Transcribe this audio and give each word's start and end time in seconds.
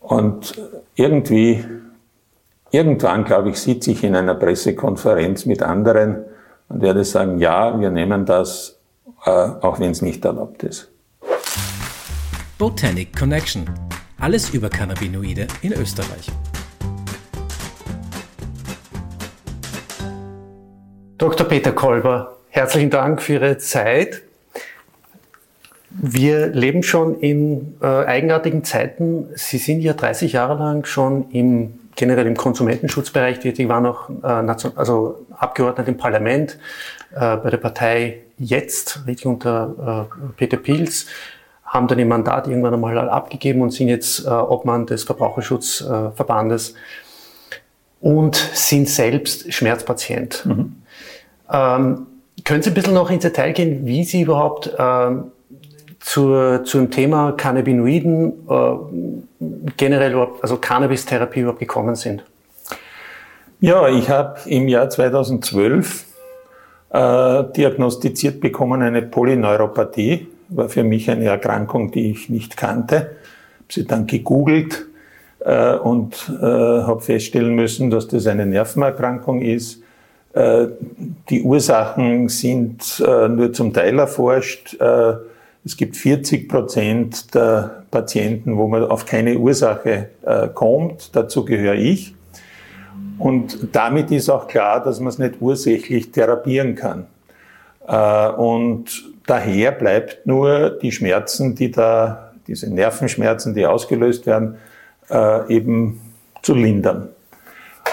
Und 0.00 0.54
irgendwie, 0.94 1.64
irgendwann, 2.70 3.24
glaube 3.24 3.50
ich, 3.50 3.60
sitze 3.60 3.90
ich 3.90 4.04
in 4.04 4.14
einer 4.14 4.34
Pressekonferenz 4.34 5.46
mit 5.46 5.62
anderen 5.62 6.24
und 6.68 6.80
werde 6.80 7.04
sagen, 7.04 7.38
ja, 7.38 7.78
wir 7.78 7.90
nehmen 7.90 8.24
das, 8.24 8.78
äh, 9.24 9.30
auch 9.30 9.80
wenn 9.80 9.90
es 9.90 10.02
nicht 10.02 10.24
erlaubt 10.24 10.62
ist. 10.62 10.90
Botanic 12.58 13.14
Connection. 13.16 13.68
Alles 14.18 14.50
über 14.50 14.70
Cannabinoide 14.70 15.46
in 15.62 15.72
Österreich. 15.72 16.30
Dr. 21.18 21.46
Peter 21.48 21.72
Kolber, 21.72 22.36
herzlichen 22.48 22.90
Dank 22.90 23.20
für 23.20 23.34
Ihre 23.34 23.58
Zeit. 23.58 24.22
Wir 25.98 26.48
leben 26.48 26.82
schon 26.82 27.18
in 27.20 27.74
äh, 27.80 27.86
eigenartigen 27.86 28.64
Zeiten. 28.64 29.28
Sie 29.34 29.58
sind 29.58 29.80
ja 29.80 29.94
30 29.94 30.32
Jahre 30.32 30.58
lang 30.58 30.84
schon 30.84 31.30
im, 31.30 31.78
generell 31.96 32.26
im 32.26 32.36
Konsumentenschutzbereich 32.36 33.40
tätig, 33.40 33.68
waren 33.68 33.86
auch 33.86 34.10
äh, 34.22 34.70
also 34.76 35.26
Abgeordnet 35.38 35.88
im 35.88 35.96
Parlament 35.96 36.58
äh, 37.14 37.36
bei 37.36 37.50
der 37.50 37.58
Partei 37.58 38.18
Jetzt, 38.38 39.06
richtig 39.06 39.26
unter 39.26 40.08
äh, 40.12 40.32
Peter 40.36 40.58
Pilz, 40.58 41.06
haben 41.64 41.88
dann 41.88 41.98
ihr 41.98 42.06
Mandat 42.06 42.46
irgendwann 42.46 42.74
einmal 42.74 43.08
abgegeben 43.08 43.62
und 43.62 43.70
sind 43.70 43.88
jetzt 43.88 44.26
äh, 44.26 44.28
Obmann 44.28 44.86
des 44.86 45.04
Verbraucherschutzverbandes 45.04 46.74
und 48.00 48.36
sind 48.36 48.88
selbst 48.88 49.52
Schmerzpatient. 49.52 50.44
Mhm. 50.44 50.76
Ähm, 51.50 52.06
können 52.44 52.62
Sie 52.62 52.70
ein 52.70 52.74
bisschen 52.74 52.94
noch 52.94 53.10
ins 53.10 53.22
Detail 53.22 53.52
gehen, 53.52 53.86
wie 53.86 54.04
Sie 54.04 54.22
überhaupt 54.22 54.70
ähm, 54.78 55.32
zur, 56.06 56.62
zum 56.64 56.92
Thema 56.92 57.32
Cannabinoiden 57.32 58.32
äh, 58.48 59.70
generell 59.76 60.28
also 60.40 60.56
Cannabis-Therapie 60.56 61.40
überhaupt 61.40 61.58
gekommen 61.58 61.96
sind? 61.96 62.24
Ja, 63.58 63.88
ich 63.88 64.08
habe 64.08 64.38
im 64.46 64.68
Jahr 64.68 64.88
2012 64.88 66.04
äh, 66.90 67.44
diagnostiziert 67.56 68.40
bekommen 68.40 68.82
eine 68.82 69.02
Polyneuropathie. 69.02 70.28
War 70.48 70.68
für 70.68 70.84
mich 70.84 71.10
eine 71.10 71.24
Erkrankung, 71.24 71.90
die 71.90 72.12
ich 72.12 72.28
nicht 72.28 72.56
kannte. 72.56 72.96
Habe 72.96 73.72
sie 73.72 73.84
dann 73.84 74.06
gegoogelt 74.06 74.86
äh, 75.40 75.74
und 75.74 76.30
äh, 76.40 76.44
habe 76.44 77.00
feststellen 77.00 77.56
müssen, 77.56 77.90
dass 77.90 78.06
das 78.06 78.28
eine 78.28 78.46
Nervenerkrankung 78.46 79.42
ist 79.42 79.82
äh, 80.34 80.68
die 81.30 81.42
Ursachen 81.42 82.28
sind 82.28 83.02
äh, 83.04 83.26
nur 83.26 83.52
zum 83.52 83.72
Teil 83.72 83.98
erforscht. 83.98 84.78
Äh, 84.78 85.14
es 85.66 85.76
gibt 85.76 85.96
40 85.96 86.48
Prozent 86.48 87.34
der 87.34 87.82
Patienten, 87.90 88.56
wo 88.56 88.68
man 88.68 88.84
auf 88.84 89.04
keine 89.04 89.36
Ursache 89.36 90.10
kommt. 90.54 91.14
Dazu 91.16 91.44
gehöre 91.44 91.74
ich. 91.74 92.14
Und 93.18 93.74
damit 93.74 94.12
ist 94.12 94.30
auch 94.30 94.46
klar, 94.46 94.80
dass 94.80 95.00
man 95.00 95.08
es 95.08 95.18
nicht 95.18 95.34
ursächlich 95.40 96.12
therapieren 96.12 96.76
kann. 96.76 97.08
Und 98.36 99.12
daher 99.26 99.72
bleibt 99.72 100.24
nur 100.24 100.70
die 100.70 100.92
Schmerzen, 100.92 101.56
die 101.56 101.72
da, 101.72 102.30
diese 102.46 102.72
Nervenschmerzen, 102.72 103.52
die 103.52 103.66
ausgelöst 103.66 104.24
werden, 104.24 104.58
eben 105.48 106.00
zu 106.42 106.54
lindern. 106.54 107.08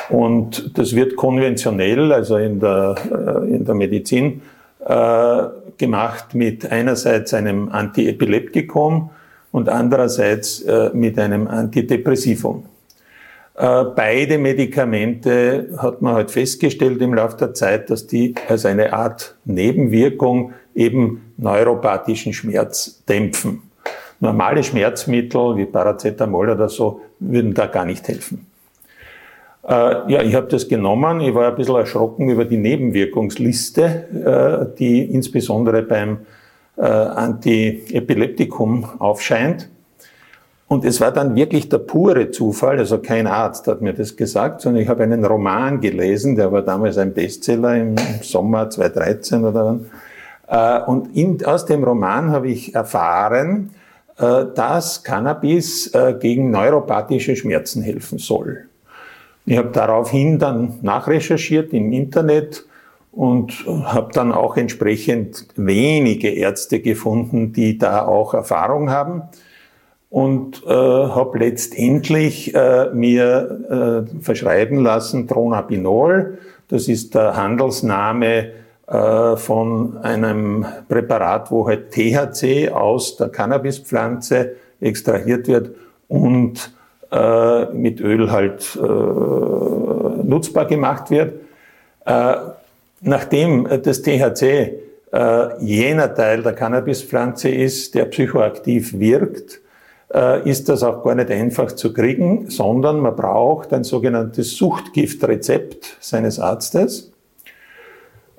Und 0.10 0.78
das 0.78 0.96
wird 0.96 1.16
konventionell, 1.16 2.12
also 2.12 2.38
in 2.38 2.60
der, 2.60 2.96
äh, 3.12 3.56
in 3.56 3.66
der 3.66 3.76
Medizin, 3.76 4.42
äh, 4.86 5.44
gemacht 5.84 6.34
mit 6.34 6.72
einerseits 6.72 7.34
einem 7.34 7.70
Antiepileptikum 7.70 9.10
und 9.52 9.70
andererseits 9.70 10.62
äh, 10.62 10.92
mit 10.94 11.20
einem 11.20 11.48
Antidepressivum. 11.48 12.66
Äh, 13.56 13.84
beide 13.96 14.38
Medikamente 14.38 15.70
hat 15.78 16.02
man 16.02 16.14
halt 16.16 16.32
festgestellt 16.32 17.02
im 17.02 17.14
Laufe 17.14 17.38
der 17.38 17.54
Zeit, 17.54 17.90
dass 17.90 18.08
die 18.08 18.34
als 18.48 18.66
eine 18.66 18.94
Art 18.94 19.36
Nebenwirkung 19.44 20.54
eben 20.74 21.34
neuropathischen 21.38 22.34
Schmerz 22.34 23.04
dämpfen. 23.08 23.62
Normale 24.22 24.64
Schmerzmittel 24.64 25.58
wie 25.58 25.66
Paracetamol 25.66 26.50
oder 26.50 26.70
so 26.70 27.02
würden 27.20 27.54
da 27.54 27.68
gar 27.68 27.86
nicht 27.86 28.08
helfen. 28.08 28.48
Äh, 29.68 30.12
ja, 30.12 30.22
ich 30.22 30.36
habe 30.36 30.48
das 30.48 30.68
genommen. 30.68 31.22
Ich 31.22 31.34
war 31.34 31.50
ein 31.50 31.56
bisschen 31.56 31.76
erschrocken 31.76 32.30
über 32.30 32.46
die 32.46 32.58
Nebenwirkungsliste, 32.58 34.72
äh, 34.74 34.78
die 34.78 35.04
insbesondere 35.04 35.84
beim 35.84 36.20
äh, 36.78 36.82
Antiepileptikum 36.82 38.86
aufscheint. 39.00 39.70
Und 40.68 40.86
es 40.86 41.00
war 41.00 41.12
dann 41.12 41.36
wirklich 41.36 41.70
der 41.70 41.78
pure 41.78 42.32
Zufall, 42.32 42.80
also 42.80 42.98
kein 42.98 43.28
Arzt 43.28 43.68
hat 43.68 43.82
mir 43.82 43.94
das 43.94 44.16
gesagt, 44.16 44.62
sondern 44.62 44.82
ich 44.82 44.90
habe 44.90 45.04
einen 45.04 45.24
Roman 45.24 45.82
gelesen, 45.82 46.36
der 46.36 46.52
war 46.52 46.64
damals 46.64 46.98
ein 46.98 47.14
Bestseller 47.14 47.76
im 47.76 47.96
Sommer 48.22 48.70
2013 48.70 49.46
oder 49.46 49.80
wann. 50.48 50.84
Und 50.88 51.16
in, 51.16 51.46
aus 51.46 51.66
dem 51.66 51.84
Roman 51.84 52.32
habe 52.32 52.50
ich 52.50 52.74
erfahren, 52.74 53.70
dass 54.18 55.04
Cannabis 55.04 55.92
gegen 56.20 56.50
neuropathische 56.50 57.36
Schmerzen 57.36 57.84
helfen 57.84 58.18
soll. 58.18 58.66
Ich 59.46 59.58
habe 59.58 59.70
daraufhin 59.70 60.40
dann 60.40 60.80
nachrecherchiert 60.82 61.74
im 61.74 61.92
Internet 61.92 62.66
und 63.12 63.66
habe 63.68 64.12
dann 64.14 64.32
auch 64.32 64.58
entsprechend 64.58 65.48
wenige 65.56 66.30
Ärzte 66.30 66.80
gefunden, 66.80 67.54
die 67.54 67.78
da 67.78 68.06
auch 68.06 68.34
Erfahrung 68.34 68.90
haben 68.90 69.24
und 70.10 70.64
äh, 70.66 70.70
habe 70.70 71.40
letztendlich 71.40 72.56
äh, 72.56 72.90
mir 72.94 74.06
äh, 74.10 74.22
verschreiben 74.22 74.78
lassen 74.82 75.28
Tronabinol. 75.28 76.38
Das 76.68 76.88
ist 76.88 77.16
der 77.16 77.36
Handelsname 77.36 78.52
äh, 78.88 79.36
von 79.38 79.98
einem 79.98 80.66
Präparat, 80.88 81.52
wo 81.52 81.68
halt 81.68 81.92
THC 81.92 82.70
aus 82.72 83.18
der 83.18 83.30
Cannabispflanze 83.30 84.56
extrahiert 84.80 85.48
wird 85.48 85.72
und 86.08 86.72
äh, 87.14 87.66
mit 87.74 88.02
Öl 88.02 88.32
halt 88.32 88.76
äh, 88.76 88.80
nutzbar 90.24 90.66
gemacht 90.66 91.12
wird. 91.12 91.34
Äh, 92.06 92.36
nachdem 93.02 93.68
das 93.84 94.02
THC 94.02 94.42
äh, 95.14 95.64
jener 95.64 96.16
Teil 96.16 96.42
der 96.42 96.54
Cannabispflanze 96.54 97.50
ist, 97.50 97.94
der 97.94 98.06
psychoaktiv 98.06 98.98
wirkt, 99.00 99.62
äh, 100.12 100.50
ist 100.50 100.70
das 100.70 100.82
auch 100.82 101.04
gar 101.04 101.14
nicht 101.14 101.30
einfach 101.30 101.72
zu 101.74 101.94
kriegen, 101.94 102.50
sondern 102.50 103.00
man 103.00 103.16
braucht 103.16 103.74
ein 103.74 103.84
sogenanntes 103.84 104.58
Suchtgiftrezept 104.58 105.98
seines 106.00 106.40
Arztes. 106.40 107.12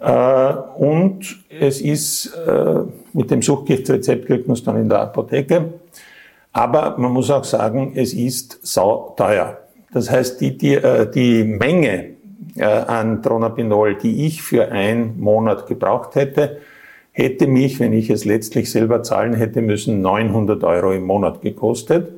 Äh, 0.01 0.53
und 0.77 1.45
es 1.49 1.81
ist, 1.81 2.37
mit 3.12 3.31
dem 3.31 3.41
Suchtgiftrezept 3.41 4.27
kriegt 4.27 4.49
man 4.49 4.55
es 4.56 4.65
dann 4.65 4.77
in 4.77 4.89
der 4.89 4.99
Apotheke. 4.99 5.75
Aber 6.55 6.97
man 6.99 7.13
muss 7.13 7.31
auch 7.31 7.45
sagen, 7.45 7.93
es 7.97 8.15
ist 8.15 8.61
sauteuer. 8.63 9.59
Das 9.93 10.11
heißt, 10.11 10.41
die, 10.41 10.57
die, 10.57 10.77
äh, 10.77 11.11
die 11.11 11.43
Menge 11.43 12.11
äh, 12.57 12.65
an 12.65 13.23
Tronabinol, 13.23 13.97
die 13.97 14.25
ich 14.27 14.41
für 14.41 14.71
einen 14.71 15.21
Monat 15.21 15.67
gebraucht 15.67 16.15
hätte, 16.15 16.61
hätte 17.11 17.49
mich, 17.49 17.81
wenn 17.81 17.93
ich 17.93 18.09
es 18.09 18.25
letztlich 18.25 18.71
selber 18.71 19.03
zahlen 19.03 19.35
hätte 19.35 19.63
müssen, 19.63 20.01
900 20.01 20.63
Euro 20.63 20.93
im 20.93 21.05
Monat 21.05 21.43
gekostet. 21.43 22.13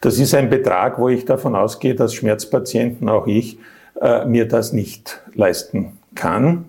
Das 0.00 0.18
ist 0.18 0.34
ein 0.34 0.48
Betrag, 0.48 0.98
wo 0.98 1.08
ich 1.08 1.26
davon 1.26 1.54
ausgehe, 1.54 1.94
dass 1.94 2.14
Schmerzpatienten, 2.14 3.10
auch 3.10 3.26
ich, 3.26 3.58
äh, 4.00 4.24
mir 4.24 4.48
das 4.48 4.72
nicht 4.72 5.20
leisten 5.34 5.98
kann 6.14 6.64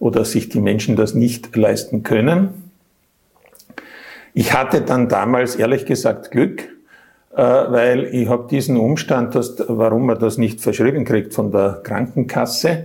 oder 0.00 0.24
sich 0.24 0.48
die 0.48 0.60
Menschen 0.60 0.96
das 0.96 1.14
nicht 1.14 1.54
leisten 1.54 2.02
können. 2.02 2.65
Ich 4.38 4.52
hatte 4.52 4.82
dann 4.82 5.08
damals 5.08 5.56
ehrlich 5.56 5.86
gesagt 5.86 6.30
Glück, 6.30 6.68
äh, 7.34 7.40
weil 7.40 8.04
ich 8.12 8.28
habe 8.28 8.46
diesen 8.50 8.76
Umstand, 8.76 9.34
dass, 9.34 9.56
warum 9.66 10.04
man 10.04 10.18
das 10.18 10.36
nicht 10.36 10.60
verschrieben 10.60 11.06
kriegt 11.06 11.32
von 11.32 11.50
der 11.50 11.80
Krankenkasse, 11.82 12.84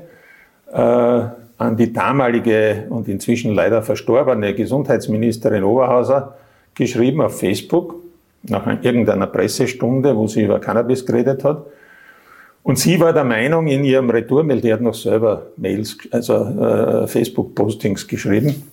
äh, 0.71 0.77
an 0.77 1.75
die 1.75 1.91
damalige 1.91 2.85
und 2.89 3.09
inzwischen 3.09 3.53
leider 3.53 3.81
verstorbene 3.81 4.53
Gesundheitsministerin 4.53 5.65
Oberhauser 5.65 6.37
geschrieben 6.73 7.19
auf 7.19 7.37
Facebook, 7.37 7.95
nach 8.43 8.65
irgendeiner 8.81 9.27
Pressestunde, 9.27 10.15
wo 10.15 10.27
sie 10.27 10.43
über 10.45 10.61
Cannabis 10.61 11.05
geredet 11.05 11.43
hat. 11.43 11.65
Und 12.63 12.79
sie 12.79 12.97
war 12.97 13.11
der 13.11 13.25
Meinung 13.25 13.67
in 13.67 13.83
ihrem 13.83 14.09
Retourmail, 14.09 14.61
die 14.61 14.71
hat 14.71 14.79
noch 14.79 14.93
selber 14.93 15.47
Mails, 15.57 15.97
also 16.11 16.45
äh, 16.45 17.07
Facebook-Postings 17.07 18.07
geschrieben, 18.07 18.71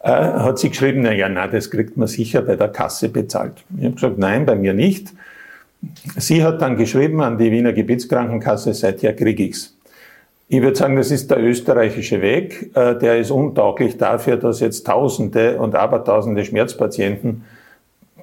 äh, 0.00 0.08
hat 0.08 0.58
sie 0.58 0.70
geschrieben, 0.70 1.02
na 1.02 1.12
ja, 1.12 1.28
na, 1.28 1.46
das 1.46 1.70
kriegt 1.70 1.96
man 1.96 2.08
sicher 2.08 2.42
bei 2.42 2.56
der 2.56 2.68
Kasse 2.68 3.08
bezahlt. 3.08 3.64
Ich 3.76 3.84
habe 3.84 3.94
gesagt, 3.94 4.18
nein, 4.18 4.46
bei 4.46 4.54
mir 4.54 4.74
nicht. 4.74 5.12
Sie 6.16 6.42
hat 6.42 6.62
dann 6.62 6.76
geschrieben 6.76 7.20
an 7.20 7.38
die 7.38 7.50
Wiener 7.50 7.72
Gebietskrankenkasse, 7.72 8.74
seither 8.74 9.14
kriege 9.14 9.44
ich's. 9.44 9.76
Ich 10.48 10.62
würde 10.62 10.76
sagen, 10.76 10.96
das 10.96 11.10
ist 11.10 11.28
der 11.30 11.42
österreichische 11.42 12.22
Weg. 12.22 12.70
Äh, 12.74 12.96
der 12.98 13.18
ist 13.18 13.30
untauglich 13.30 13.96
dafür, 13.96 14.36
dass 14.36 14.60
jetzt 14.60 14.86
Tausende 14.86 15.58
und 15.58 15.74
Abertausende 15.74 16.44
Schmerzpatienten 16.44 17.44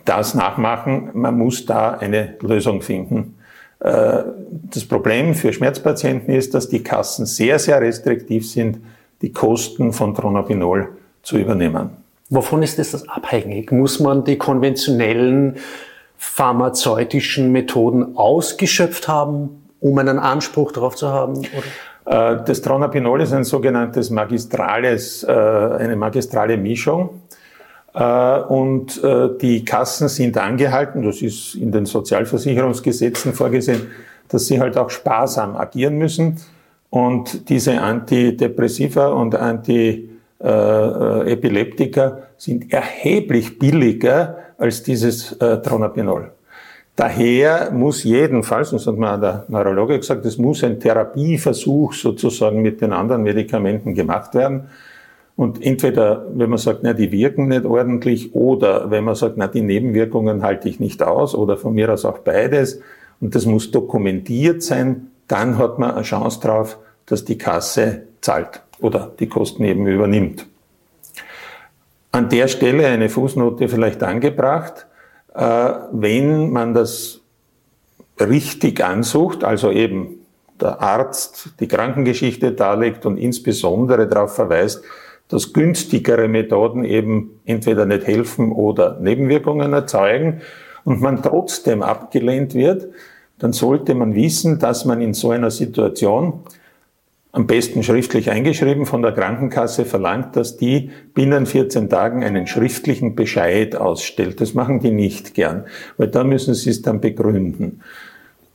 das 0.06 0.34
nachmachen. 0.34 1.10
Man 1.14 1.38
muss 1.38 1.66
da 1.66 1.92
eine 1.92 2.36
Lösung 2.42 2.82
finden. 2.82 3.36
Äh, 3.80 4.24
das 4.52 4.86
Problem 4.86 5.34
für 5.34 5.52
Schmerzpatienten 5.52 6.34
ist, 6.34 6.54
dass 6.54 6.70
die 6.70 6.82
Kassen 6.82 7.26
sehr, 7.26 7.60
sehr 7.60 7.82
restriktiv 7.82 8.50
sind, 8.50 8.80
die 9.22 9.34
Kosten 9.34 9.92
von 9.92 10.16
Tronopinol 10.16 10.90
zu 11.24 11.38
übernehmen. 11.38 11.92
Wovon 12.30 12.62
ist 12.64 12.80
das 12.80 13.08
abhängig? 13.10 13.72
Muss 13.72 14.00
man 14.00 14.24
die 14.24 14.38
konventionellen 14.38 15.58
pharmazeutischen 16.18 17.52
Methoden 17.52 18.16
ausgeschöpft 18.16 19.08
haben, 19.08 19.64
um 19.80 19.98
einen 19.98 20.20
Anspruch 20.20 20.72
darauf 20.72 20.96
zu 20.96 21.10
haben? 21.10 21.40
Oder? 21.40 21.64
Äh, 22.06 22.44
das 22.46 22.62
Tronopinol 22.62 23.22
ist 23.22 23.34
ein 23.34 23.44
sogenanntes 23.44 24.10
magistrales, 24.10 25.24
äh, 25.24 25.32
eine 25.32 25.96
magistrale 25.96 26.58
Mischung. 26.58 27.22
Äh, 27.94 28.40
und 28.40 29.02
die 29.42 29.64
Kassen 29.66 30.08
sind 30.08 30.38
angehalten, 30.38 31.04
das 31.04 31.22
ist 31.22 31.56
in 31.56 31.72
den 31.72 31.86
Sozialversicherungsgesetzen 31.86 33.34
vorgesehen, 33.34 33.88
dass 34.30 34.48
sie 34.48 34.60
halt 34.60 34.78
auch 34.78 34.90
sparsam 34.90 35.56
agieren 35.56 35.98
müssen 35.98 36.38
und 36.90 37.50
diese 37.50 37.80
Antidepressiva 37.80 39.08
und 39.08 39.36
Antiepileptika 40.44 42.20
sind 42.38 42.74
erheblich 42.74 43.58
billiger 43.58 44.38
als 44.58 44.84
dieses 44.84 45.32
äh, 45.34 45.62
Tronapinol. 45.62 46.32
Daher 46.96 47.72
muss 47.72 48.04
jedenfalls, 48.04 48.70
das 48.70 48.86
hat 48.86 48.98
mir 48.98 49.18
der 49.18 49.46
Neurologe 49.48 49.98
gesagt, 49.98 50.26
es 50.26 50.38
muss 50.38 50.64
ein 50.64 50.80
Therapieversuch 50.80 51.94
sozusagen 51.94 52.62
mit 52.62 52.82
den 52.82 52.94
anderen 52.94 53.24
Medikamenten 53.24 53.96
gemacht 53.96 54.36
werden. 54.36 54.66
Und 55.36 55.64
entweder, 55.66 56.28
wenn 56.36 56.52
man 56.52 56.60
sagt, 56.60 56.82
na, 56.84 56.94
die 56.94 57.12
wirken 57.12 57.48
nicht 57.48 57.66
ordentlich, 57.66 58.36
oder 58.36 58.92
wenn 58.92 59.04
man 59.04 59.16
sagt, 59.16 59.38
na, 59.38 59.48
die 59.48 59.62
Nebenwirkungen 59.62 60.44
halte 60.44 60.70
ich 60.70 60.80
nicht 60.80 61.02
aus, 61.02 61.34
oder 61.34 61.58
von 61.58 61.74
mir 61.74 61.92
aus 61.92 62.06
auch 62.06 62.20
beides, 62.20 62.80
und 63.20 63.34
das 63.34 63.48
muss 63.48 63.72
dokumentiert 63.72 64.62
sein, 64.62 65.08
dann 65.28 65.58
hat 65.58 65.80
man 65.80 65.92
eine 65.92 66.04
Chance 66.04 66.42
drauf, 66.42 66.78
dass 67.08 67.26
die 67.26 67.40
Kasse 67.40 68.04
zahlt 68.22 68.62
oder 68.84 69.12
die 69.20 69.28
Kosten 69.28 69.64
eben 69.64 69.88
übernimmt. 69.88 70.46
An 72.12 72.30
der 72.30 72.48
Stelle 72.48 72.86
eine 72.88 73.10
Fußnote 73.10 73.68
vielleicht 73.68 74.04
angebracht. 74.04 74.86
Äh, 75.34 75.72
wenn 75.92 76.52
man 76.52 76.74
das 76.74 77.22
richtig 78.20 78.84
ansucht, 78.84 79.44
also 79.44 79.72
eben 79.72 80.20
der 80.62 80.82
Arzt 80.82 81.50
die 81.60 81.68
Krankengeschichte 81.68 82.52
darlegt 82.52 83.06
und 83.06 83.18
insbesondere 83.18 84.08
darauf 84.08 84.36
verweist, 84.36 84.84
dass 85.30 85.54
günstigere 85.54 86.28
Methoden 86.28 86.84
eben 86.84 87.40
entweder 87.46 87.86
nicht 87.86 88.06
helfen 88.06 88.52
oder 88.52 89.00
Nebenwirkungen 89.00 89.74
erzeugen 89.74 90.42
und 90.84 91.02
man 91.02 91.24
trotzdem 91.24 91.82
abgelehnt 91.82 92.54
wird, 92.54 92.90
dann 93.40 93.54
sollte 93.54 93.96
man 93.96 94.14
wissen, 94.14 94.60
dass 94.60 94.86
man 94.86 95.02
in 95.02 95.14
so 95.14 95.32
einer 95.32 95.50
Situation 95.50 96.42
am 97.34 97.48
besten 97.48 97.82
schriftlich 97.82 98.30
eingeschrieben 98.30 98.86
von 98.86 99.02
der 99.02 99.12
Krankenkasse 99.12 99.86
verlangt, 99.86 100.36
dass 100.36 100.56
die 100.56 100.92
binnen 101.16 101.48
14 101.48 101.90
Tagen 101.90 102.24
einen 102.24 102.46
schriftlichen 102.46 103.16
Bescheid 103.16 103.76
ausstellt. 103.76 104.40
Das 104.40 104.54
machen 104.54 104.80
die 104.80 104.92
nicht 104.92 105.34
gern, 105.34 105.66
weil 105.98 106.10
da 106.10 106.24
müssen 106.24 106.54
sie 106.54 106.70
es 106.70 106.84
dann 106.84 107.02
begründen. 107.02 107.82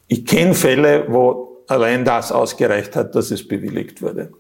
Ich 0.07 0.25
kenne 0.25 0.55
Fälle, 0.55 1.07
wo 1.09 1.65
allein 1.67 2.05
das 2.05 2.31
ausgereicht 2.31 2.95
hat, 2.95 3.17
dass 3.17 3.33
es 3.33 3.47
bewilligt 3.47 4.01
wurde. 4.01 4.31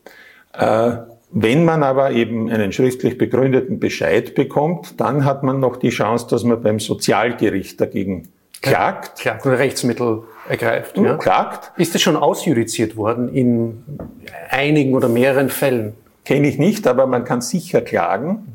Äh, 0.54 0.92
wenn 1.32 1.64
man 1.64 1.82
aber 1.82 2.12
eben 2.12 2.48
einen 2.48 2.72
schriftlich 2.72 3.18
begründeten 3.18 3.80
Bescheid 3.80 4.36
bekommt, 4.36 5.00
dann 5.00 5.24
hat 5.24 5.42
man 5.42 5.58
noch 5.58 5.76
die 5.76 5.90
Chance, 5.90 6.28
dass 6.30 6.44
man 6.44 6.62
beim 6.62 6.78
Sozialgericht 6.78 7.80
dagegen 7.80 8.28
klagt. 8.62 9.18
Klagt 9.18 9.44
oder 9.44 9.58
Rechtsmittel 9.58 10.22
ergreift. 10.48 10.96
Ja. 10.96 11.16
Klagt. 11.16 11.72
Ist 11.78 11.94
es 11.94 12.02
schon 12.02 12.16
ausjudiziert 12.16 12.96
worden 12.96 13.28
in 13.28 13.84
einigen 14.50 14.94
oder 14.94 15.08
mehreren 15.08 15.50
Fällen? 15.50 15.94
Kenne 16.24 16.48
ich 16.48 16.58
nicht, 16.58 16.86
aber 16.86 17.06
man 17.06 17.24
kann 17.24 17.40
sicher 17.40 17.80
klagen. 17.80 18.52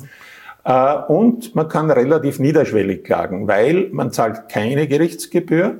Äh, 0.64 0.96
und 1.08 1.56
man 1.56 1.68
kann 1.68 1.92
relativ 1.92 2.40
niederschwellig 2.40 3.04
klagen, 3.04 3.48
weil 3.48 3.90
man 3.92 4.12
zahlt 4.12 4.50
keine 4.50 4.88
Gerichtsgebühr. 4.88 5.78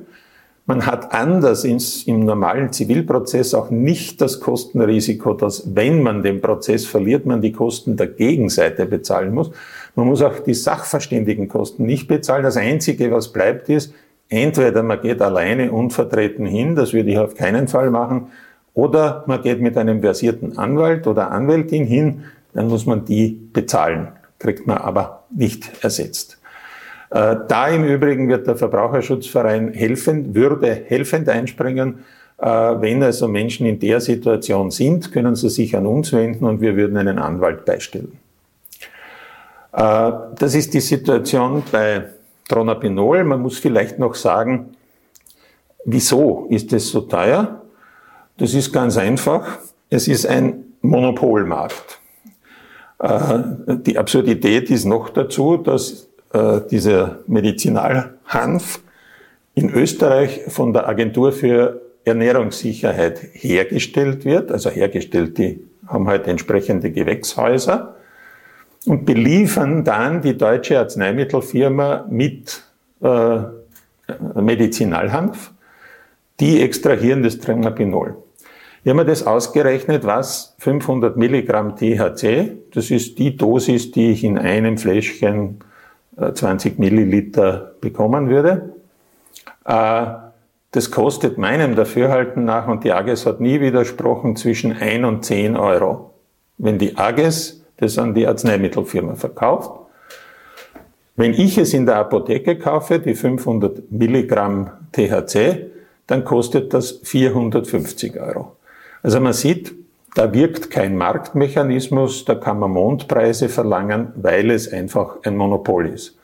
Man 0.66 0.86
hat 0.86 1.12
anders 1.12 1.64
ins, 1.64 2.04
im 2.04 2.24
normalen 2.24 2.72
Zivilprozess 2.72 3.52
auch 3.52 3.68
nicht 3.68 4.22
das 4.22 4.40
Kostenrisiko, 4.40 5.34
dass 5.34 5.74
wenn 5.74 6.02
man 6.02 6.22
den 6.22 6.40
Prozess 6.40 6.86
verliert, 6.86 7.26
man 7.26 7.42
die 7.42 7.52
Kosten 7.52 7.98
der 7.98 8.06
Gegenseite 8.06 8.86
bezahlen 8.86 9.34
muss. 9.34 9.50
Man 9.94 10.06
muss 10.06 10.22
auch 10.22 10.38
die 10.38 10.54
Sachverständigenkosten 10.54 11.84
nicht 11.84 12.08
bezahlen. 12.08 12.44
Das 12.44 12.56
Einzige, 12.56 13.12
was 13.12 13.30
bleibt, 13.30 13.68
ist, 13.68 13.92
Entweder 14.28 14.82
man 14.82 15.00
geht 15.00 15.20
alleine 15.20 15.70
unvertreten 15.70 16.46
hin, 16.46 16.74
das 16.74 16.92
würde 16.92 17.10
ich 17.10 17.18
auf 17.18 17.34
keinen 17.34 17.68
Fall 17.68 17.90
machen, 17.90 18.28
oder 18.72 19.22
man 19.26 19.42
geht 19.42 19.60
mit 19.60 19.76
einem 19.76 20.00
versierten 20.00 20.58
Anwalt 20.58 21.06
oder 21.06 21.30
Anwältin 21.30 21.84
hin, 21.84 22.24
dann 22.52 22.68
muss 22.68 22.86
man 22.86 23.04
die 23.04 23.38
bezahlen, 23.52 24.08
kriegt 24.38 24.66
man 24.66 24.78
aber 24.78 25.24
nicht 25.30 25.84
ersetzt. 25.84 26.38
Äh, 27.10 27.36
da 27.46 27.68
im 27.68 27.84
Übrigen 27.84 28.28
wird 28.28 28.46
der 28.46 28.56
Verbraucherschutzverein 28.56 29.72
helfen, 29.72 30.34
würde 30.34 30.82
helfend 30.86 31.28
einspringen. 31.28 32.00
Äh, 32.38 32.46
wenn 32.46 33.02
also 33.02 33.28
Menschen 33.28 33.66
in 33.66 33.78
der 33.78 34.00
Situation 34.00 34.72
sind, 34.72 35.12
können 35.12 35.36
sie 35.36 35.48
sich 35.48 35.76
an 35.76 35.86
uns 35.86 36.12
wenden 36.12 36.44
und 36.44 36.60
wir 36.60 36.74
würden 36.74 36.96
einen 36.96 37.20
Anwalt 37.20 37.64
beistellen. 37.64 38.18
Äh, 39.72 40.12
das 40.38 40.54
ist 40.56 40.74
die 40.74 40.80
Situation 40.80 41.62
bei 41.70 42.04
Tronapinol. 42.48 43.24
Man 43.24 43.40
muss 43.40 43.58
vielleicht 43.58 43.98
noch 43.98 44.14
sagen, 44.14 44.76
wieso 45.84 46.46
ist 46.50 46.72
es 46.72 46.90
so 46.90 47.02
teuer? 47.02 47.62
Das 48.36 48.54
ist 48.54 48.72
ganz 48.72 48.96
einfach. 48.96 49.58
Es 49.90 50.08
ist 50.08 50.26
ein 50.26 50.64
Monopolmarkt. 50.80 52.00
Äh, 52.98 53.38
die 53.66 53.98
Absurdität 53.98 54.70
ist 54.70 54.84
noch 54.84 55.10
dazu, 55.10 55.56
dass 55.56 56.08
äh, 56.32 56.60
dieser 56.70 57.20
Medizinalhanf 57.26 58.80
in 59.54 59.70
Österreich 59.70 60.42
von 60.48 60.72
der 60.72 60.88
Agentur 60.88 61.32
für 61.32 61.80
Ernährungssicherheit 62.04 63.20
hergestellt 63.32 64.24
wird, 64.24 64.52
also 64.52 64.68
hergestellt, 64.68 65.38
die 65.38 65.64
haben 65.86 66.08
halt 66.08 66.26
entsprechende 66.26 66.90
Gewächshäuser 66.90 67.96
und 68.86 69.06
beliefern 69.06 69.84
dann 69.84 70.22
die 70.22 70.36
deutsche 70.36 70.78
Arzneimittelfirma 70.78 72.06
mit 72.10 72.62
äh, 73.02 73.38
Medizinalhanf. 74.34 75.52
Die 76.40 76.60
extrahieren 76.60 77.22
das 77.22 77.38
Trimapinol. 77.38 78.16
Ich 78.82 78.90
habe 78.90 79.00
mir 79.00 79.06
das 79.06 79.26
ausgerechnet, 79.26 80.04
was 80.04 80.54
500 80.58 81.16
Milligramm 81.16 81.76
THC, 81.76 82.58
das 82.74 82.90
ist 82.90 83.18
die 83.18 83.36
Dosis, 83.36 83.92
die 83.92 84.10
ich 84.10 84.24
in 84.24 84.36
einem 84.36 84.76
Fläschchen 84.76 85.60
20 86.16 86.78
äh, 86.78 86.80
Milliliter 86.80 87.72
bekommen 87.80 88.28
würde. 88.28 88.74
Äh, 89.64 90.06
das 90.72 90.90
kostet 90.90 91.38
meinem 91.38 91.76
Dafürhalten 91.76 92.44
nach, 92.44 92.68
und 92.68 92.84
die 92.84 92.92
AGES 92.92 93.26
hat 93.26 93.40
nie 93.40 93.60
widersprochen, 93.60 94.36
zwischen 94.36 94.72
1 94.72 95.04
und 95.06 95.24
10 95.24 95.56
Euro. 95.56 96.10
Wenn 96.58 96.78
die 96.78 96.98
AGES 96.98 97.63
das 97.76 97.98
an 97.98 98.14
die 98.14 98.26
Arzneimittelfirma 98.26 99.14
verkauft. 99.14 99.70
Wenn 101.16 101.32
ich 101.32 101.58
es 101.58 101.74
in 101.74 101.86
der 101.86 101.96
Apotheke 101.96 102.58
kaufe, 102.58 102.98
die 102.98 103.14
500 103.14 103.90
Milligramm 103.90 104.70
THC, 104.92 105.70
dann 106.06 106.24
kostet 106.24 106.74
das 106.74 107.00
450 107.02 108.20
Euro. 108.20 108.56
Also 109.02 109.20
man 109.20 109.32
sieht, 109.32 109.74
da 110.14 110.32
wirkt 110.32 110.70
kein 110.70 110.96
Marktmechanismus, 110.96 112.24
da 112.24 112.34
kann 112.34 112.58
man 112.58 112.70
Mondpreise 112.70 113.48
verlangen, 113.48 114.12
weil 114.16 114.50
es 114.50 114.72
einfach 114.72 115.18
ein 115.24 115.36
Monopol 115.36 115.86
ist. 115.86 116.16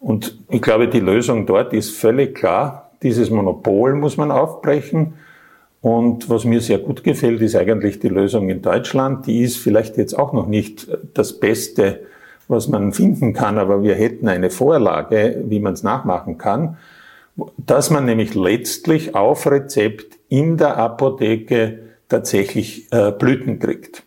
Und 0.00 0.38
ich 0.48 0.62
glaube, 0.62 0.88
die 0.88 1.00
Lösung 1.00 1.46
dort 1.46 1.72
ist 1.72 1.90
völlig 1.90 2.34
klar. 2.34 2.90
Dieses 3.02 3.30
Monopol 3.30 3.94
muss 3.94 4.16
man 4.16 4.30
aufbrechen 4.30 5.14
und 5.82 6.28
was 6.28 6.44
mir 6.44 6.60
sehr 6.60 6.78
gut 6.78 7.04
gefällt, 7.04 7.40
ist 7.40 7.56
eigentlich 7.56 8.00
die 8.00 8.08
Lösung 8.08 8.50
in 8.50 8.60
Deutschland. 8.60 9.26
Die 9.26 9.42
ist 9.42 9.56
vielleicht 9.56 9.96
jetzt 9.96 10.18
auch 10.18 10.32
noch 10.32 10.46
nicht 10.46 10.88
das 11.14 11.40
Beste, 11.40 12.00
was 12.48 12.68
man 12.68 12.92
finden 12.92 13.32
kann, 13.32 13.58
aber 13.58 13.82
wir 13.82 13.94
hätten 13.94 14.28
eine 14.28 14.50
Vorlage, 14.50 15.42
wie 15.46 15.60
man 15.60 15.72
es 15.72 15.82
nachmachen 15.82 16.36
kann, 16.36 16.76
dass 17.56 17.90
man 17.90 18.04
nämlich 18.04 18.34
letztlich 18.34 19.14
auf 19.14 19.50
Rezept 19.50 20.18
in 20.28 20.58
der 20.58 20.76
Apotheke 20.76 21.78
tatsächlich 22.08 22.92
äh, 22.92 23.12
Blüten 23.12 23.58
kriegt. 23.58 24.02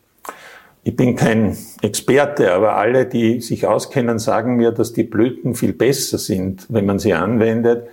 Ich 0.83 0.95
bin 0.95 1.15
kein 1.15 1.57
Experte, 1.81 2.51
aber 2.51 2.75
alle, 2.75 3.05
die 3.05 3.39
sich 3.39 3.65
auskennen, 3.65 4.19
sagen 4.19 4.57
mir, 4.57 4.71
dass 4.73 4.91
die 4.91 5.05
Blüten 5.05 5.55
viel 5.55 5.71
besser 5.71 6.17
sind, 6.17 6.67
wenn 6.69 6.85
man 6.85 6.99
sie 6.99 7.13
anwendet, 7.13 7.87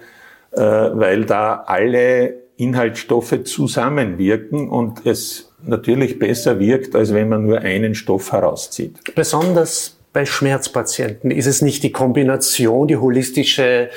äh, 0.50 0.60
weil 0.60 1.25
da 1.25 1.62
alle 1.66 2.34
Inhaltsstoffe 2.61 3.45
zusammenwirken 3.45 4.69
und 4.69 5.07
es 5.07 5.50
natürlich 5.64 6.19
besser 6.19 6.59
wirkt, 6.59 6.95
als 6.95 7.12
wenn 7.14 7.29
man 7.29 7.47
nur 7.47 7.61
einen 7.61 7.95
Stoff 7.95 8.33
herauszieht. 8.33 9.14
Besonders 9.14 9.97
bei 10.12 10.26
Schmerzpatienten? 10.26 11.31
Ist 11.31 11.47
es 11.47 11.62
nicht 11.62 11.83
die 11.83 11.93
Kombination, 11.93 12.88
die 12.88 12.97
holistische 12.97 13.90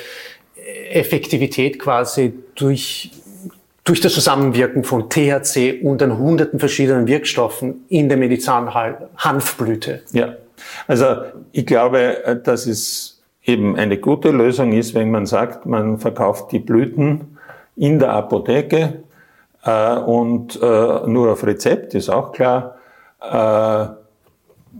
Effektivität 0.90 1.78
quasi 1.78 2.34
durch, 2.54 3.10
durch 3.84 4.00
das 4.00 4.14
Zusammenwirken 4.14 4.84
von 4.84 5.10
THC 5.10 5.80
und 5.82 6.02
an 6.02 6.18
hunderten 6.18 6.58
verschiedenen 6.58 7.06
Wirkstoffen 7.06 7.84
in 7.88 8.08
der 8.08 8.18
Medizinhanfblüte? 8.18 10.02
Ja, 10.12 10.36
also 10.86 11.06
ich 11.52 11.66
glaube, 11.66 12.40
dass 12.44 12.66
es 12.66 13.22
eben 13.44 13.76
eine 13.76 13.98
gute 13.98 14.30
Lösung 14.30 14.72
ist, 14.72 14.94
wenn 14.94 15.10
man 15.10 15.26
sagt, 15.26 15.66
man 15.66 15.98
verkauft 15.98 16.52
die 16.52 16.60
Blüten 16.60 17.33
in 17.76 17.98
der 17.98 18.10
Apotheke 18.12 19.04
äh, 19.64 19.96
und 19.96 20.56
äh, 20.56 20.66
nur 21.06 21.32
auf 21.32 21.44
Rezept, 21.44 21.94
ist 21.94 22.08
auch 22.08 22.32
klar. 22.32 22.76
Äh, 23.20 23.86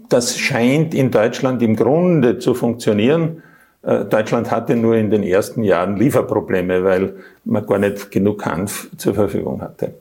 das 0.09 0.39
scheint 0.39 0.95
in 0.95 1.11
Deutschland 1.11 1.63
im 1.63 1.77
Grunde 1.77 2.39
zu 2.39 2.55
funktionieren. 2.55 3.43
Äh, 3.83 4.05
Deutschland 4.05 4.51
hatte 4.51 4.77
nur 4.77 4.95
in 4.97 5.11
den 5.11 5.23
ersten 5.23 5.63
Jahren 5.63 5.97
Lieferprobleme, 5.97 6.85
weil 6.85 7.15
man 7.45 7.67
gar 7.67 7.79
nicht 7.79 8.11
genug 8.11 8.45
Hanf 8.45 8.89
zur 8.97 9.15
Verfügung 9.15 9.61
hatte. 9.61 9.95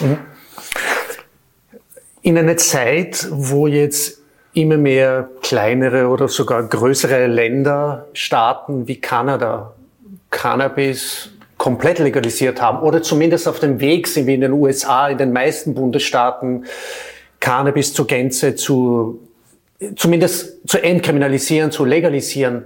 Mhm. 0.00 0.18
In 2.22 2.36
einer 2.36 2.56
Zeit, 2.56 3.28
wo 3.30 3.66
jetzt 3.66 4.20
immer 4.52 4.76
mehr 4.76 5.28
kleinere 5.42 6.08
oder 6.08 6.28
sogar 6.28 6.62
größere 6.64 7.26
Länder, 7.26 8.06
Staaten 8.12 8.88
wie 8.88 9.00
Kanada 9.00 9.72
Cannabis 10.30 11.30
komplett 11.56 11.98
legalisiert 11.98 12.62
haben 12.62 12.80
oder 12.80 13.02
zumindest 13.02 13.48
auf 13.48 13.58
dem 13.58 13.80
Weg 13.80 14.06
sind 14.06 14.26
wie 14.26 14.34
in 14.34 14.40
den 14.40 14.52
USA, 14.52 15.08
in 15.08 15.18
den 15.18 15.32
meisten 15.32 15.74
Bundesstaaten, 15.74 16.64
Cannabis 17.40 17.92
zur 17.92 18.06
Gänze 18.06 18.54
zu, 18.54 19.20
zumindest 19.96 20.68
zu 20.68 20.78
entkriminalisieren, 20.78 21.70
zu 21.70 21.84
legalisieren, 21.84 22.64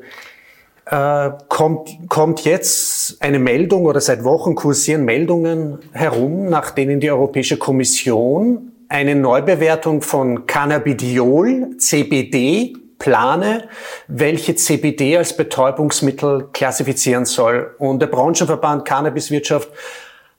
äh, 0.87 1.31
kommt, 1.49 1.90
kommt 2.09 2.45
jetzt 2.45 3.23
eine 3.23 3.38
Meldung 3.38 3.87
oder 3.87 4.00
seit 4.00 4.25
Wochen 4.25 4.54
kursieren 4.54 5.04
Meldungen 5.04 5.78
herum, 5.92 6.49
nach 6.49 6.71
denen 6.71 7.00
die 7.00 7.11
Europäische 7.11 7.57
Kommission 7.57 8.73
eine 8.88 9.14
Neubewertung 9.14 10.02
von 10.02 10.47
Cannabidiol, 10.47 11.76
CBD, 11.78 12.75
plane, 13.02 13.68
welche 14.06 14.54
CBD 14.54 15.16
als 15.18 15.37
Betäubungsmittel 15.37 16.49
klassifizieren 16.52 17.25
soll. 17.25 17.75
Und 17.78 18.00
der 18.00 18.06
Branchenverband 18.06 18.85
Cannabiswirtschaft 18.85 19.68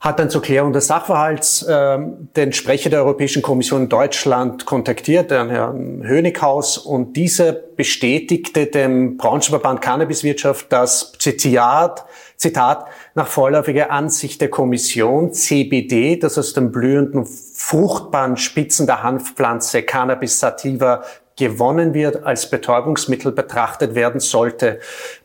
hat 0.00 0.18
dann 0.18 0.30
zur 0.30 0.40
Klärung 0.40 0.72
des 0.72 0.86
Sachverhalts 0.86 1.62
äh, 1.62 1.98
den 2.36 2.52
Sprecher 2.54 2.88
der 2.88 3.00
Europäischen 3.00 3.42
Kommission 3.42 3.82
in 3.82 3.88
Deutschland 3.90 4.64
kontaktiert, 4.64 5.30
den 5.30 5.50
Herrn 5.50 6.02
Hönighaus, 6.06 6.78
und 6.78 7.16
dieser 7.16 7.52
bestätigte 7.52 8.66
dem 8.66 9.18
Branchenverband 9.18 9.82
Cannabiswirtschaft, 9.82 10.72
dass 10.72 11.12
Zitat, 11.18 12.06
Zitat, 12.36 12.86
nach 13.14 13.26
vorläufiger 13.26 13.90
Ansicht 13.90 14.40
der 14.40 14.48
Kommission 14.48 15.32
CBD, 15.34 16.16
das 16.16 16.38
aus 16.38 16.54
den 16.54 16.72
blühenden 16.72 17.26
fruchtbaren 17.26 18.36
Spitzen 18.38 18.86
der 18.86 19.02
Hanfpflanze 19.02 19.82
Cannabis 19.82 20.38
sativa 20.38 21.02
gewonnen 21.36 21.94
wird, 21.94 22.24
als 22.24 22.48
Betäubungsmittel 22.48 23.32
betrachtet 23.32 23.94
werden 23.94 24.20
sollte, 24.20 24.78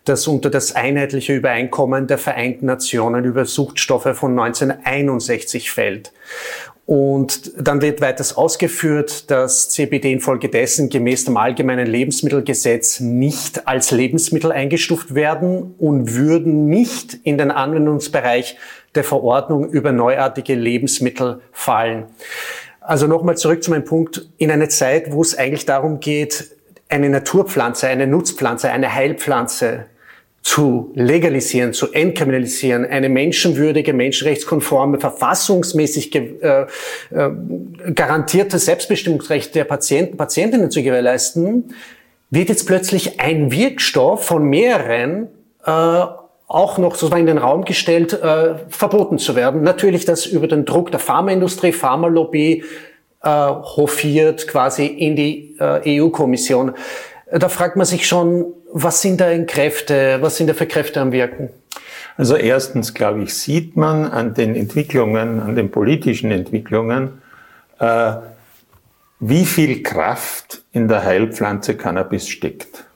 das 0.06 0.28
unter 0.28 0.50
das 0.50 0.76
einheitliche 0.76 1.36
Übereinkommen 1.36 2.08
der 2.08 2.18
Vereinten 2.18 2.66
Nationen 2.66 3.26
über 3.26 3.46
Suchtstoffe 3.46 4.16
von 4.16 4.38
1961 4.40 5.70
fällt. 5.70 6.12
Und 6.90 7.52
dann 7.56 7.84
wird 7.84 8.02
weiters 8.02 8.36
ausgeführt, 8.36 9.30
dass 9.30 9.70
CBD 9.70 10.12
infolgedessen 10.12 10.90
gemäß 10.90 11.26
dem 11.26 11.38
allgemeinen 11.38 11.86
Lebensmittelgesetz 11.86 13.00
nicht 13.00 13.68
als 13.68 13.92
Lebensmittel 13.92 14.52
eingestuft 14.52 15.14
werden 15.14 15.76
und 15.78 16.16
würden 16.16 16.66
nicht 16.66 17.14
in 17.22 17.38
den 17.38 17.52
Anwendungsbereich 17.52 18.58
der 18.96 19.04
Verordnung 19.04 19.70
über 19.70 19.92
neuartige 19.92 20.56
Lebensmittel 20.56 21.42
fallen. 21.52 22.06
Also 22.90 23.06
nochmal 23.06 23.38
zurück 23.38 23.62
zu 23.64 23.70
meinem 23.70 23.86
Punkt. 23.86 24.30
In 24.40 24.50
einer 24.50 24.68
Zeit, 24.68 25.12
wo 25.12 25.22
es 25.22 25.38
eigentlich 25.38 25.68
darum 25.68 26.00
geht, 26.00 26.50
eine 26.88 27.08
Naturpflanze, 27.10 27.88
eine 27.88 28.08
Nutzpflanze, 28.08 28.72
eine 28.72 28.96
Heilpflanze 28.96 29.86
zu 30.42 30.92
legalisieren, 30.96 31.74
zu 31.74 31.94
entkriminalisieren, 31.94 32.88
eine 32.88 33.10
menschenwürdige, 33.10 33.94
menschenrechtskonforme, 33.94 35.00
verfassungsmäßig 35.00 36.16
äh, 36.16 36.62
äh, 36.62 36.66
garantierte 37.94 38.58
Selbstbestimmungsrecht 38.58 39.54
der 39.54 39.66
Patienten, 39.66 40.18
Patientinnen 40.18 40.72
zu 40.72 40.82
gewährleisten, 40.82 41.76
wird 42.32 42.50
jetzt 42.50 42.66
plötzlich 42.66 43.20
ein 43.20 43.52
Wirkstoff 43.52 44.26
von 44.26 44.46
mehreren 44.46 45.28
äh, 45.64 46.06
auch 46.50 46.80
noch 46.80 46.96
sozusagen 46.96 47.22
in 47.22 47.28
den 47.28 47.38
Raum 47.38 47.64
gestellt, 47.64 48.12
äh, 48.12 48.56
verboten 48.70 49.20
zu 49.20 49.36
werden. 49.36 49.62
Natürlich 49.62 50.06
das 50.06 50.26
über 50.26 50.48
den 50.48 50.66
Druck 50.66 50.90
der 50.92 51.00
Pharmaindustrie, 51.00 51.72
Pharmalobby 51.72 52.64
äh, 53.24 53.30
hofiert 53.30 54.48
quasi 54.48 54.88
in 54.88 55.16
die 55.16 55.56
äh, 55.60 56.02
EU-Kommission. 56.02 56.74
Da 57.32 57.50
fragt 57.50 57.76
man 57.76 57.86
sich 57.86 58.08
schon, 58.08 58.48
was 58.74 59.02
sind 59.02 59.22
da 59.22 59.30
in 59.30 59.46
Kräfte, 59.46 60.18
was 60.22 60.38
sind 60.38 60.48
da 60.48 60.56
für 60.56 60.66
Kräfte 60.66 61.00
am 61.00 61.12
Wirken? 61.12 61.50
Also 62.18 62.36
erstens, 62.36 62.96
glaube 62.96 63.22
ich, 63.22 63.34
sieht 63.36 63.78
man 63.78 64.06
an 64.06 64.34
den 64.34 64.56
Entwicklungen, 64.56 65.40
an 65.40 65.56
den 65.56 65.70
politischen 65.70 66.32
Entwicklungen, 66.32 67.22
äh, 67.80 68.14
wie 69.20 69.46
viel 69.46 69.84
Kraft 69.84 70.64
in 70.72 70.88
der 70.88 71.04
Heilpflanze 71.04 71.78
Cannabis 71.78 72.28
steckt. 72.28 72.89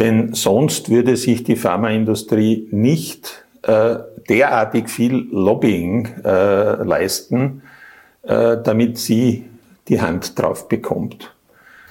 Denn 0.00 0.32
sonst 0.32 0.90
würde 0.90 1.16
sich 1.16 1.44
die 1.44 1.56
Pharmaindustrie 1.56 2.66
nicht 2.70 3.44
äh, 3.62 3.96
derartig 4.30 4.88
viel 4.88 5.28
Lobbying 5.30 6.08
äh, 6.24 6.82
leisten, 6.82 7.62
äh, 8.22 8.56
damit 8.64 8.96
sie 8.96 9.44
die 9.88 10.00
Hand 10.00 10.38
drauf 10.38 10.68
bekommt. 10.68 11.34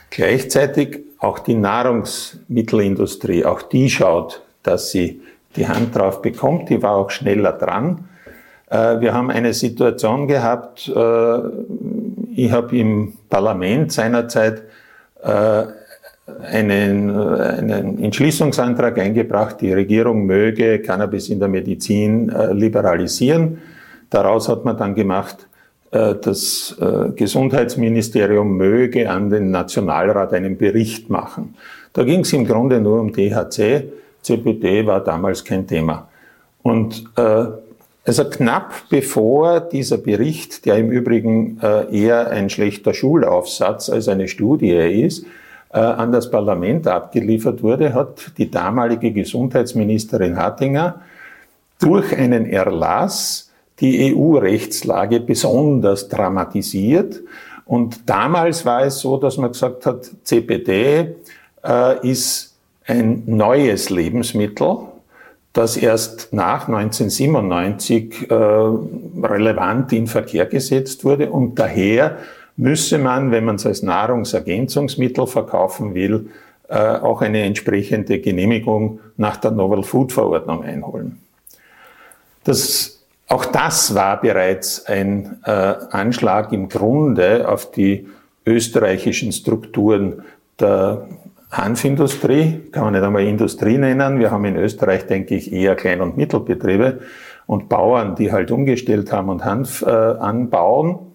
Gleichzeitig 0.10 1.02
auch 1.20 1.38
die 1.38 1.54
Nahrungsmittelindustrie, 1.54 3.46
auch 3.46 3.62
die 3.62 3.92
schaut, 3.92 4.42
dass 4.64 4.90
sie 4.90 5.22
die 5.56 5.68
Hand 5.68 5.96
drauf 5.96 6.24
bekommt, 6.24 6.70
die 6.70 6.82
war 6.82 6.96
auch 6.96 7.12
schneller 7.12 7.52
dran. 7.52 8.10
Äh, 8.72 9.02
wir 9.02 9.14
haben 9.14 9.30
eine 9.30 9.54
Situation 9.54 10.28
gehabt, 10.28 10.88
äh, 10.88 11.40
ich 12.36 12.52
habe 12.52 12.76
im 12.76 13.14
Parlament 13.30 13.92
seinerzeit 13.92 14.64
äh, 15.22 15.64
einen, 16.44 17.10
einen 17.10 18.04
Entschließungsantrag 18.04 18.98
eingebracht, 18.98 19.62
die 19.62 19.74
Regierung 19.74 20.26
möge 20.26 20.80
Cannabis 20.80 21.30
in 21.30 21.40
der 21.40 21.48
Medizin 21.48 22.30
äh, 22.30 22.54
liberalisieren. 22.54 23.60
Daraus 24.10 24.50
hat 24.50 24.66
man 24.66 24.78
dann 24.78 24.96
gemacht, 24.96 25.48
äh, 25.92 26.16
das 26.22 26.76
äh, 26.80 27.10
Gesundheitsministerium 27.16 28.58
möge 28.58 29.10
an 29.10 29.30
den 29.30 29.52
Nationalrat 29.52 30.34
einen 30.34 30.58
Bericht 30.58 31.10
machen. 31.10 31.56
Da 31.94 32.04
ging 32.04 32.22
es 32.22 32.34
im 32.34 32.46
Grunde 32.46 32.80
nur 32.80 33.00
um 33.00 33.12
THC. 33.14 33.92
CBD 34.22 34.86
war 34.86 35.04
damals 35.04 35.44
kein 35.44 35.66
Thema. 35.66 36.08
Und 36.62 37.06
äh, 37.16 37.46
also 38.06 38.26
knapp 38.26 38.74
bevor 38.90 39.60
dieser 39.60 39.98
Bericht, 39.98 40.66
der 40.66 40.78
im 40.78 40.92
Übrigen 40.92 41.60
äh, 41.62 41.96
eher 41.96 42.30
ein 42.32 42.50
schlechter 42.50 42.94
Schulaufsatz 42.94 43.90
als 43.90 44.08
eine 44.08 44.28
Studie 44.28 44.72
ist, 44.72 45.24
äh, 45.24 45.28
an 45.78 46.12
das 46.12 46.32
Parlament 46.32 46.88
abgeliefert 46.88 47.62
wurde, 47.62 47.94
hat 47.94 48.32
die 48.38 48.50
damalige 48.50 49.12
Gesundheitsministerin 49.12 50.38
Hattinger 50.38 51.02
durch 51.80 52.16
einen 52.16 52.46
Erlass 52.46 53.52
die 53.80 54.14
EU-Rechtslage 54.14 55.20
besonders 55.20 56.10
dramatisiert. 56.10 57.22
Und 57.66 58.10
damals 58.10 58.66
war 58.66 58.84
es 58.84 59.00
so, 59.00 59.18
dass 59.18 59.38
man 59.38 59.52
gesagt 59.52 59.86
hat, 59.86 60.10
CBD 60.24 61.16
äh, 61.64 62.10
ist 62.10 62.58
ein 62.86 63.24
neues 63.28 63.90
Lebensmittel, 63.90 64.78
das 65.54 65.78
erst 65.78 66.34
nach 66.34 66.68
1997 66.68 68.30
äh, 68.30 68.34
relevant 68.34 69.94
in 69.94 70.08
Verkehr 70.08 70.46
gesetzt 70.46 71.06
wurde 71.06 71.30
und 71.32 71.60
daher 71.60 72.18
müsse 72.60 72.98
man, 72.98 73.32
wenn 73.32 73.46
man 73.46 73.56
es 73.56 73.66
als 73.66 73.84
Nahrungsergänzungsmittel 73.84 75.28
verkaufen 75.28 75.96
will, 75.96 76.30
äh, 76.68 76.76
auch 76.76 77.22
eine 77.22 77.44
entsprechende 77.44 78.20
Genehmigung 78.20 79.00
nach 79.18 79.38
der 79.38 79.52
Novel 79.52 79.82
Food 79.84 80.12
Verordnung 80.12 80.64
einholen. 80.64 81.20
Das, 82.44 83.02
auch 83.28 83.46
das 83.46 83.96
war 83.96 84.20
bereits 84.20 84.86
ein 84.86 85.40
äh, 85.46 85.52
Anschlag 85.52 86.52
im 86.52 86.68
Grunde 86.68 87.48
auf 87.48 87.72
die 87.72 88.08
österreichischen 88.46 89.32
Strukturen 89.32 90.24
der 90.60 91.08
Hanfindustrie, 91.52 92.60
kann 92.72 92.84
man 92.84 92.94
nicht 92.94 93.04
einmal 93.04 93.24
Industrie 93.24 93.78
nennen. 93.78 94.20
Wir 94.20 94.32
haben 94.32 94.46
in 94.46 94.58
Österreich, 94.58 95.08
denke 95.08 95.36
ich, 95.36 95.52
eher 95.52 95.76
Klein- 95.76 96.02
und 96.02 96.18
Mittelbetriebe 96.18 97.00
und 97.48 97.70
Bauern, 97.70 98.16
die 98.16 98.32
halt 98.32 98.52
umgestellt 98.52 99.12
haben 99.12 99.30
und 99.30 99.46
Hanf 99.46 99.82
äh, 99.82 99.90
anbauen. 99.90 101.09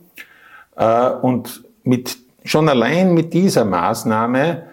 Äh, 0.76 1.10
und 1.10 1.64
mit 1.82 2.18
schon 2.44 2.68
allein 2.68 3.14
mit 3.14 3.32
dieser 3.32 3.64
Maßnahme 3.64 4.64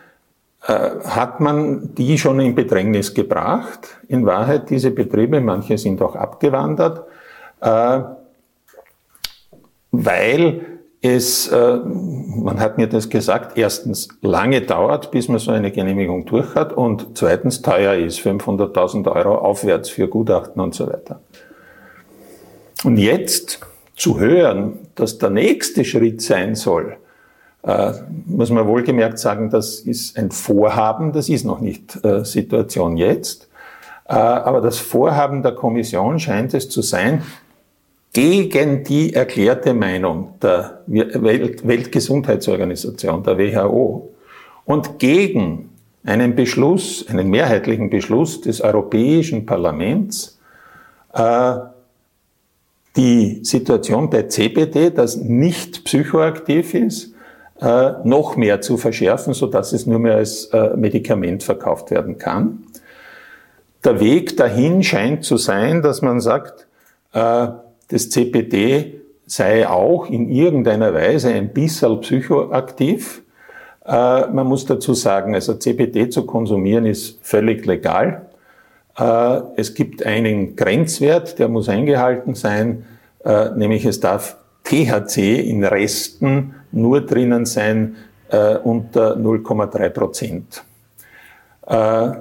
äh, 0.68 0.90
hat 1.06 1.40
man 1.40 1.96
die 1.96 2.18
schon 2.18 2.40
in 2.40 2.56
Bedrängnis 2.56 3.14
gebracht. 3.14 3.98
In 4.08 4.26
Wahrheit, 4.26 4.70
diese 4.70 4.92
Betriebe, 4.92 5.42
manche 5.42 5.78
sind 5.78 6.02
auch 6.02 6.16
abgewandert, 6.16 7.06
äh, 7.62 8.00
weil 9.92 10.66
es, 11.04 11.50
man 11.52 12.60
hat 12.60 12.78
mir 12.78 12.86
das 12.86 13.10
gesagt, 13.10 13.58
erstens 13.58 14.08
lange 14.22 14.62
dauert, 14.62 15.10
bis 15.10 15.30
man 15.30 15.40
so 15.40 15.50
eine 15.50 15.72
Genehmigung 15.72 16.28
durch 16.28 16.54
hat 16.54 16.74
und 16.74 17.18
zweitens 17.18 17.64
teuer 17.64 17.96
ist, 17.96 18.20
500.000 18.20 19.12
Euro 19.12 19.40
aufwärts 19.40 19.90
für 19.90 20.08
Gutachten 20.08 20.62
und 20.62 20.76
so 20.76 20.86
weiter. 20.86 21.20
Und 22.84 22.98
jetzt 22.98 23.62
zu 23.96 24.20
hören, 24.20 24.80
dass 24.96 25.18
der 25.18 25.30
nächste 25.30 25.86
Schritt 25.86 26.22
sein 26.22 26.56
soll, 26.56 26.98
äh, 27.64 27.94
muss 28.26 28.50
man 28.50 28.68
wohlgemerkt 28.68 29.20
sagen, 29.20 29.50
das 29.50 29.80
ist 29.80 30.18
ein 30.18 30.32
Vorhaben, 30.32 31.12
das 31.12 31.30
ist 31.30 31.46
noch 31.46 31.60
nicht 31.60 32.04
äh, 32.04 32.26
Situation 32.26 32.98
jetzt. 32.98 33.50
Äh, 34.08 34.14
aber 34.14 34.62
das 34.62 34.80
Vorhaben 34.80 35.44
der 35.44 35.54
Kommission 35.54 36.20
scheint 36.20 36.54
es 36.54 36.70
zu 36.70 36.82
sein, 36.82 37.22
gegen 38.14 38.84
die 38.84 39.14
erklärte 39.14 39.74
Meinung 39.74 40.34
der 40.42 40.82
Welt 40.88 41.66
Weltgesundheitsorganisation, 41.66 43.24
der 43.24 43.38
WHO, 43.38 44.10
und 44.66 45.00
gegen 45.00 45.70
einen 46.04 46.36
Beschluss, 46.36 47.06
einen 47.08 47.30
mehrheitlichen 47.30 47.90
Beschluss 47.90 48.42
des 48.42 48.60
Europäischen 48.60 49.46
Parlaments, 49.46 50.40
die 52.96 53.40
Situation 53.44 54.10
bei 54.10 54.24
CBD, 54.24 54.90
das 54.90 55.16
nicht 55.18 55.86
psychoaktiv 55.86 56.74
ist, 56.74 57.14
äh, 57.62 57.92
noch 58.04 58.38
mehr 58.38 58.62
zu 58.62 58.78
verschärfen, 58.78 59.34
so 59.34 59.46
dass 59.46 59.72
es 59.72 59.86
nur 59.86 60.00
mehr 60.00 60.16
als 60.16 60.46
äh, 60.46 60.76
Medikament 60.76 61.44
verkauft 61.44 61.92
werden 61.92 62.18
kann. 62.18 62.64
Der 63.84 64.00
Weg 64.00 64.36
dahin 64.36 64.84
scheint 64.84 65.24
zu 65.24 65.38
sein, 65.38 65.82
dass 65.82 66.02
man 66.02 66.20
sagt, 66.20 66.68
äh, 67.14 67.48
das 67.90 68.10
CPD 68.10 69.02
sei 69.28 69.68
auch 69.68 70.10
in 70.10 70.30
irgendeiner 70.30 70.94
Weise 70.94 71.30
ein 71.30 71.54
bisschen 71.54 72.02
psychoaktiv. 72.02 73.22
Man 73.86 74.46
muss 74.46 74.66
dazu 74.66 74.94
sagen, 74.94 75.34
also 75.34 75.56
CPD 75.56 76.10
zu 76.10 76.26
konsumieren 76.26 76.86
ist 76.86 77.18
völlig 77.22 77.66
legal. 77.66 78.30
Es 79.56 79.74
gibt 79.74 80.06
einen 80.06 80.56
Grenzwert, 80.56 81.40
der 81.40 81.48
muss 81.48 81.70
eingehalten 81.70 82.36
sein, 82.36 82.86
nämlich 83.56 83.86
es 83.86 84.00
darf 84.00 84.38
THC 84.64 85.40
in 85.40 85.64
Resten 85.64 86.56
nur 86.72 87.02
drinnen 87.02 87.46
sein 87.46 87.96
äh, 88.30 88.58
unter 88.58 89.16
0,3 89.16 89.90
Prozent. 89.90 90.64
Äh, 91.68 92.12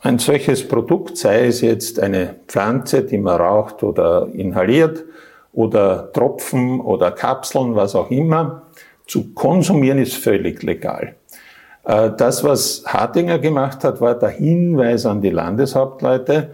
ein 0.00 0.18
solches 0.18 0.66
Produkt, 0.66 1.16
sei 1.18 1.46
es 1.46 1.60
jetzt 1.60 2.00
eine 2.00 2.36
Pflanze, 2.46 3.02
die 3.02 3.18
man 3.18 3.40
raucht 3.40 3.82
oder 3.82 4.28
inhaliert, 4.32 5.04
oder 5.52 6.12
Tropfen 6.12 6.80
oder 6.80 7.10
Kapseln, 7.10 7.74
was 7.74 7.94
auch 7.94 8.10
immer, 8.10 8.62
zu 9.06 9.32
konsumieren 9.34 9.98
ist 9.98 10.14
völlig 10.14 10.62
legal. 10.62 11.16
Äh, 11.84 12.10
das, 12.16 12.44
was 12.44 12.84
Hartinger 12.86 13.38
gemacht 13.38 13.84
hat, 13.84 14.00
war 14.00 14.14
der 14.14 14.30
Hinweis 14.30 15.06
an 15.06 15.20
die 15.20 15.30
Landeshauptleute, 15.30 16.50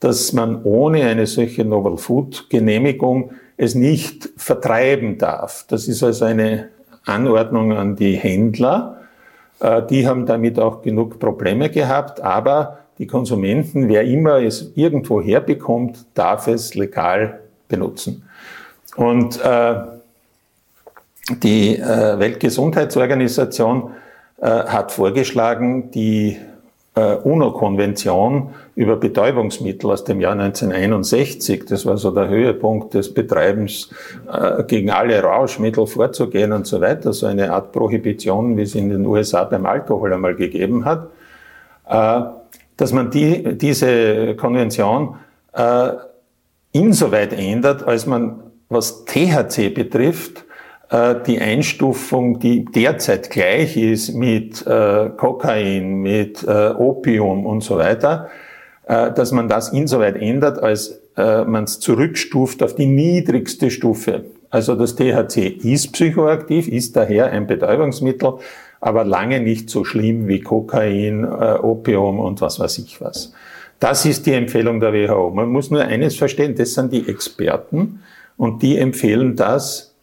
dass 0.00 0.32
man 0.32 0.62
ohne 0.64 1.04
eine 1.04 1.26
solche 1.26 1.64
Novel 1.64 1.96
Food 1.96 2.50
Genehmigung 2.50 3.30
es 3.56 3.74
nicht 3.74 4.28
vertreiben 4.36 5.18
darf. 5.18 5.64
Das 5.68 5.88
ist 5.88 6.02
also 6.02 6.26
eine 6.26 6.68
Anordnung 7.04 7.72
an 7.72 7.96
die 7.96 8.16
Händler. 8.16 9.02
Äh, 9.60 9.82
die 9.86 10.06
haben 10.06 10.26
damit 10.26 10.58
auch 10.58 10.82
genug 10.82 11.18
Probleme 11.18 11.70
gehabt, 11.70 12.20
aber 12.20 12.78
die 12.98 13.06
Konsumenten, 13.06 13.88
wer 13.88 14.04
immer 14.04 14.40
es 14.40 14.72
irgendwo 14.74 15.20
herbekommt, 15.20 16.06
darf 16.14 16.46
es 16.46 16.74
legal 16.74 17.40
benutzen. 17.68 18.28
Und 18.96 19.38
äh, 19.42 19.74
die 21.42 21.76
äh, 21.76 22.18
Weltgesundheitsorganisation 22.18 23.90
äh, 24.38 24.48
hat 24.48 24.92
vorgeschlagen, 24.92 25.90
die 25.92 26.36
äh, 26.94 27.14
UNO-Konvention 27.14 28.50
über 28.74 28.96
Betäubungsmittel 28.96 29.90
aus 29.90 30.04
dem 30.04 30.20
Jahr 30.20 30.32
1961, 30.32 31.64
das 31.64 31.86
war 31.86 31.96
so 31.96 32.10
der 32.10 32.28
Höhepunkt 32.28 32.92
des 32.92 33.14
Betreibens, 33.14 33.88
äh, 34.30 34.62
gegen 34.64 34.90
alle 34.90 35.22
Rauschmittel 35.22 35.86
vorzugehen 35.86 36.52
und 36.52 36.66
so 36.66 36.82
weiter, 36.82 37.14
so 37.14 37.24
eine 37.24 37.50
Art 37.50 37.72
Prohibition, 37.72 38.58
wie 38.58 38.62
es 38.62 38.74
in 38.74 38.90
den 38.90 39.06
USA 39.06 39.44
beim 39.44 39.64
Alkohol 39.64 40.12
einmal 40.12 40.34
gegeben 40.34 40.84
hat, 40.84 41.08
dass 42.76 42.92
man 42.92 43.12
die, 43.12 43.56
diese 43.56 44.34
Konvention 44.34 45.14
insoweit 46.72 47.32
ändert, 47.32 47.84
als 47.84 48.06
man, 48.06 48.42
was 48.68 49.04
THC 49.04 49.72
betrifft, 49.72 50.45
die 50.88 51.40
Einstufung, 51.40 52.38
die 52.38 52.64
derzeit 52.64 53.30
gleich 53.30 53.76
ist 53.76 54.14
mit 54.14 54.64
äh, 54.66 55.10
Kokain, 55.16 56.00
mit 56.00 56.44
äh, 56.44 56.68
Opium 56.70 57.44
und 57.44 57.64
so 57.64 57.76
weiter, 57.76 58.28
äh, 58.86 59.12
dass 59.12 59.32
man 59.32 59.48
das 59.48 59.70
insoweit 59.70 60.14
ändert, 60.16 60.62
als 60.62 61.02
äh, 61.16 61.44
man 61.44 61.64
es 61.64 61.80
zurückstuft 61.80 62.62
auf 62.62 62.76
die 62.76 62.86
niedrigste 62.86 63.70
Stufe. 63.70 64.26
Also 64.50 64.76
das 64.76 64.94
THC 64.94 65.48
ist 65.48 65.92
psychoaktiv, 65.92 66.68
ist 66.68 66.94
daher 66.94 67.32
ein 67.32 67.48
Betäubungsmittel, 67.48 68.34
aber 68.80 69.04
lange 69.04 69.40
nicht 69.40 69.70
so 69.70 69.84
schlimm 69.84 70.28
wie 70.28 70.40
Kokain, 70.40 71.24
äh, 71.24 71.58
Opium 71.60 72.20
und 72.20 72.40
was 72.40 72.60
weiß 72.60 72.78
ich 72.78 73.00
was. 73.00 73.32
Das 73.80 74.06
ist 74.06 74.24
die 74.24 74.32
Empfehlung 74.32 74.78
der 74.78 74.92
WHO. 74.92 75.30
Man 75.30 75.48
muss 75.48 75.70
nur 75.70 75.82
eines 75.82 76.16
verstehen, 76.16 76.54
das 76.54 76.74
sind 76.74 76.92
die 76.92 77.08
Experten 77.08 78.02
und 78.36 78.62
die 78.62 78.78
empfehlen 78.78 79.34
das 79.34 79.95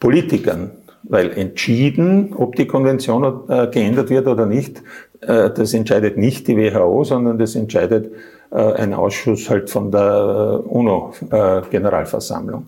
Politikern, 0.00 0.72
weil 1.04 1.30
entschieden, 1.32 2.32
ob 2.34 2.56
die 2.56 2.66
Konvention 2.66 3.48
äh, 3.48 3.68
geändert 3.68 4.10
wird 4.10 4.26
oder 4.26 4.46
nicht, 4.46 4.82
äh, 5.20 5.50
das 5.50 5.74
entscheidet 5.74 6.18
nicht 6.18 6.48
die 6.48 6.56
WHO, 6.56 7.04
sondern 7.04 7.38
das 7.38 7.54
entscheidet 7.54 8.12
äh, 8.50 8.56
ein 8.56 8.92
Ausschuss 8.92 9.48
halt 9.48 9.70
von 9.70 9.90
der 9.90 10.62
UNO-Generalversammlung. 10.66 12.66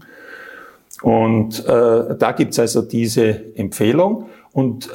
Und 1.00 1.64
da 1.64 2.32
gibt's 2.36 2.58
also 2.58 2.82
diese 2.82 3.54
Empfehlung 3.54 4.26
und 4.52 4.90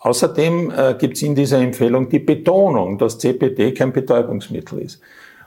Außerdem 0.00 0.72
gibt 0.98 1.16
es 1.16 1.22
in 1.22 1.36
dieser 1.36 1.58
Empfehlung 1.58 2.08
die 2.08 2.20
Betonung, 2.20 2.98
dass 2.98 3.18
CPD 3.18 3.72
kein 3.72 3.92
Betäubungsmittel 3.92 4.80
ist. 4.80 5.00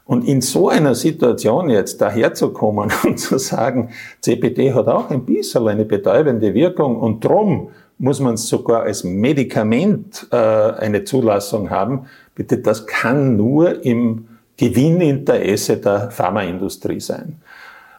Und 0.06 0.28
in 0.28 0.42
so 0.42 0.70
einer 0.70 0.96
Situation 0.96 1.70
jetzt 1.70 2.02
daherzukommen 2.02 2.92
und 3.04 3.20
zu 3.20 3.38
sagen, 3.38 3.90
CBD 4.22 4.74
hat 4.74 4.88
auch 4.88 5.10
ein 5.10 5.26
bisschen 5.26 5.68
eine 5.68 5.86
betäubende 5.86 6.54
Wirkung 6.54 6.98
und 6.98 7.24
drum 7.24 7.70
muss 8.02 8.20
man 8.20 8.36
sogar 8.36 8.84
als 8.84 9.04
Medikament 9.04 10.28
äh, 10.32 10.36
eine 10.36 11.04
Zulassung 11.04 11.70
haben, 11.70 12.08
bitte, 12.34 12.58
das 12.58 12.88
kann 12.88 13.38
nur 13.38 13.86
im 13.86 14.28
Gewinninteresse 14.58 15.78
der 15.78 16.10
Pharmaindustrie 16.10 17.00
sein, 17.00 17.40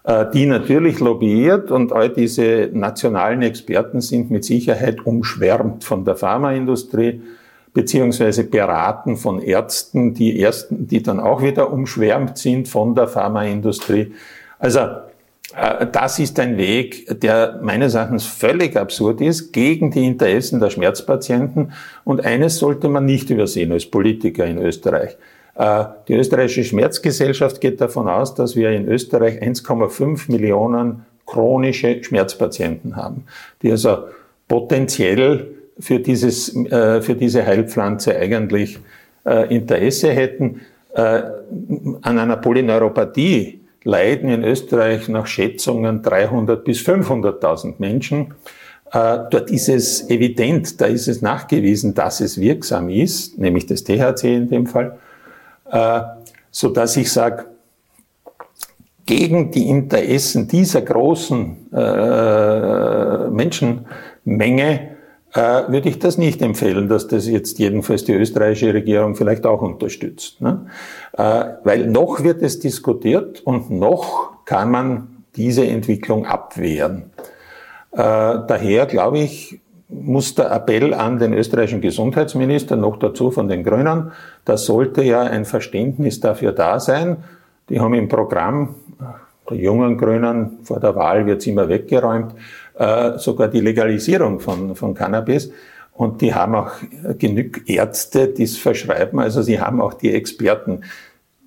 äh, 0.03 0.27
die 0.35 0.47
natürlich 0.47 0.99
lobbyiert 0.99 1.71
und 1.71 1.93
all 1.93 2.09
diese 2.09 2.69
nationalen 2.73 3.43
Experten 3.43 4.01
sind 4.01 4.31
mit 4.31 4.45
Sicherheit 4.45 5.07
umschwärmt 5.07 5.85
von 5.85 6.05
der 6.05 6.17
Pharmaindustrie 6.17 7.23
beziehungsweise 7.75 8.45
beraten 8.45 9.17
von 9.17 9.41
Ärzten, 9.41 10.15
die 10.15 10.41
ersten, 10.41 10.87
die 10.87 11.03
dann 11.03 11.21
auch 11.21 11.43
wieder 11.43 11.73
umschwärmt 11.73 12.39
sind 12.39 12.69
von 12.69 12.95
der 12.95 13.09
Pharmaindustrie. 13.09 14.13
Also 14.59 14.81
äh, 15.57 15.87
das 15.91 16.19
ist 16.19 16.39
ein 16.39 16.57
Weg, 16.57 17.21
der 17.21 17.61
meines 17.63 17.95
Erachtens 17.95 18.25
völlig 18.25 18.77
absurd 18.77 19.21
ist, 19.21 19.53
gegen 19.53 19.91
die 19.91 20.07
Interessen 20.07 20.61
der 20.61 20.71
Schmerzpatienten. 20.71 21.73
Und 22.05 22.25
eines 22.25 22.59
sollte 22.59 22.89
man 22.89 23.05
nicht 23.05 23.31
übersehen 23.31 23.73
als 23.73 23.87
Politiker 23.87 24.45
in 24.45 24.59
Österreich. 24.59 25.17
Äh, 25.55 25.85
die 26.09 26.15
österreichische 26.15 26.65
Schmerzgesellschaft 26.65 27.61
geht 27.61 27.81
davon 27.81 28.09
aus, 28.09 28.35
dass 28.35 28.57
wir 28.57 28.71
in 28.71 28.87
Österreich 28.89 29.43
1,5 29.43 30.31
Millionen 30.31 31.07
chronische 31.27 32.03
Schmerzpatienten 32.05 32.97
haben, 32.97 33.25
die 33.63 33.71
also 33.71 34.05
potenziell 34.49 35.55
für, 35.79 36.01
dieses, 36.01 36.55
äh, 36.55 37.01
für 37.03 37.15
diese 37.15 37.45
Heilpflanze 37.45 38.17
eigentlich 38.17 38.79
äh, 39.25 39.55
Interesse 39.55 40.11
hätten. 40.13 40.63
Äh, 40.95 41.23
an 42.03 42.19
einer 42.19 42.37
Polyneuropathie 42.37 43.61
leiden 43.85 44.31
in 44.31 44.45
Österreich 44.45 45.09
nach 45.09 45.27
Schätzungen 45.27 46.03
300 46.03 46.65
bis 46.65 46.81
500.000 46.81 47.75
Menschen. 47.79 48.35
Dort 48.93 49.51
ist 49.51 49.71
es 49.71 50.11
evident, 50.11 50.79
da 50.79 50.85
ist 50.85 51.09
es 51.09 51.23
nachgewiesen, 51.23 51.95
dass 51.95 52.21
es 52.21 52.39
wirksam 52.39 52.91
ist, 52.91 53.39
nämlich 53.39 53.65
das 53.65 53.85
THC 53.85 54.25
in 54.25 54.51
dem 54.51 54.67
Fall, 54.67 54.99
so 56.51 56.69
dass 56.69 56.99
ich 56.99 57.11
sage, 57.11 57.47
gegen 59.07 59.51
die 59.51 59.67
Interessen 59.71 60.47
dieser 60.47 60.83
großen 60.83 61.57
Menschenmenge 63.33 64.92
äh, 65.35 65.41
würde 65.69 65.89
ich 65.89 65.99
das 65.99 66.19
nicht 66.19 66.43
empfehlen, 66.43 66.89
dass 66.89 67.09
das 67.09 67.27
jetzt 67.27 67.59
jedenfalls 67.59 68.05
die 68.05 68.13
österreichische 68.13 68.75
Regierung 68.75 69.15
vielleicht 69.15 69.47
auch 69.47 69.63
unterstützt. 69.63 70.41
Ne? 70.41 70.67
Äh, 71.13 71.45
weil 71.65 71.87
noch 71.87 72.23
wird 72.23 72.43
es 72.43 72.59
diskutiert 72.59 73.41
und 73.41 73.71
noch 73.71 74.45
kann 74.45 74.71
man 74.71 75.25
diese 75.37 75.67
Entwicklung 75.67 76.27
abwehren. 76.27 77.11
Äh, 77.93 77.97
daher 77.97 78.87
glaube 78.87 79.21
ich, 79.21 79.61
muss 79.89 80.35
der 80.35 80.51
Appell 80.51 80.95
an 80.95 81.19
den 81.19 81.35
österreichischen 81.35 81.83
Gesundheitsminister, 81.83 82.77
noch 82.77 82.99
dazu 82.99 83.31
von 83.31 83.49
den 83.49 83.63
Grünen, 83.63 84.13
da 84.45 84.57
sollte 84.57 85.03
ja 85.03 85.23
ein 85.23 85.45
Verständnis 85.45 86.21
dafür 86.21 86.53
da 86.53 86.81
sein. 86.81 87.19
Die 87.69 87.79
haben 87.79 87.95
im 87.95 88.09
Programm 88.09 88.75
der 89.51 89.57
jungen 89.57 89.99
Grünen, 89.99 90.59
vor 90.63 90.81
der 90.81 90.95
Wahl 90.95 91.27
wird 91.27 91.41
es 91.41 91.47
immer 91.47 91.69
weggeräumt, 91.69 92.35
äh, 92.79 93.19
sogar 93.19 93.49
die 93.49 93.61
Legalisierung 93.61 94.41
von, 94.41 94.75
von 94.75 94.95
Cannabis. 94.95 95.51
Und 95.95 96.23
die 96.23 96.35
haben 96.35 96.55
auch 96.55 96.71
genug 97.19 97.69
Ärzte, 97.69 98.29
die 98.29 98.45
es 98.45 98.57
verschreiben. 98.57 99.19
Also 99.19 99.43
sie 99.43 99.61
haben 99.61 99.81
auch 99.81 99.95
die 99.95 100.15
Experten 100.15 100.83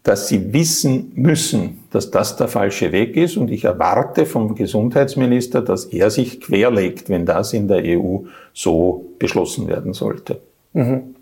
dass 0.06 0.28
sie 0.28 0.54
wissen 0.54 1.12
müssen, 1.16 1.84
dass 1.90 2.12
das 2.12 2.38
der 2.38 2.48
falsche 2.48 2.92
Weg 2.92 3.18
ist. 3.18 3.38
Und 3.38 3.50
ich 3.50 3.66
erwarte 3.66 4.28
vom 4.28 4.54
Gesundheitsminister, 4.54 5.62
dass 5.62 5.86
er 5.86 6.12
sich 6.12 6.40
querlegt, 6.40 7.10
wenn 7.10 7.26
das 7.26 7.54
in 7.54 7.68
der 7.68 7.82
EU 7.84 8.20
so 8.54 9.10
beschlossen 9.18 9.68
werden 9.68 9.94
sollte. 9.94 10.42
Mhm. 10.74 11.16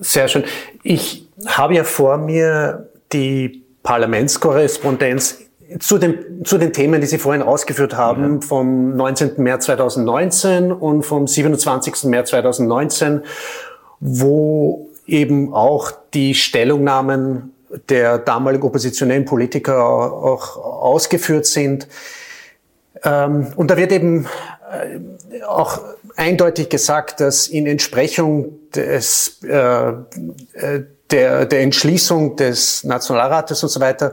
Sehr 0.00 0.28
schön. 0.28 0.44
Ich 0.82 1.28
habe 1.46 1.74
ja 1.74 1.84
vor 1.84 2.16
mir 2.16 2.88
die 3.12 3.62
Parlamentskorrespondenz 3.82 5.45
zu 5.78 5.98
den, 5.98 6.44
zu 6.44 6.58
den 6.58 6.72
Themen, 6.72 7.00
die 7.00 7.06
Sie 7.06 7.18
vorhin 7.18 7.42
ausgeführt 7.42 7.96
haben, 7.96 8.34
ja. 8.34 8.40
vom 8.46 8.96
19. 8.96 9.32
März 9.38 9.66
2019 9.66 10.72
und 10.72 11.02
vom 11.02 11.26
27. 11.26 12.04
März 12.04 12.30
2019, 12.30 13.22
wo 14.00 14.90
eben 15.06 15.54
auch 15.54 15.92
die 16.14 16.34
Stellungnahmen 16.34 17.52
der 17.88 18.18
damaligen 18.18 18.64
oppositionellen 18.64 19.24
Politiker 19.24 19.84
auch 19.84 20.56
ausgeführt 20.56 21.46
sind. 21.46 21.88
Ähm, 23.04 23.52
und 23.56 23.70
da 23.70 23.76
wird 23.76 23.92
eben 23.92 24.26
äh, 24.70 25.42
auch 25.44 25.80
eindeutig 26.16 26.68
gesagt, 26.68 27.20
dass 27.20 27.48
in 27.48 27.66
Entsprechung 27.66 28.58
des, 28.74 29.40
äh, 29.44 29.88
äh, 29.88 29.94
der, 31.10 31.46
der 31.46 31.60
Entschließung 31.60 32.36
des 32.36 32.84
Nationalrates 32.84 33.62
und 33.62 33.68
so 33.68 33.80
weiter 33.80 34.12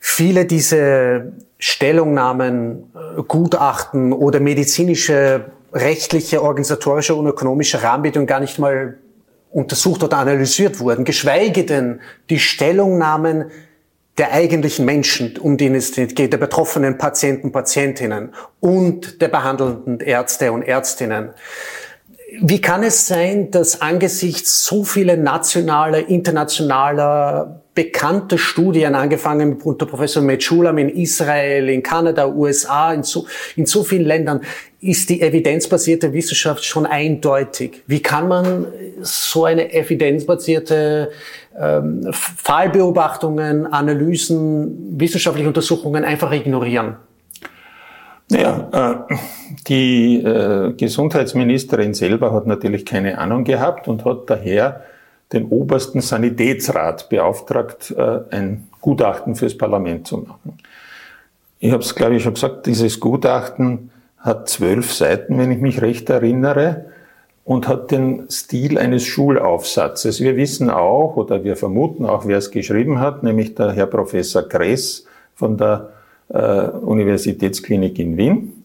viele 0.00 0.46
diese 0.46 1.32
Stellungnahmen, 1.58 2.92
Gutachten 3.26 4.12
oder 4.12 4.40
medizinische, 4.40 5.46
rechtliche, 5.72 6.42
organisatorische 6.42 7.14
und 7.14 7.26
ökonomische 7.26 7.82
Rahmenbedingungen 7.82 8.26
gar 8.26 8.40
nicht 8.40 8.58
mal 8.58 8.98
untersucht 9.50 10.02
oder 10.02 10.18
analysiert 10.18 10.78
wurden, 10.80 11.04
geschweige 11.04 11.64
denn 11.64 12.00
die 12.30 12.38
Stellungnahmen 12.38 13.50
der 14.18 14.32
eigentlichen 14.32 14.84
Menschen, 14.84 15.36
um 15.38 15.56
die 15.56 15.68
es 15.68 15.92
geht, 15.94 16.32
der 16.32 16.38
betroffenen 16.38 16.98
Patienten, 16.98 17.52
Patientinnen 17.52 18.34
und 18.60 19.22
der 19.22 19.28
behandelnden 19.28 20.00
Ärzte 20.00 20.52
und 20.52 20.62
Ärztinnen. 20.62 21.30
Wie 22.30 22.60
kann 22.60 22.82
es 22.82 23.06
sein, 23.06 23.50
dass 23.50 23.80
angesichts 23.80 24.66
so 24.66 24.84
vieler 24.84 25.16
nationaler, 25.16 26.08
internationaler, 26.08 27.62
bekannter 27.72 28.36
Studien, 28.36 28.94
angefangen 28.94 29.62
unter 29.62 29.86
Professor 29.86 30.22
Mechulam 30.22 30.76
in 30.76 30.90
Israel, 30.90 31.70
in 31.70 31.82
Kanada, 31.82 32.28
USA, 32.28 32.92
in 32.92 33.02
so, 33.02 33.26
in 33.56 33.64
so 33.64 33.82
vielen 33.82 34.04
Ländern, 34.04 34.42
ist 34.78 35.08
die 35.08 35.22
evidenzbasierte 35.22 36.12
Wissenschaft 36.12 36.66
schon 36.66 36.84
eindeutig. 36.84 37.82
Wie 37.86 38.02
kann 38.02 38.28
man 38.28 38.66
so 39.00 39.46
eine 39.46 39.72
evidenzbasierte 39.72 41.12
ähm, 41.58 42.08
Fallbeobachtungen, 42.12 43.66
Analysen, 43.66 45.00
wissenschaftliche 45.00 45.48
Untersuchungen 45.48 46.04
einfach 46.04 46.30
ignorieren? 46.30 46.96
Naja, 48.30 49.06
äh, 49.10 49.14
die 49.66 50.22
äh, 50.22 50.72
Gesundheitsministerin 50.74 51.94
selber 51.94 52.32
hat 52.32 52.46
natürlich 52.46 52.84
keine 52.84 53.18
Ahnung 53.18 53.44
gehabt 53.44 53.88
und 53.88 54.04
hat 54.04 54.28
daher 54.28 54.82
den 55.32 55.48
obersten 55.48 56.00
Sanitätsrat 56.00 57.08
beauftragt, 57.08 57.94
äh, 57.96 58.20
ein 58.30 58.68
Gutachten 58.80 59.34
fürs 59.34 59.56
Parlament 59.56 60.06
zu 60.06 60.18
machen. 60.18 60.58
Ich 61.58 61.72
habe 61.72 61.82
es, 61.82 61.94
glaube 61.94 62.16
ich, 62.16 62.22
schon 62.22 62.34
gesagt, 62.34 62.66
dieses 62.66 63.00
Gutachten 63.00 63.90
hat 64.18 64.48
zwölf 64.48 64.92
Seiten, 64.92 65.38
wenn 65.38 65.50
ich 65.50 65.60
mich 65.60 65.80
recht 65.82 66.10
erinnere, 66.10 66.86
und 67.44 67.66
hat 67.66 67.90
den 67.90 68.28
Stil 68.30 68.76
eines 68.78 69.04
Schulaufsatzes. 69.04 70.20
Wir 70.20 70.36
wissen 70.36 70.68
auch, 70.68 71.16
oder 71.16 71.44
wir 71.44 71.56
vermuten 71.56 72.04
auch, 72.04 72.26
wer 72.26 72.36
es 72.36 72.50
geschrieben 72.50 73.00
hat, 73.00 73.22
nämlich 73.22 73.54
der 73.54 73.72
Herr 73.72 73.86
Professor 73.86 74.42
Kress 74.42 75.06
von 75.34 75.56
der 75.56 75.88
Universitätsklinik 76.36 77.98
in 77.98 78.16
Wien. 78.16 78.64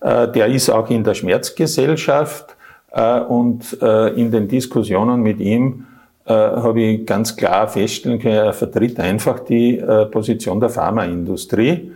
Äh, 0.00 0.28
der 0.28 0.46
ist 0.46 0.70
auch 0.70 0.88
in 0.90 1.04
der 1.04 1.14
Schmerzgesellschaft 1.14 2.56
äh, 2.92 3.20
und 3.20 3.78
äh, 3.80 4.08
in 4.14 4.30
den 4.30 4.48
Diskussionen 4.48 5.22
mit 5.22 5.40
ihm 5.40 5.86
äh, 6.26 6.32
habe 6.32 6.80
ich 6.80 7.06
ganz 7.06 7.36
klar 7.36 7.68
feststellen 7.68 8.18
können, 8.18 8.34
er 8.34 8.52
vertritt 8.52 8.98
einfach 9.00 9.40
die 9.40 9.78
äh, 9.78 10.06
Position 10.06 10.60
der 10.60 10.70
Pharmaindustrie, 10.70 11.90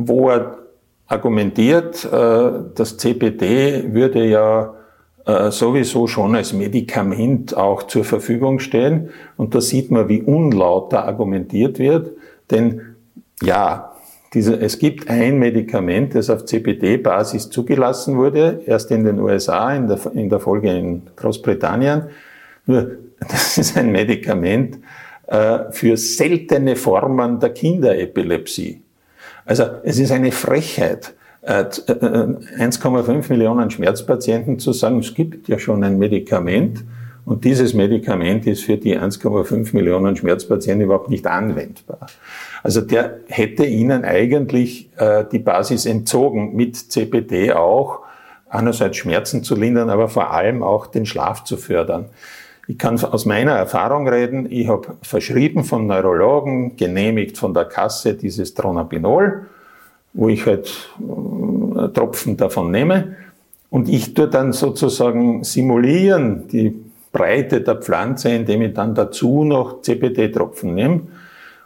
wo 0.00 0.30
er 0.30 0.58
argumentiert, 1.08 2.04
äh, 2.04 2.50
das 2.74 2.96
CBD 2.98 3.92
würde 3.92 4.26
ja 4.26 4.74
äh, 5.26 5.50
sowieso 5.50 6.06
schon 6.06 6.36
als 6.36 6.52
Medikament 6.52 7.56
auch 7.56 7.82
zur 7.84 8.04
Verfügung 8.04 8.60
stehen. 8.60 9.10
Und 9.36 9.54
da 9.54 9.60
sieht 9.60 9.90
man, 9.90 10.08
wie 10.08 10.22
unlauter 10.22 11.04
argumentiert 11.06 11.78
wird. 11.78 12.12
Denn 12.50 12.87
ja, 13.42 13.92
diese, 14.34 14.60
es 14.60 14.78
gibt 14.78 15.08
ein 15.08 15.38
Medikament, 15.38 16.14
das 16.14 16.28
auf 16.28 16.44
CBD-Basis 16.44 17.48
zugelassen 17.48 18.16
wurde, 18.16 18.60
erst 18.66 18.90
in 18.90 19.04
den 19.04 19.20
USA, 19.20 19.74
in 19.74 19.88
der, 19.88 19.98
in 20.12 20.28
der 20.28 20.38
Folge 20.38 20.70
in 20.70 21.02
Großbritannien. 21.16 22.04
Nur, 22.66 22.90
das 23.20 23.56
ist 23.56 23.76
ein 23.76 23.90
Medikament 23.90 24.78
äh, 25.26 25.70
für 25.70 25.96
seltene 25.96 26.76
Formen 26.76 27.40
der 27.40 27.50
Kinderepilepsie. 27.50 28.82
Also 29.46 29.64
es 29.82 29.98
ist 29.98 30.12
eine 30.12 30.30
Frechheit, 30.30 31.14
1,5 31.42 33.08
äh, 33.08 33.12
äh, 33.12 33.28
Millionen 33.30 33.70
Schmerzpatienten 33.70 34.58
zu 34.58 34.72
sagen, 34.72 34.98
es 34.98 35.14
gibt 35.14 35.48
ja 35.48 35.58
schon 35.58 35.82
ein 35.84 35.98
Medikament 35.98 36.84
und 37.24 37.44
dieses 37.44 37.72
Medikament 37.72 38.46
ist 38.46 38.64
für 38.64 38.76
die 38.76 38.98
1,5 38.98 39.74
Millionen 39.74 40.16
Schmerzpatienten 40.16 40.84
überhaupt 40.84 41.08
nicht 41.08 41.26
anwendbar. 41.26 42.06
Also 42.62 42.80
der 42.80 43.18
hätte 43.28 43.64
ihnen 43.64 44.04
eigentlich 44.04 44.90
äh, 44.96 45.24
die 45.30 45.38
Basis 45.38 45.86
entzogen, 45.86 46.54
mit 46.54 46.76
CPD 46.76 47.52
auch, 47.52 48.00
einerseits 48.48 48.96
Schmerzen 48.96 49.44
zu 49.44 49.54
lindern, 49.54 49.90
aber 49.90 50.08
vor 50.08 50.32
allem 50.32 50.62
auch 50.62 50.86
den 50.86 51.06
Schlaf 51.06 51.44
zu 51.44 51.56
fördern. 51.56 52.06
Ich 52.66 52.76
kann 52.76 53.02
aus 53.02 53.24
meiner 53.24 53.52
Erfahrung 53.52 54.06
reden. 54.08 54.46
Ich 54.50 54.68
habe 54.68 54.96
verschrieben 55.02 55.64
von 55.64 55.86
Neurologen, 55.86 56.76
genehmigt 56.76 57.38
von 57.38 57.54
der 57.54 57.64
Kasse 57.64 58.14
dieses 58.14 58.52
Tronabinol, 58.52 59.46
wo 60.12 60.28
ich 60.28 60.44
halt 60.44 60.90
äh, 60.98 61.88
Tropfen 61.88 62.36
davon 62.36 62.70
nehme. 62.70 63.16
Und 63.70 63.88
ich 63.88 64.14
tue 64.14 64.28
dann 64.28 64.52
sozusagen 64.52 65.44
simulieren 65.44 66.48
die 66.48 66.74
Breite 67.12 67.62
der 67.62 67.76
Pflanze, 67.76 68.30
indem 68.30 68.62
ich 68.62 68.74
dann 68.74 68.94
dazu 68.94 69.44
noch 69.44 69.82
CBD-Tropfen 69.82 70.74
nehme. 70.74 71.02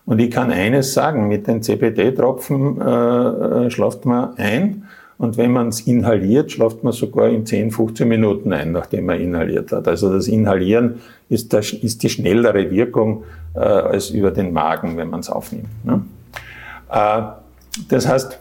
Und 0.05 0.19
ich 0.19 0.31
kann 0.31 0.51
eines 0.51 0.95
sagen, 0.95 1.29
mit 1.29 1.47
den 1.47 1.62
CBD-Tropfen 1.62 2.81
äh, 2.81 3.67
äh, 3.67 3.71
schlaft 3.71 4.05
man 4.05 4.37
ein 4.37 4.85
und 5.19 5.37
wenn 5.37 5.53
man 5.53 5.69
es 5.69 5.83
inhaliert, 5.83 6.51
schlaft 6.51 6.83
man 6.83 6.93
sogar 6.93 7.29
in 7.29 7.47
10, 7.47 7.71
15 7.71 8.09
Minuten 8.09 8.53
ein, 8.53 8.73
nachdem 8.73 9.07
man 9.07 9.21
inhaliert 9.21 9.71
hat. 9.71 9.87
Also 9.87 10.12
das 10.12 10.27
Inhalieren 10.27 11.01
ist, 11.29 11.53
das, 11.53 11.73
ist 11.73 12.03
die 12.03 12.09
schnellere 12.09 12.71
Wirkung 12.73 13.23
äh, 13.55 13.61
als 13.61 14.11
über 14.11 14.33
den 14.33 14.53
Magen, 14.53 14.97
wenn 14.97 15.11
man 15.11 15.21
es 15.21 15.31
aufnimmt. 15.31 15.69
Ne? 15.85 16.03
Äh, 16.91 17.23
das 17.88 18.09
heißt, 18.09 18.41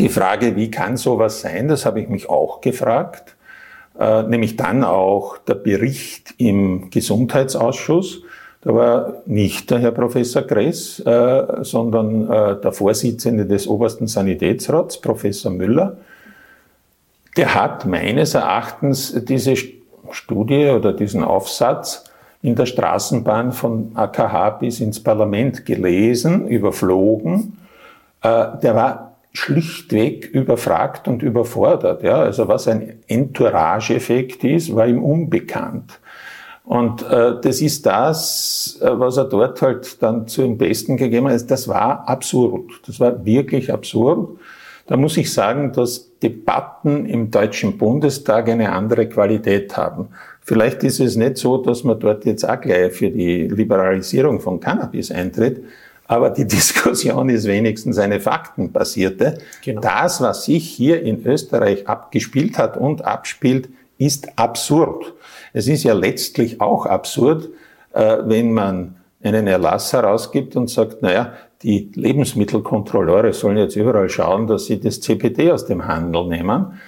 die 0.00 0.08
Frage, 0.08 0.56
wie 0.56 0.70
kann 0.70 0.96
sowas 0.96 1.40
sein, 1.40 1.68
das 1.68 1.86
habe 1.86 2.00
ich 2.00 2.08
mich 2.08 2.28
auch 2.28 2.60
gefragt. 2.60 3.36
Äh, 3.98 4.24
nämlich 4.24 4.56
dann 4.56 4.82
auch 4.82 5.38
der 5.38 5.54
Bericht 5.54 6.34
im 6.38 6.90
Gesundheitsausschuss 6.90 8.22
da 8.62 8.74
war 8.74 9.14
nicht 9.26 9.70
der 9.70 9.80
Herr 9.80 9.90
Professor 9.90 10.42
Gress, 10.42 11.00
äh, 11.00 11.46
sondern 11.62 12.30
äh, 12.30 12.60
der 12.60 12.72
Vorsitzende 12.72 13.44
des 13.44 13.66
obersten 13.66 14.06
Sanitätsrats, 14.06 15.00
Professor 15.00 15.50
Müller. 15.50 15.96
Der 17.36 17.54
hat 17.54 17.86
meines 17.86 18.34
Erachtens 18.34 19.14
diese 19.24 19.54
Studie 20.10 20.68
oder 20.68 20.92
diesen 20.92 21.24
Aufsatz 21.24 22.04
in 22.40 22.54
der 22.54 22.66
Straßenbahn 22.66 23.52
von 23.52 23.92
AKH 23.94 24.50
bis 24.50 24.80
ins 24.80 25.02
Parlament 25.02 25.66
gelesen, 25.66 26.46
überflogen. 26.46 27.58
Äh, 28.22 28.46
der 28.62 28.76
war 28.76 29.12
schlichtweg 29.32 30.26
überfragt 30.26 31.08
und 31.08 31.22
überfordert. 31.22 32.04
Ja, 32.04 32.20
also 32.20 32.46
was 32.46 32.68
ein 32.68 33.00
Entourage-Effekt 33.08 34.44
ist, 34.44 34.74
war 34.74 34.86
ihm 34.86 35.02
unbekannt. 35.02 35.98
Und 36.64 37.02
äh, 37.02 37.40
das 37.40 37.60
ist 37.60 37.86
das, 37.86 38.78
äh, 38.80 38.98
was 38.98 39.16
er 39.16 39.24
dort 39.24 39.60
halt 39.62 40.00
dann 40.02 40.28
zum 40.28 40.58
Besten 40.58 40.96
gegeben 40.96 41.28
hat. 41.28 41.50
Das 41.50 41.66
war 41.66 42.08
absurd. 42.08 42.70
Das 42.86 43.00
war 43.00 43.24
wirklich 43.24 43.72
absurd. 43.72 44.38
Da 44.86 44.96
muss 44.96 45.16
ich 45.16 45.32
sagen, 45.32 45.72
dass 45.72 46.10
Debatten 46.22 47.06
im 47.06 47.30
Deutschen 47.30 47.78
Bundestag 47.78 48.48
eine 48.48 48.72
andere 48.72 49.08
Qualität 49.08 49.76
haben. 49.76 50.08
Vielleicht 50.40 50.82
ist 50.82 51.00
es 51.00 51.16
nicht 51.16 51.36
so, 51.36 51.56
dass 51.58 51.84
man 51.84 51.98
dort 52.00 52.24
jetzt 52.24 52.48
auch 52.48 52.60
gleich 52.60 52.92
für 52.92 53.10
die 53.10 53.48
Liberalisierung 53.48 54.40
von 54.40 54.58
Cannabis 54.58 55.10
eintritt, 55.10 55.64
aber 56.06 56.30
die 56.30 56.46
Diskussion 56.46 57.28
ist 57.28 57.46
wenigstens 57.46 57.98
eine 57.98 58.20
faktenbasierte. 58.20 59.38
Genau. 59.64 59.80
Das, 59.80 60.20
was 60.20 60.44
sich 60.44 60.68
hier 60.68 61.02
in 61.02 61.24
Österreich 61.24 61.88
abgespielt 61.88 62.58
hat 62.58 62.76
und 62.76 63.04
abspielt, 63.04 63.68
ist 63.98 64.36
absurd. 64.36 65.14
Es 65.52 65.68
ist 65.68 65.84
ja 65.84 65.94
letztlich 65.94 66.60
auch 66.60 66.86
absurd, 66.86 67.50
äh, 67.92 68.18
wenn 68.24 68.52
man 68.52 68.96
einen 69.22 69.46
Erlass 69.46 69.92
herausgibt 69.92 70.56
und 70.56 70.68
sagt, 70.68 71.02
naja, 71.02 71.34
die 71.62 71.90
Lebensmittelkontrolleure 71.94 73.32
sollen 73.32 73.56
jetzt 73.56 73.76
überall 73.76 74.08
schauen, 74.08 74.46
dass 74.46 74.66
sie 74.66 74.80
das 74.80 75.00
CPD 75.00 75.52
aus 75.52 75.66
dem 75.66 75.86
Handel 75.86 76.26
nehmen. 76.26 76.80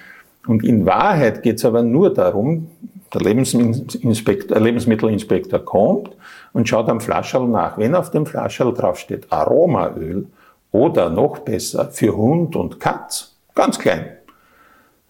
Und 0.47 0.63
in 0.63 0.85
Wahrheit 0.85 1.43
geht 1.43 1.57
es 1.57 1.65
aber 1.65 1.81
nur 1.81 2.13
darum, 2.13 2.67
der 3.13 3.21
Lebensmittelinspektor, 3.21 4.59
Lebensmittelinspektor 4.59 5.59
kommt 5.59 6.09
und 6.51 6.67
schaut 6.67 6.89
am 6.89 6.99
Flascherl 6.99 7.47
nach. 7.47 7.77
Wenn 7.77 7.95
auf 7.95 8.11
dem 8.11 8.25
Flascherl 8.25 8.73
draufsteht 8.73 9.31
Aromaöl 9.31 10.27
oder 10.71 11.09
noch 11.09 11.39
besser 11.39 11.89
für 11.91 12.15
Hund 12.15 12.55
und 12.57 12.79
Katz, 12.79 13.35
ganz 13.53 13.79
klein, 13.79 14.14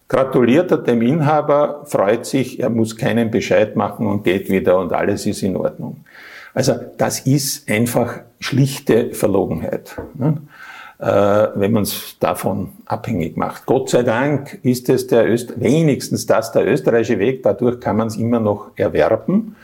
gratuliert 0.08 0.70
er 0.70 0.78
dem 0.78 1.02
Inhaber, 1.02 1.82
freut 1.86 2.26
sich, 2.26 2.60
er 2.60 2.70
muss 2.70 2.96
keinen 2.96 3.30
Bescheid 3.30 3.76
machen 3.76 4.06
und 4.06 4.24
geht 4.24 4.48
wieder 4.50 4.78
und 4.78 4.92
alles 4.92 5.26
ist 5.26 5.42
in 5.42 5.56
Ordnung. 5.56 6.04
Also 6.54 6.74
das 6.96 7.20
ist 7.20 7.68
einfach 7.70 8.20
schlichte 8.40 9.12
Verlogenheit, 9.12 10.00
ne? 10.14 10.38
äh, 10.98 11.48
wenn 11.54 11.72
man 11.72 11.82
es 11.82 12.16
davon 12.18 12.70
abhängig 12.86 13.36
macht. 13.36 13.66
Gott 13.66 13.90
sei 13.90 14.02
Dank 14.02 14.58
ist 14.62 14.88
es 14.88 15.06
der 15.06 15.28
Öst 15.28 15.60
wenigstens 15.60 16.24
das 16.24 16.52
der 16.52 16.66
österreichische 16.66 17.18
Weg, 17.18 17.42
dadurch 17.42 17.80
kann 17.80 17.96
man 17.96 18.06
es 18.06 18.16
immer 18.16 18.40
noch 18.40 18.70
erwerben 18.76 19.56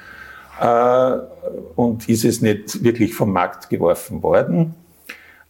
äh, 0.60 1.12
und 1.76 2.08
ist 2.08 2.24
es 2.24 2.42
nicht 2.42 2.84
wirklich 2.84 3.14
vom 3.14 3.32
Markt 3.32 3.70
geworfen 3.70 4.22
worden. 4.22 4.74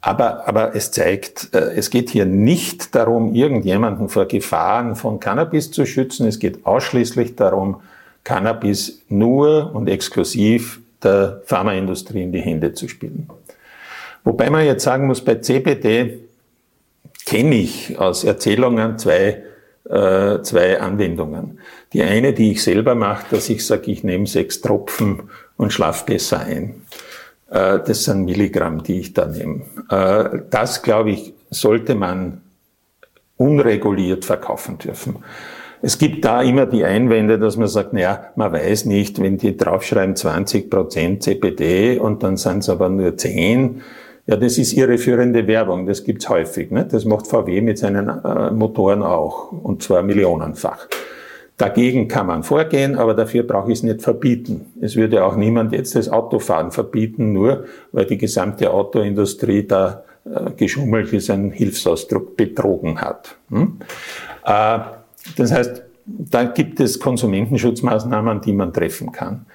Aber, 0.05 0.49
aber 0.49 0.75
es 0.75 0.91
zeigt, 0.91 1.55
äh, 1.55 1.75
es 1.77 1.89
geht 1.89 2.11
hier 2.11 2.27
nicht 2.27 2.95
darum, 2.95 3.35
irgendjemanden 3.35 4.09
vor 4.09 4.27
Gefahren 4.27 4.97
von 4.97 5.21
Cannabis 5.21 5.71
zu 5.71 5.87
schützen. 5.87 6.27
Es 6.27 6.41
geht 6.41 6.67
ausschließlich 6.67 7.37
darum, 7.37 7.81
Cannabis 8.25 9.03
nur 9.09 9.75
und 9.75 9.89
exklusiv 9.89 10.81
der 11.03 11.43
Pharmaindustrie 11.47 12.23
in 12.23 12.33
die 12.33 12.41
Hände 12.41 12.75
zu 12.75 12.89
spielen. 12.89 13.29
Wobei 14.25 14.51
man 14.51 14.65
jetzt 14.65 14.85
sagen 14.85 15.07
muss, 15.07 15.25
bei 15.25 15.37
CBD 15.37 16.19
kenne 17.25 17.55
ich 17.55 17.99
aus 17.99 18.25
Erzählungen 18.25 18.99
zwei, 18.99 19.43
äh, 19.89 20.43
zwei 20.43 20.81
Anwendungen. 20.81 21.61
Die 21.93 22.03
eine, 22.03 22.33
die 22.33 22.53
ich 22.53 22.63
selber 22.63 22.97
mache, 22.97 23.27
dass 23.31 23.49
ich 23.49 23.65
sage, 23.65 23.91
ich 23.93 24.03
nehme 24.03 24.27
sechs 24.27 24.61
Tropfen 24.61 25.31
und 25.57 25.73
schlafe 25.73 26.07
besser 26.07 26.41
ein. 26.41 26.83
Äh, 27.53 27.81
das 27.87 28.05
sind 28.05 28.25
Milligramm, 28.25 28.83
die 28.83 29.01
ich 29.01 29.13
da 29.13 29.27
nehme. 29.27 29.63
Äh, 29.91 30.41
das, 30.51 30.83
glaube 30.83 31.11
ich, 31.11 31.35
sollte 31.51 31.95
man 31.95 32.41
unreguliert 33.37 34.25
verkaufen 34.25 34.79
dürfen. 34.79 35.17
Es 35.85 35.99
gibt 35.99 36.25
da 36.25 36.43
immer 36.43 36.67
die 36.67 36.85
Einwände, 36.85 37.39
dass 37.39 37.57
man 37.57 37.67
sagt, 37.67 37.93
naja, 37.93 38.27
man 38.37 38.53
weiß 38.53 38.85
nicht, 38.87 39.21
wenn 39.21 39.37
die 39.37 39.57
draufschreiben 39.57 40.15
20 40.15 40.71
Prozent 40.71 41.25
CPD 41.25 41.99
und 41.99 42.23
dann 42.23 42.37
sind 42.37 42.59
es 42.59 42.69
aber 42.69 42.89
nur 42.89 43.17
10. 43.17 43.83
Ja, 44.27 44.37
das 44.37 44.59
ist 44.59 44.75
irreführende 44.75 45.49
Werbung, 45.49 45.87
das 45.87 46.05
gibt's 46.05 46.29
häufig. 46.29 46.71
Ne? 46.71 46.87
Das 46.89 47.05
macht 47.05 47.27
VW 47.27 47.61
mit 47.61 47.79
seinen 47.79 48.09
äh, 48.09 48.53
Motoren 48.53 49.03
auch, 49.03 49.51
und 49.51 49.83
zwar 49.83 50.05
millionenfach. 50.05 50.87
Dagegen 51.59 52.09
kann 52.09 52.27
man 52.27 52.43
vorgehen, 52.43 52.97
aber 52.97 53.15
dafür 53.15 53.43
brauche 53.45 53.71
ich 53.71 53.79
es 53.79 53.83
nicht 53.83 54.03
verbieten. 54.03 54.73
Es 54.81 54.97
würde 54.97 55.25
auch 55.25 55.37
niemand 55.37 55.73
jetzt 55.73 55.95
das 55.95 56.09
Autofahren 56.09 56.73
verbieten, 56.73 57.33
nur 57.33 57.67
weil 57.93 58.07
die 58.07 58.19
gesamte 58.19 58.71
Autoindustrie 58.71 59.67
da 59.67 60.03
äh, 60.25 60.51
geschummelt 60.53 61.13
ist, 61.13 61.31
ein 61.31 61.51
Hilfsausdruck 61.51 62.37
betrogen 62.37 63.01
hat. 63.01 63.37
Hm? 63.51 63.79
Äh, 64.45 64.79
das 65.37 65.53
heißt, 65.53 65.83
da 66.07 66.45
gibt 66.45 66.81
es 66.81 66.99
Konsumentenschutzmaßnahmen, 66.99 68.41
die 68.41 68.53
man 68.53 68.73
treffen 68.73 69.13
kann. 69.13 69.47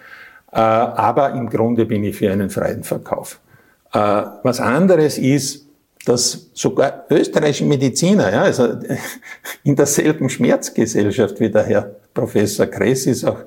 Äh, 0.52 0.60
aber 0.60 1.32
im 1.34 1.50
Grunde 1.50 1.86
bin 1.86 2.04
ich 2.04 2.16
für 2.16 2.32
einen 2.32 2.50
freien 2.50 2.84
Verkauf. 2.84 3.40
Äh, 3.94 4.24
was 4.44 4.60
anderes 4.60 5.18
ist, 5.18 5.67
dass 6.06 6.50
sogar 6.54 7.06
österreichische 7.10 7.66
Mediziner, 7.66 8.32
ja, 8.32 8.44
also 8.44 8.68
in 9.64 9.76
derselben 9.76 10.30
Schmerzgesellschaft 10.30 11.40
wie 11.40 11.50
der 11.50 11.64
Herr 11.64 11.92
Professor 12.14 12.66
Kress 12.66 13.06
ist 13.06 13.26
auch 13.26 13.40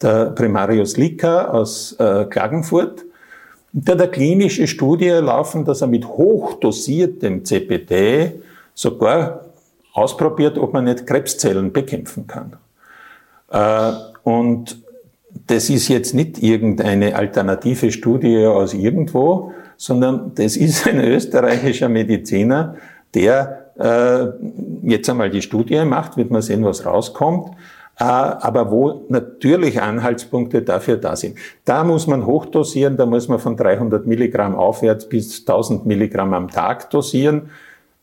der 0.00 0.26
Primarius 0.30 0.96
Licker 0.96 1.54
aus 1.54 1.92
äh, 1.98 2.24
Klagenfurt, 2.24 3.04
der 3.72 3.94
eine 3.94 4.08
klinische 4.08 4.66
Studie 4.66 5.08
laufen, 5.08 5.64
dass 5.64 5.80
er 5.80 5.86
mit 5.86 6.06
hochdosiertem 6.06 7.44
CPD 7.44 8.42
sogar 8.74 9.46
ausprobiert, 9.94 10.58
ob 10.58 10.72
man 10.72 10.84
nicht 10.84 11.06
Krebszellen 11.06 11.72
bekämpfen 11.72 12.26
kann. 12.26 12.56
Äh, 13.50 13.92
und 14.24 14.82
das 15.46 15.70
ist 15.70 15.88
jetzt 15.88 16.14
nicht 16.14 16.42
irgendeine 16.42 17.16
alternative 17.16 17.90
Studie 17.90 18.46
aus 18.46 18.74
irgendwo, 18.74 19.52
sondern 19.82 20.30
das 20.36 20.56
ist 20.56 20.86
ein 20.86 21.00
österreichischer 21.00 21.88
Mediziner, 21.88 22.76
der 23.14 23.72
äh, 23.76 24.26
jetzt 24.88 25.10
einmal 25.10 25.28
die 25.28 25.42
Studie 25.42 25.84
macht, 25.84 26.16
wird 26.16 26.30
man 26.30 26.40
sehen, 26.40 26.64
was 26.64 26.86
rauskommt, 26.86 27.48
äh, 27.98 28.04
aber 28.04 28.70
wo 28.70 29.04
natürlich 29.08 29.82
Anhaltspunkte 29.82 30.62
dafür 30.62 30.98
da 30.98 31.16
sind. 31.16 31.36
Da 31.64 31.82
muss 31.82 32.06
man 32.06 32.26
hochdosieren, 32.26 32.96
da 32.96 33.06
muss 33.06 33.26
man 33.26 33.40
von 33.40 33.56
300 33.56 34.06
Milligramm 34.06 34.54
aufwärts 34.54 35.08
bis 35.08 35.40
1000 35.40 35.84
Milligramm 35.84 36.32
am 36.32 36.46
Tag 36.46 36.88
dosieren. 36.90 37.50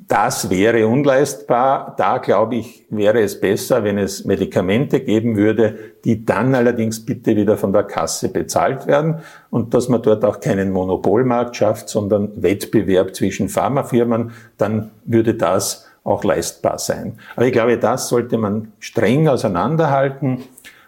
Das 0.09 0.49
wäre 0.49 0.87
unleistbar. 0.87 1.93
Da, 1.95 2.17
glaube 2.17 2.55
ich, 2.55 2.83
wäre 2.89 3.21
es 3.21 3.39
besser, 3.39 3.83
wenn 3.83 3.99
es 3.99 4.25
Medikamente 4.25 5.01
geben 5.01 5.37
würde, 5.37 5.77
die 6.03 6.25
dann 6.25 6.55
allerdings 6.55 7.05
bitte 7.05 7.35
wieder 7.35 7.57
von 7.57 7.71
der 7.73 7.83
Kasse 7.83 8.29
bezahlt 8.29 8.87
werden 8.87 9.19
und 9.51 9.75
dass 9.75 9.87
man 9.87 10.01
dort 10.01 10.25
auch 10.25 10.39
keinen 10.39 10.71
Monopolmarkt 10.71 11.55
schafft, 11.55 11.89
sondern 11.89 12.41
Wettbewerb 12.41 13.15
zwischen 13.15 13.49
Pharmafirmen, 13.49 14.31
dann 14.57 14.89
würde 15.05 15.35
das 15.35 15.85
auch 16.03 16.23
leistbar 16.23 16.79
sein. 16.79 17.19
Aber 17.35 17.45
ich 17.45 17.53
glaube, 17.53 17.77
das 17.77 18.09
sollte 18.09 18.39
man 18.39 18.71
streng 18.79 19.27
auseinanderhalten 19.27 20.39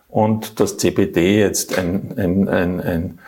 und 0.09 0.59
das 0.59 0.77
CBD 0.77 1.41
jetzt 1.41 1.77
ein, 1.77 2.15
ein, 2.17 2.49
ein, 2.49 2.81
ein 2.81 3.19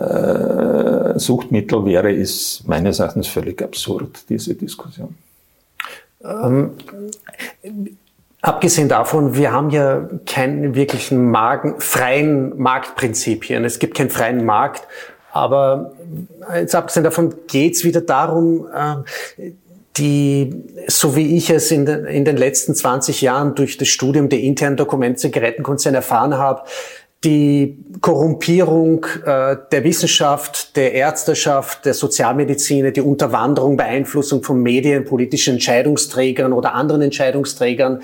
äh, 0.00 1.18
Suchtmittel 1.18 1.84
wäre, 1.84 2.10
ist 2.10 2.66
meines 2.66 3.00
Erachtens 3.00 3.26
völlig 3.28 3.60
absurd, 3.60 4.30
diese 4.30 4.54
Diskussion. 4.54 5.14
Ähm, 6.24 6.72
Abgesehen 8.42 8.88
davon, 8.88 9.36
wir 9.36 9.52
haben 9.52 9.70
ja 9.70 10.08
keinen 10.26 10.74
wirklichen 10.74 11.30
Magen, 11.30 11.76
freien 11.78 12.58
Marktprinzipien. 12.58 13.64
Es 13.64 13.78
gibt 13.78 13.96
keinen 13.96 14.10
freien 14.10 14.44
Markt. 14.44 14.88
Aber 15.30 15.92
jetzt 16.52 16.74
abgesehen 16.74 17.04
davon 17.04 17.32
geht 17.46 17.74
es 17.74 17.84
wieder 17.84 18.00
darum, 18.00 18.66
äh, 18.74 19.52
die, 19.96 20.64
so 20.88 21.14
wie 21.14 21.36
ich 21.36 21.50
es 21.50 21.70
in 21.70 21.86
den, 21.86 22.04
in 22.06 22.24
den 22.24 22.36
letzten 22.36 22.74
20 22.74 23.20
Jahren 23.20 23.54
durch 23.54 23.78
das 23.78 23.88
Studium 23.88 24.28
der 24.28 24.40
internen 24.40 24.76
Dokumente 24.76 25.20
Zigarettenkonzerne 25.20 25.98
erfahren 25.98 26.36
habe, 26.36 26.62
die 27.24 27.78
Korrumpierung 28.00 29.06
äh, 29.24 29.56
der 29.70 29.84
Wissenschaft, 29.84 30.76
der 30.76 30.92
Ärzteschaft, 30.92 31.84
der 31.84 31.94
Sozialmediziner, 31.94 32.90
die 32.90 33.00
Unterwanderung, 33.00 33.76
Beeinflussung 33.76 34.42
von 34.42 34.60
Medien, 34.60 35.04
politischen 35.04 35.54
Entscheidungsträgern 35.54 36.52
oder 36.52 36.74
anderen 36.74 37.02
Entscheidungsträgern. 37.02 38.02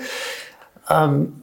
Ähm, 0.89 1.33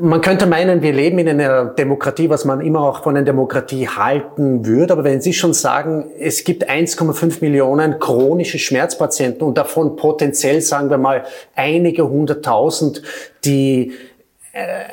man 0.00 0.20
könnte 0.20 0.46
meinen, 0.46 0.82
wir 0.82 0.92
leben 0.92 1.18
in 1.20 1.28
einer 1.28 1.66
Demokratie, 1.66 2.28
was 2.28 2.44
man 2.44 2.60
immer 2.60 2.80
auch 2.80 3.04
von 3.04 3.16
einer 3.16 3.24
Demokratie 3.24 3.86
halten 3.86 4.66
würde. 4.66 4.92
Aber 4.92 5.04
wenn 5.04 5.20
Sie 5.20 5.32
schon 5.32 5.54
sagen, 5.54 6.10
es 6.18 6.42
gibt 6.42 6.68
1,5 6.68 7.36
Millionen 7.40 8.00
chronische 8.00 8.58
Schmerzpatienten 8.58 9.46
und 9.46 9.56
davon 9.56 9.94
potenziell, 9.94 10.60
sagen 10.60 10.90
wir 10.90 10.98
mal, 10.98 11.24
einige 11.54 12.08
hunderttausend, 12.08 13.02
die 13.44 13.92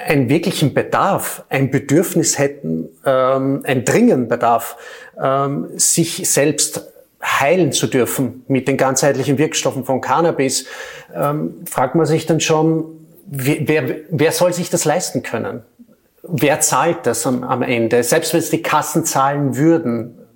einen 0.06 0.30
wirklichen 0.30 0.74
Bedarf, 0.74 1.44
ein 1.50 1.72
Bedürfnis 1.72 2.38
hätten, 2.38 2.90
ähm, 3.06 3.64
ein 3.66 3.86
dringenden 3.86 4.28
Bedarf, 4.28 4.78
ähm, 5.22 5.68
sich 5.76 6.30
selbst 6.30 6.94
heilen 7.24 7.72
zu 7.72 7.88
dürfen 7.88 8.44
mit 8.48 8.68
den 8.68 8.78
ganzheitlichen 8.78 9.38
Wirkstoffen 9.38 9.86
von 9.86 10.02
Cannabis, 10.02 10.66
ähm, 11.16 11.56
fragt 11.66 11.96
man 11.96 12.06
sich 12.06 12.26
dann 12.26 12.40
schon, 12.40 12.86
wer, 13.26 13.96
wer 14.10 14.32
soll 14.32 14.54
sich 14.54 14.70
das 14.70 14.86
leisten 14.86 15.24
können? 15.24 15.64
Wer 16.24 16.60
zahlt 16.60 17.06
das 17.06 17.26
am, 17.26 17.44
am 17.44 17.62
Ende? 17.62 18.04
Selbst 18.04 18.34
wenn 18.34 18.40
es 18.40 18.50
die 18.50 18.62
Kassen 18.62 19.06
zahlen 19.06 19.56
würden, 19.58 20.18
äh, 20.18 20.27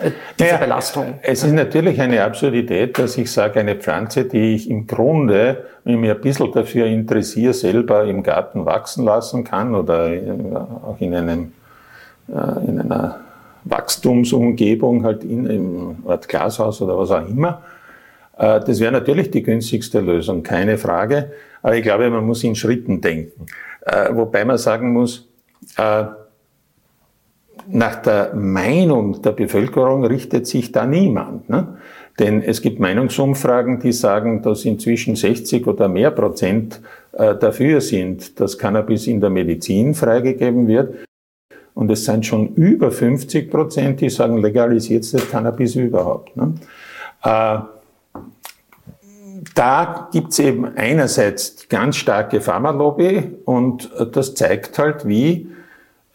diese 0.00 0.50
naja, 0.50 0.56
Belastung. 0.58 1.14
Es 1.22 1.42
ist 1.42 1.52
natürlich 1.52 2.00
eine 2.00 2.22
Absurdität, 2.22 2.98
dass 2.98 3.16
ich 3.16 3.30
sage, 3.30 3.60
eine 3.60 3.76
Pflanze, 3.76 4.24
die 4.24 4.54
ich 4.54 4.70
im 4.70 4.86
Grunde, 4.86 5.64
wenn 5.84 5.94
ich 5.94 6.00
mich 6.00 6.10
ein 6.10 6.20
bisschen 6.20 6.52
dafür 6.52 6.86
interessiere, 6.86 7.52
selber 7.52 8.04
im 8.04 8.22
Garten 8.22 8.66
wachsen 8.66 9.04
lassen 9.04 9.44
kann 9.44 9.74
oder 9.74 10.10
auch 10.84 10.96
in 11.00 11.14
einem, 11.14 11.52
äh, 12.28 12.68
in 12.68 12.80
einer 12.80 13.20
Wachstumsumgebung, 13.64 15.04
halt 15.04 15.24
in 15.24 15.48
einem 15.48 15.96
Art 16.06 16.28
Glashaus 16.28 16.80
oder 16.82 16.98
was 16.98 17.10
auch 17.10 17.26
immer. 17.26 17.62
Äh, 18.38 18.60
das 18.60 18.80
wäre 18.80 18.92
natürlich 18.92 19.30
die 19.30 19.42
günstigste 19.42 20.00
Lösung, 20.00 20.42
keine 20.42 20.78
Frage. 20.78 21.32
Aber 21.62 21.76
ich 21.76 21.82
glaube, 21.82 22.10
man 22.10 22.26
muss 22.26 22.44
in 22.44 22.54
Schritten 22.54 23.00
denken. 23.00 23.46
Wobei 24.10 24.44
man 24.46 24.56
sagen 24.56 24.92
muss, 24.92 25.28
nach 27.68 27.96
der 28.02 28.34
Meinung 28.34 29.22
der 29.22 29.32
Bevölkerung 29.32 30.04
richtet 30.04 30.46
sich 30.46 30.72
da 30.72 30.86
niemand. 30.86 31.48
Ne? 31.48 31.78
Denn 32.18 32.42
es 32.42 32.62
gibt 32.62 32.78
Meinungsumfragen, 32.78 33.80
die 33.80 33.92
sagen, 33.92 34.42
dass 34.42 34.64
inzwischen 34.64 35.16
60 35.16 35.66
oder 35.66 35.88
mehr 35.88 36.10
Prozent 36.10 36.80
äh, 37.12 37.34
dafür 37.34 37.80
sind, 37.80 38.38
dass 38.38 38.58
Cannabis 38.58 39.06
in 39.06 39.20
der 39.20 39.30
Medizin 39.30 39.94
freigegeben 39.94 40.68
wird. 40.68 40.94
Und 41.74 41.90
es 41.90 42.04
sind 42.04 42.24
schon 42.24 42.54
über 42.54 42.92
50 42.92 43.50
Prozent, 43.50 44.00
die 44.00 44.10
sagen, 44.10 44.38
legalisiert 44.38 45.12
das 45.12 45.28
Cannabis 45.28 45.74
überhaupt. 45.74 46.36
Ne? 46.36 46.54
Äh, 47.24 47.58
da 49.54 50.08
gibt's 50.12 50.38
eben 50.38 50.76
einerseits 50.76 51.68
ganz 51.68 51.96
starke 51.96 52.40
Pharmalobby 52.40 53.38
und 53.44 53.90
das 54.12 54.34
zeigt 54.34 54.78
halt, 54.78 55.06
wie 55.06 55.32
äh, 55.32 55.53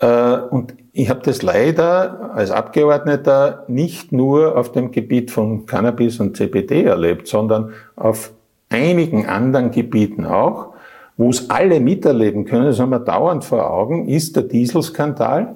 und 0.01 0.75
ich 0.93 1.09
habe 1.09 1.21
das 1.23 1.41
leider 1.41 2.31
als 2.33 2.51
Abgeordneter 2.51 3.63
nicht 3.67 4.11
nur 4.11 4.57
auf 4.57 4.71
dem 4.71 4.91
Gebiet 4.91 5.31
von 5.31 5.65
Cannabis 5.65 6.19
und 6.19 6.37
CBD 6.37 6.83
erlebt, 6.83 7.27
sondern 7.27 7.73
auf 7.95 8.31
einigen 8.69 9.25
anderen 9.25 9.71
Gebieten 9.71 10.25
auch, 10.25 10.73
wo 11.17 11.29
es 11.29 11.49
alle 11.49 11.79
miterleben 11.79 12.45
können, 12.45 12.65
das 12.65 12.79
haben 12.79 12.91
wir 12.91 12.99
dauernd 12.99 13.43
vor 13.43 13.69
Augen, 13.69 14.07
ist 14.07 14.35
der 14.35 14.43
Dieselskandal, 14.43 15.55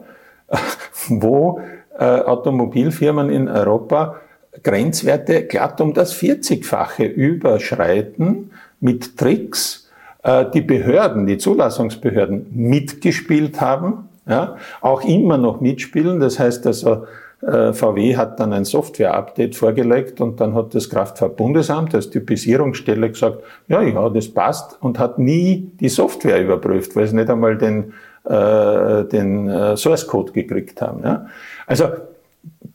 wo 1.08 1.62
äh, 1.97 2.03
Automobilfirmen 2.03 3.29
in 3.29 3.47
Europa 3.47 4.15
Grenzwerte 4.62 5.45
glatt 5.45 5.82
um 5.82 5.93
das 5.93 6.15
40-fache 6.15 7.06
überschreiten 7.06 8.51
mit 8.79 9.17
Tricks, 9.17 9.89
äh, 10.23 10.45
die 10.53 10.62
Behörden, 10.62 11.25
die 11.27 11.38
Zulassungsbehörden 11.38 12.47
mitgespielt 12.53 13.62
haben 13.62 14.10
ja, 14.27 14.57
auch 14.81 15.03
immer 15.03 15.38
noch 15.38 15.62
mitspielen. 15.62 16.19
Das 16.19 16.39
heißt 16.39 16.65
also, 16.67 17.05
äh, 17.41 17.73
VW 17.73 18.15
hat 18.15 18.39
dann 18.39 18.53
ein 18.53 18.63
Software-Update 18.63 19.55
vorgelegt 19.55 20.21
und 20.21 20.39
dann 20.39 20.55
hat 20.55 20.73
das 20.73 20.89
Kraftfahrtbundesamt 20.89 21.93
als 21.93 22.09
Typisierungsstelle 22.09 23.09
gesagt, 23.09 23.39
ja, 23.67 23.81
ja, 23.81 24.09
das 24.09 24.29
passt 24.29 24.77
und 24.81 24.97
hat 24.97 25.19
nie 25.19 25.69
die 25.79 25.89
Software 25.89 26.41
überprüft, 26.41 26.95
weil 26.95 27.07
sie 27.07 27.15
nicht 27.15 27.29
einmal 27.29 27.57
den, 27.57 27.93
äh, 28.23 29.03
den 29.05 29.49
äh, 29.49 29.75
Source 29.75 30.07
Code 30.07 30.31
gekriegt 30.31 30.81
haben. 30.81 31.03
Ja. 31.03 31.25
Also 31.67 31.89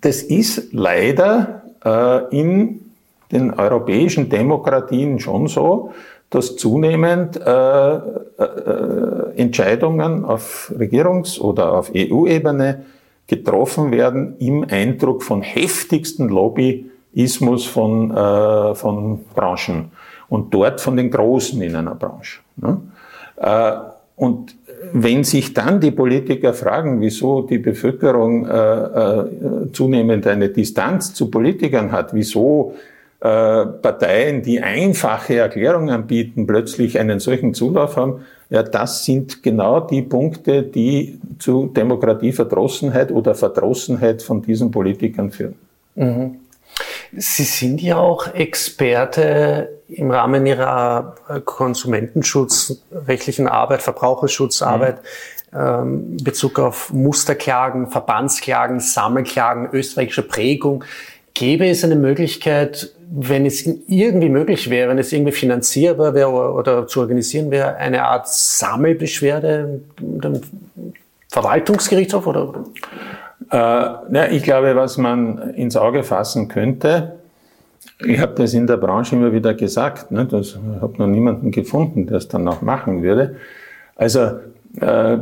das 0.01 0.23
ist 0.23 0.73
leider 0.73 1.63
äh, 1.85 2.37
in 2.37 2.81
den 3.33 3.55
europäischen 3.55 4.29
Demokratien 4.29 5.19
schon 5.19 5.49
so, 5.49 5.93
dass 6.31 6.57
zunehmend 6.57 7.37
äh, 7.37 7.97
äh, 7.97 8.01
Entscheidungen 9.37 10.25
auf 10.25 10.73
Regierungs- 10.77 11.41
oder 11.41 11.73
auf 11.73 11.91
EU-Ebene 11.95 12.85
getroffen 13.27 13.93
werden 13.93 14.37
im 14.39 14.65
Eindruck 14.69 15.23
von 15.23 15.43
heftigsten 15.43 16.29
Lobbyismus 16.29 17.67
von, 17.67 18.11
äh, 18.11 18.75
von 18.75 19.25
Branchen 19.35 19.91
und 20.29 20.53
dort 20.53 20.81
von 20.81 20.97
den 20.97 21.11
Großen 21.11 21.61
in 21.63 21.77
einer 21.77 21.95
Branche. 21.95 22.41
Ne? 22.57 22.79
Äh, 23.37 23.73
und 24.17 24.57
wenn 24.93 25.25
sich 25.25 25.55
dann 25.55 25.81
die 25.81 25.91
Politiker 25.91 26.53
fragen, 26.53 27.01
wieso 27.01 27.43
die 27.43 27.59
Bevölkerung 27.59 28.47
äh, 28.47 28.51
äh, 28.51 29.73
zunehmend 29.73 30.27
eine 30.27 30.49
Distanz 30.49 31.15
zu 31.15 31.31
Politikern 31.31 31.93
hat, 31.93 32.15
wieso 32.15 32.75
Parteien, 33.21 34.43
die 34.43 34.61
einfache 34.61 35.37
Erklärungen 35.37 36.07
bieten, 36.07 36.47
plötzlich 36.47 36.99
einen 36.99 37.19
solchen 37.19 37.53
Zulauf 37.53 37.97
haben, 37.97 38.25
ja, 38.51 38.63
das 38.63 39.05
sind 39.05 39.43
genau 39.43 39.81
die 39.81 40.03
Punkte, 40.03 40.63
die 40.63 41.21
zu 41.39 41.67
Demokratieverdrossenheit 41.67 43.11
oder 43.11 43.35
Verdrossenheit 43.35 44.23
von 44.23 44.41
diesen 44.41 44.71
Politikern 44.71 45.31
führen. 45.31 45.55
Mhm. 45.97 46.37
Sie 47.17 47.45
sind 47.45 47.83
ja 47.83 47.97
auch 47.97 48.35
Experte 48.35 49.81
im 49.89 50.11
Rahmen 50.11 50.47
Ihrer 50.47 51.15
konsumentenschutzrechtlichen 51.45 53.49
Arbeit, 53.49 53.83
Verbraucherschutzarbeit, 53.83 54.99
mhm. 55.53 55.59
ähm, 55.59 56.17
Bezug 56.23 56.59
auf 56.59 56.93
Musterklagen, 56.93 57.91
Verbandsklagen, 57.91 58.81
Sammelklagen, 58.81 59.69
österreichische 59.73 60.23
Prägung. 60.23 60.85
Gäbe 61.35 61.69
es 61.69 61.85
eine 61.85 61.97
Möglichkeit, 61.97 62.93
wenn 63.11 63.47
es 63.47 63.67
irgendwie 63.87 64.29
möglich 64.29 64.69
wäre, 64.71 64.91
wenn 64.91 64.99
es 64.99 65.13
irgendwie 65.13 65.33
finanzierbar 65.33 66.15
wäre 66.15 66.31
oder 66.31 66.87
zu 66.87 67.01
organisieren 67.01 67.51
wäre, 67.51 67.77
eine 67.77 68.05
Art 68.05 68.29
Sammelbeschwerde 68.29 69.81
dem 70.01 70.41
Verwaltungsgerichtshof 71.31 72.27
oder? 72.27 72.65
Äh, 73.51 73.57
ja, 73.57 74.27
ich 74.31 74.43
glaube, 74.43 74.75
was 74.77 74.99
man 74.99 75.55
ins 75.55 75.77
Auge 75.77 76.03
fassen 76.03 76.49
könnte, 76.49 77.19
ich 78.01 78.19
habe 78.21 78.35
das 78.35 78.55
in 78.55 78.67
der 78.67 78.77
Branche 78.77 79.17
immer 79.17 79.33
wieder 79.33 79.55
gesagt, 79.55 80.11
ne, 80.11 80.25
das, 80.25 80.59
habe 80.81 80.99
noch 80.99 81.07
niemanden 81.07 81.51
gefunden, 81.51 82.07
der 82.07 82.19
es 82.19 82.29
dann 82.29 82.45
noch 82.45 82.63
machen 82.63 83.03
würde. 83.03 83.37
Also 83.97 84.39
äh, 84.81 85.17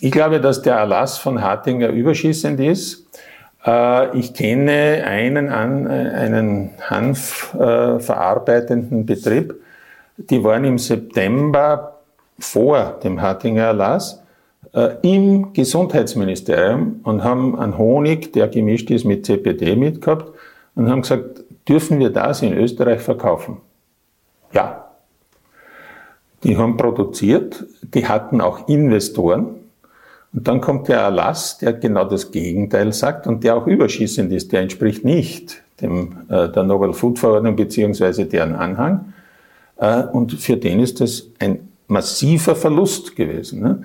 ich 0.00 0.10
glaube, 0.10 0.40
dass 0.40 0.62
der 0.62 0.76
Erlass 0.76 1.18
von 1.18 1.42
Hartinger 1.42 1.90
überschießend 1.90 2.58
ist. 2.60 3.06
Äh, 3.66 4.16
ich 4.16 4.34
kenne 4.34 5.04
einen, 5.06 5.48
äh, 5.86 5.90
einen 5.90 6.70
Hanf 6.80 7.54
äh, 7.54 7.98
Betrieb, 9.04 9.54
die 10.16 10.42
waren 10.42 10.64
im 10.64 10.78
September 10.78 12.00
vor 12.38 12.98
dem 13.02 13.20
Hartinger 13.20 13.64
Erlass 13.64 14.22
im 15.02 15.54
Gesundheitsministerium 15.54 17.00
und 17.02 17.24
haben 17.24 17.58
einen 17.58 17.78
Honig, 17.78 18.32
der 18.32 18.48
gemischt 18.48 18.90
ist 18.90 19.04
mit 19.04 19.24
CPD 19.24 19.76
mitgehabt 19.76 20.30
und 20.74 20.90
haben 20.90 21.02
gesagt, 21.02 21.42
dürfen 21.66 21.98
wir 22.00 22.10
das 22.10 22.42
in 22.42 22.52
Österreich 22.52 23.00
verkaufen? 23.00 23.58
Ja. 24.52 24.90
Die 26.44 26.56
haben 26.56 26.76
produziert, 26.76 27.64
die 27.82 28.06
hatten 28.06 28.40
auch 28.40 28.68
Investoren, 28.68 29.57
und 30.38 30.46
dann 30.46 30.60
kommt 30.60 30.86
der 30.86 31.00
Erlass, 31.00 31.58
der 31.58 31.72
genau 31.72 32.04
das 32.04 32.30
Gegenteil 32.30 32.92
sagt 32.92 33.26
und 33.26 33.42
der 33.42 33.56
auch 33.56 33.66
überschießend 33.66 34.32
ist. 34.32 34.52
Der 34.52 34.60
entspricht 34.60 35.04
nicht 35.04 35.64
dem, 35.80 36.12
äh, 36.28 36.48
der 36.48 36.62
Novel 36.62 36.92
Food 36.92 37.18
Verordnung 37.18 37.56
beziehungsweise 37.56 38.24
deren 38.24 38.54
Anhang. 38.54 39.14
Äh, 39.78 40.04
und 40.04 40.34
für 40.34 40.56
den 40.56 40.78
ist 40.78 41.00
das 41.00 41.26
ein 41.40 41.70
massiver 41.88 42.54
Verlust 42.54 43.16
gewesen. 43.16 43.62
Ne? 43.62 43.82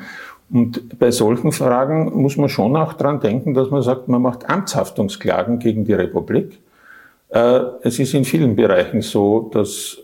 Und 0.51 0.99
bei 0.99 1.09
solchen 1.09 1.51
Fragen 1.51 2.21
muss 2.21 2.37
man 2.37 2.49
schon 2.49 2.75
auch 2.75 2.93
dran 2.93 3.19
denken, 3.19 3.55
dass 3.55 3.71
man 3.71 3.81
sagt, 3.81 4.07
man 4.07 4.21
macht 4.21 4.47
Amtshaftungsklagen 4.47 5.57
gegen 5.57 5.85
die 5.85 5.93
Republik. 5.93 6.59
Äh, 7.29 7.61
es 7.81 7.97
ist 7.97 8.13
in 8.13 8.25
vielen 8.25 8.55
Bereichen 8.55 9.01
so, 9.01 9.49
dass 9.51 9.97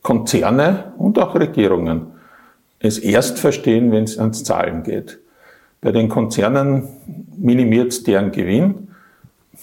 Konzerne 0.00 0.94
und 0.96 1.18
auch 1.18 1.34
Regierungen 1.34 2.12
es 2.78 2.98
erst 2.98 3.38
verstehen, 3.38 3.92
wenn 3.92 4.04
es 4.04 4.18
ans 4.18 4.42
Zahlen 4.42 4.82
geht. 4.82 5.18
Bei 5.86 5.92
den 5.92 6.08
Konzernen 6.08 6.82
minimiert 7.36 8.08
deren 8.08 8.32
Gewinn. 8.32 8.88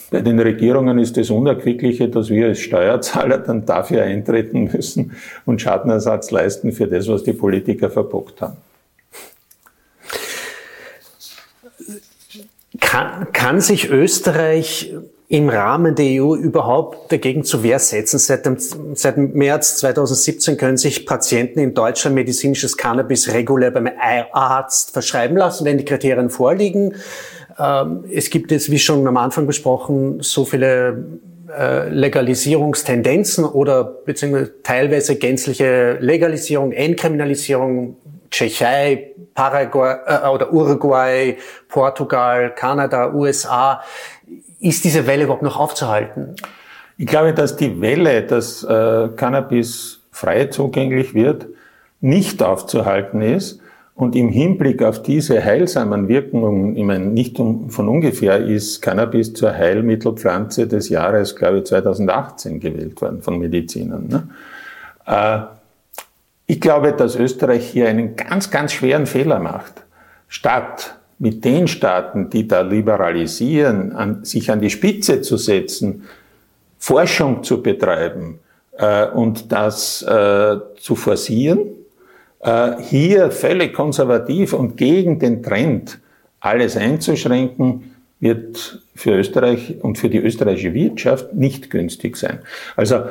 Bei 0.09 0.21
den 0.21 0.39
Regierungen 0.39 0.97
ist 0.97 1.17
das 1.17 1.29
Unerquickliche, 1.29 2.07
dass 2.07 2.29
wir 2.29 2.47
als 2.47 2.61
Steuerzahler 2.61 3.39
dann 3.39 3.65
dafür 3.65 4.03
eintreten 4.03 4.69
müssen 4.73 5.17
und 5.45 5.61
Schadenersatz 5.61 6.31
leisten 6.31 6.71
für 6.71 6.87
das, 6.87 7.09
was 7.09 7.23
die 7.23 7.33
Politiker 7.33 7.89
verbockt 7.89 8.39
haben. 8.39 8.55
Kann, 12.79 13.31
kann 13.33 13.61
sich 13.61 13.89
Österreich 13.89 14.93
im 15.27 15.49
Rahmen 15.49 15.95
der 15.95 16.23
EU 16.23 16.35
überhaupt 16.35 17.11
dagegen 17.11 17.43
zu 17.43 17.63
Wehr 17.63 17.79
setzen. 17.79 18.19
Seit, 18.19 18.45
dem, 18.45 18.57
seit 18.59 19.17
März 19.17 19.77
2017 19.77 20.57
können 20.57 20.77
sich 20.77 21.05
Patienten 21.05 21.59
in 21.59 21.73
Deutschland 21.73 22.15
medizinisches 22.15 22.77
Cannabis 22.77 23.33
regulär 23.33 23.71
beim 23.71 23.89
Arzt 24.31 24.91
verschreiben 24.91 25.37
lassen, 25.37 25.65
wenn 25.65 25.77
die 25.77 25.85
Kriterien 25.85 26.29
vorliegen. 26.29 26.95
Ähm, 27.57 28.03
es 28.11 28.29
gibt 28.29 28.51
jetzt, 28.51 28.69
wie 28.69 28.79
schon 28.79 29.07
am 29.07 29.17
Anfang 29.17 29.47
besprochen, 29.47 30.19
so 30.21 30.45
viele 30.45 31.03
äh, 31.55 31.89
Legalisierungstendenzen 31.89 33.45
oder 33.45 33.83
beziehungsweise 33.83 34.61
teilweise 34.63 35.15
gänzliche 35.15 35.97
Legalisierung, 35.99 36.71
Entkriminalisierung, 36.71 37.97
Tschechei, 38.33 39.11
Paraguay 39.35 39.95
äh, 40.07 40.27
oder 40.27 40.51
Uruguay, 40.51 41.37
Portugal, 41.69 42.53
Kanada, 42.55 43.13
USA. 43.13 43.81
Ist 44.59 44.83
diese 44.83 45.05
Welle 45.05 45.25
überhaupt 45.25 45.43
noch 45.43 45.59
aufzuhalten? 45.59 46.35
Ich 46.97 47.05
glaube, 47.05 47.33
dass 47.33 47.55
die 47.55 47.79
Welle, 47.79 48.23
dass 48.23 48.63
äh, 48.63 49.09
Cannabis 49.15 50.01
frei 50.11 50.45
zugänglich 50.45 51.13
wird, 51.13 51.45
nicht 52.01 52.41
aufzuhalten 52.41 53.21
ist. 53.21 53.59
Und 53.95 54.15
im 54.15 54.29
Hinblick 54.29 54.81
auf 54.81 55.03
diese 55.03 55.43
heilsamen 55.45 56.07
Wirkungen, 56.07 56.75
ich 56.75 56.83
meine, 56.83 57.05
nicht 57.05 57.37
von 57.37 57.87
ungefähr 57.87 58.37
ist 58.39 58.81
Cannabis 58.81 59.33
zur 59.33 59.53
Heilmittelpflanze 59.53 60.65
des 60.65 60.89
Jahres, 60.89 61.35
glaube 61.35 61.59
ich, 61.59 61.65
2018 61.65 62.59
gewählt 62.59 62.99
worden 62.99 63.21
von 63.21 63.37
Medizinern. 63.37 64.07
Ne? 64.07 64.27
Ich 66.45 66.59
glaube, 66.59 66.93
dass 66.93 67.15
Österreich 67.15 67.69
hier 67.69 67.87
einen 67.87 68.15
ganz, 68.15 68.51
ganz 68.51 68.73
schweren 68.73 69.05
Fehler 69.05 69.39
macht. 69.39 69.83
Statt 70.27 70.95
mit 71.19 71.45
den 71.45 71.67
Staaten, 71.67 72.29
die 72.29 72.47
da 72.47 72.61
liberalisieren, 72.61 73.93
an, 73.93 74.25
sich 74.25 74.51
an 74.51 74.59
die 74.59 74.69
Spitze 74.69 75.21
zu 75.21 75.37
setzen, 75.37 76.03
Forschung 76.77 77.43
zu 77.43 77.61
betreiben 77.61 78.39
äh, 78.77 79.07
und 79.07 79.51
das 79.51 80.01
äh, 80.01 80.57
zu 80.79 80.95
forcieren, 80.95 81.69
äh, 82.41 82.73
hier 82.81 83.31
völlig 83.31 83.73
konservativ 83.73 84.51
und 84.51 84.75
gegen 84.75 85.19
den 85.19 85.41
Trend 85.41 85.99
alles 86.41 86.75
einzuschränken, 86.75 87.95
wird 88.19 88.81
für 88.95 89.11
Österreich 89.11 89.75
und 89.81 89.97
für 89.97 90.09
die 90.09 90.17
österreichische 90.17 90.73
Wirtschaft 90.73 91.33
nicht 91.33 91.69
günstig 91.69 92.17
sein. 92.17 92.39
Also 92.75 93.01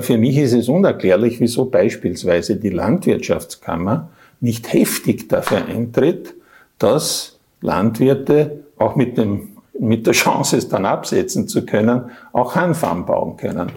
für 0.00 0.18
mich 0.18 0.36
ist 0.38 0.54
es 0.54 0.68
unerklärlich, 0.68 1.40
wieso 1.40 1.66
beispielsweise 1.66 2.56
die 2.56 2.70
Landwirtschaftskammer 2.70 4.10
nicht 4.40 4.72
heftig 4.72 5.28
dafür 5.28 5.66
eintritt, 5.66 6.34
dass 6.78 7.38
Landwirte 7.60 8.64
auch 8.76 8.96
mit, 8.96 9.18
dem, 9.18 9.56
mit 9.78 10.06
der 10.06 10.14
Chance, 10.14 10.56
es 10.56 10.68
dann 10.68 10.86
absetzen 10.86 11.48
zu 11.48 11.64
können, 11.66 12.10
auch 12.32 12.54
Hanf 12.54 12.84
anbauen 12.84 13.36
können. 13.36 13.70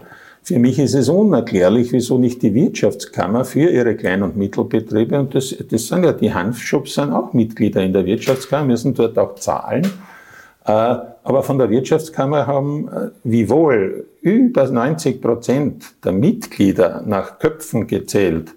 Für 0.44 0.58
mich 0.58 0.80
ist 0.80 0.96
es 0.96 1.08
unerklärlich, 1.08 1.92
wieso 1.94 2.18
nicht 2.18 2.42
die 2.42 2.54
Wirtschaftskammer 2.56 3.46
für 3.46 3.70
ihre 3.70 3.96
Klein- 3.96 4.24
und 4.24 4.38
Mittelbetriebe, 4.38 5.20
und 5.20 5.36
das, 5.36 5.56
das 5.70 5.88
sind 5.88 6.04
ja 6.04 6.14
die 6.14 6.34
Hanfshops, 6.34 6.96
sind 6.96 7.12
auch 7.12 7.34
Mitglieder 7.34 7.84
in 7.84 7.94
der 7.94 8.06
Wirtschaftskammer, 8.06 8.66
müssen 8.66 8.96
dort 8.96 9.20
auch 9.20 9.36
zahlen. 9.36 9.88
Äh, 10.66 10.72
aber 11.24 11.44
von 11.44 11.58
der 11.58 11.70
Wirtschaftskammer 11.70 12.48
haben 12.48 12.88
äh, 12.88 13.10
wiewohl 13.24 14.06
über 14.22 14.68
90 14.68 15.22
Prozent 15.22 16.04
der 16.04 16.12
Mitglieder 16.12 17.04
nach 17.06 17.40
Köpfen 17.40 17.88
gezählt 17.88 18.54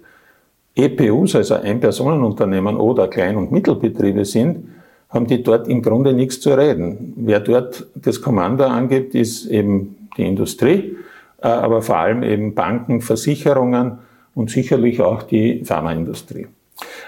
EPUs, 0.75 1.35
also 1.35 1.55
Ein-Personen-Unternehmen 1.55 2.75
oder 2.75 3.07
Klein- 3.07 3.37
und 3.37 3.51
Mittelbetriebe 3.51 4.25
sind, 4.25 4.67
haben 5.09 5.25
die 5.27 5.41
dort 5.41 5.67
im 5.67 5.81
Grunde 5.81 6.13
nichts 6.13 6.41
zu 6.41 6.53
reden. 6.53 7.13
Wer 7.15 7.39
dort 7.39 7.87
das 7.95 8.21
Kommando 8.21 8.65
angibt, 8.65 9.15
ist 9.15 9.45
eben 9.45 10.09
die 10.17 10.27
Industrie. 10.27 10.97
Äh, 11.41 11.47
aber 11.47 11.81
vor 11.81 11.97
allem 11.97 12.23
eben 12.23 12.53
Banken, 12.53 13.01
Versicherungen 13.01 13.99
und 14.35 14.49
sicherlich 14.49 15.01
auch 15.01 15.23
die 15.23 15.63
Pharmaindustrie. 15.63 16.47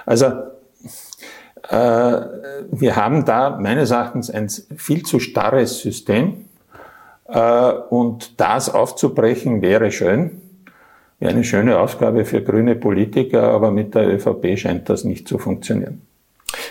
Also 0.06 0.28
wir 1.70 2.96
haben 2.96 3.26
da 3.26 3.58
meines 3.60 3.92
Erachtens 3.92 4.30
ein 4.30 4.50
viel 4.50 5.04
zu 5.04 5.20
starres 5.20 5.80
System 5.80 6.46
äh, 7.28 7.72
und 7.90 8.40
das 8.40 8.74
aufzubrechen 8.74 9.62
wäre 9.62 9.92
schön. 9.92 10.42
Wäre 11.20 11.32
eine 11.32 11.44
schöne 11.44 11.80
Aufgabe 11.80 12.26
für 12.26 12.44
grüne 12.44 12.76
Politiker, 12.76 13.44
aber 13.44 13.72
mit 13.72 13.96
der 13.96 14.08
ÖVP 14.08 14.58
scheint 14.58 14.88
das 14.90 15.04
nicht 15.04 15.28
zu 15.28 15.40
funktionieren. 15.40 16.07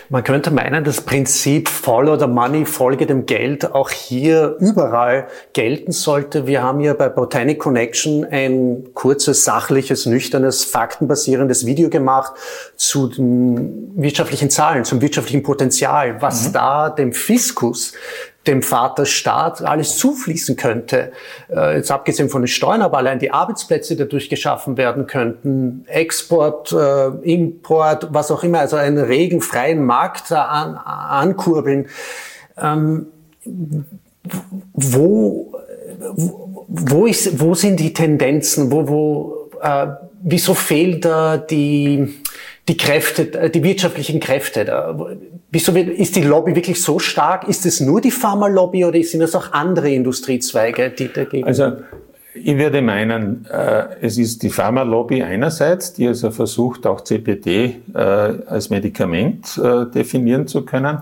Man 0.09 0.23
könnte 0.23 0.51
meinen, 0.51 0.83
das 0.83 1.01
Prinzip 1.01 1.67
Follow 1.67 2.17
the 2.17 2.27
Money, 2.27 2.65
folge 2.65 3.05
dem 3.05 3.25
Geld, 3.25 3.73
auch 3.73 3.89
hier 3.89 4.55
überall 4.59 5.27
gelten 5.53 5.91
sollte. 5.91 6.47
Wir 6.47 6.63
haben 6.63 6.79
hier 6.79 6.93
bei 6.93 7.09
Botanic 7.09 7.59
Connection 7.59 8.25
ein 8.25 8.85
kurzes, 8.93 9.43
sachliches, 9.43 10.05
nüchternes, 10.05 10.63
faktenbasierendes 10.63 11.65
Video 11.65 11.89
gemacht 11.89 12.33
zu 12.77 13.07
den 13.07 13.91
wirtschaftlichen 13.95 14.49
Zahlen, 14.49 14.85
zum 14.85 15.01
wirtschaftlichen 15.01 15.43
Potenzial, 15.43 16.21
was 16.21 16.47
mhm. 16.47 16.53
da 16.53 16.89
dem 16.89 17.11
Fiskus 17.11 17.93
dem 18.47 18.61
Vaterstaat 18.61 19.61
alles 19.61 19.97
zufließen 19.97 20.55
könnte. 20.55 21.11
Äh, 21.49 21.77
jetzt 21.77 21.91
abgesehen 21.91 22.29
von 22.29 22.41
den 22.41 22.47
Steuern, 22.47 22.81
aber 22.81 22.97
allein 22.97 23.19
die 23.19 23.31
Arbeitsplätze, 23.31 23.95
die 23.95 23.99
dadurch 23.99 24.29
geschaffen 24.29 24.77
werden 24.77 25.05
könnten, 25.07 25.85
Export, 25.87 26.71
äh, 26.71 27.07
Import, 27.21 28.07
was 28.11 28.31
auch 28.31 28.43
immer, 28.43 28.59
also 28.59 28.77
einen 28.77 28.97
regen 28.97 29.41
freien 29.41 29.85
Markt 29.85 30.31
an, 30.31 30.75
ankurbeln. 30.75 31.87
Ähm, 32.57 33.07
wo, 34.73 35.53
wo, 36.67 37.05
ist, 37.05 37.39
wo 37.39 37.53
sind 37.53 37.79
die 37.79 37.93
Tendenzen? 37.93 38.71
Wo, 38.71 38.87
wo, 38.87 39.49
äh, 39.61 39.87
wieso 40.21 40.53
fehlt 40.53 41.05
da 41.05 41.37
die, 41.37 42.21
die 42.67 42.77
Kräfte, 42.77 43.49
die 43.49 43.63
wirtschaftlichen 43.63 44.19
Kräfte? 44.19 44.95
Wieso 45.51 45.71
ist 45.73 46.15
die 46.15 46.23
Lobby 46.23 46.55
wirklich 46.55 46.81
so 46.81 46.99
stark? 46.99 47.47
Ist 47.47 47.65
es 47.65 47.79
nur 47.79 48.01
die 48.01 48.11
Pharmalobby 48.11 48.85
oder 48.85 49.01
sind 49.03 49.21
es 49.21 49.35
auch 49.35 49.53
andere 49.53 49.89
Industriezweige, 49.89 50.89
die 50.89 51.11
dagegen? 51.11 51.45
Also 51.45 51.73
ich 52.33 52.57
würde 52.57 52.81
meinen, 52.81 53.45
äh, 53.51 53.85
es 54.01 54.17
ist 54.17 54.43
die 54.43 54.49
Pharmalobby 54.49 55.23
einerseits, 55.23 55.93
die 55.93 56.07
also 56.07 56.29
versucht, 56.31 56.85
auch 56.85 57.01
CPD 57.01 57.77
äh, 57.93 57.97
als 57.97 58.69
Medikament 58.69 59.59
äh, 59.63 59.85
definieren 59.85 60.47
zu 60.47 60.63
können. 60.63 60.99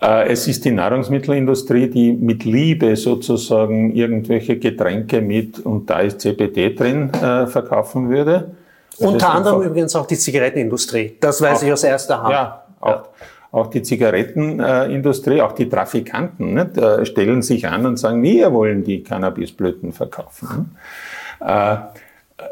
Äh, 0.00 0.32
es 0.32 0.48
ist 0.48 0.64
die 0.64 0.70
Nahrungsmittelindustrie, 0.70 1.88
die 1.88 2.12
mit 2.12 2.44
Liebe 2.44 2.96
sozusagen 2.96 3.94
irgendwelche 3.94 4.58
Getränke 4.58 5.20
mit, 5.20 5.60
und 5.60 5.88
da 5.88 6.00
ist 6.00 6.20
CPD 6.20 6.74
drin, 6.74 7.10
äh, 7.12 7.46
verkaufen 7.46 8.08
würde. 8.08 8.52
Das 8.98 9.08
Unter 9.08 9.34
anderem 9.34 9.62
übrigens 9.62 9.94
auch 9.96 10.06
die 10.06 10.16
Zigarettenindustrie. 10.16 11.16
Das 11.20 11.40
weiß 11.40 11.58
auch, 11.58 11.62
ich 11.64 11.72
aus 11.72 11.84
erster 11.84 12.22
Hand. 12.22 12.32
Ja, 12.32 12.64
auch, 12.80 12.88
ja. 12.88 13.04
auch 13.50 13.66
die 13.68 13.82
Zigarettenindustrie, 13.82 15.40
auch 15.40 15.52
die 15.52 15.68
Trafikanten 15.68 16.54
nicht, 16.54 16.78
äh, 16.78 17.04
stellen 17.04 17.42
sich 17.42 17.66
an 17.66 17.86
und 17.86 17.96
sagen, 17.98 18.22
wir 18.22 18.52
wollen 18.52 18.84
die 18.84 19.02
Cannabisblüten 19.02 19.92
verkaufen. 19.92 20.76
Äh, 21.40 21.76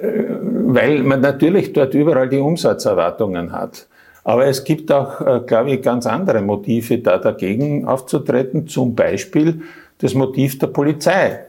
weil 0.05 1.03
man 1.03 1.20
natürlich 1.20 1.72
dort 1.72 1.95
überall 1.95 2.28
die 2.28 2.38
Umsatzerwartungen 2.38 3.53
hat. 3.53 3.86
Aber 4.24 4.47
es 4.47 4.62
gibt 4.64 4.93
auch, 4.93 5.20
äh, 5.20 5.40
glaube 5.47 5.72
ich, 5.72 5.82
ganz 5.82 6.07
andere 6.07 6.40
Motive, 6.40 6.99
da 6.99 7.18
dagegen 7.18 7.86
aufzutreten. 7.86 8.68
Zum 8.68 8.95
Beispiel 8.95 9.62
das 9.99 10.14
Motiv 10.14 10.59
der 10.59 10.68
Polizei. 10.68 11.40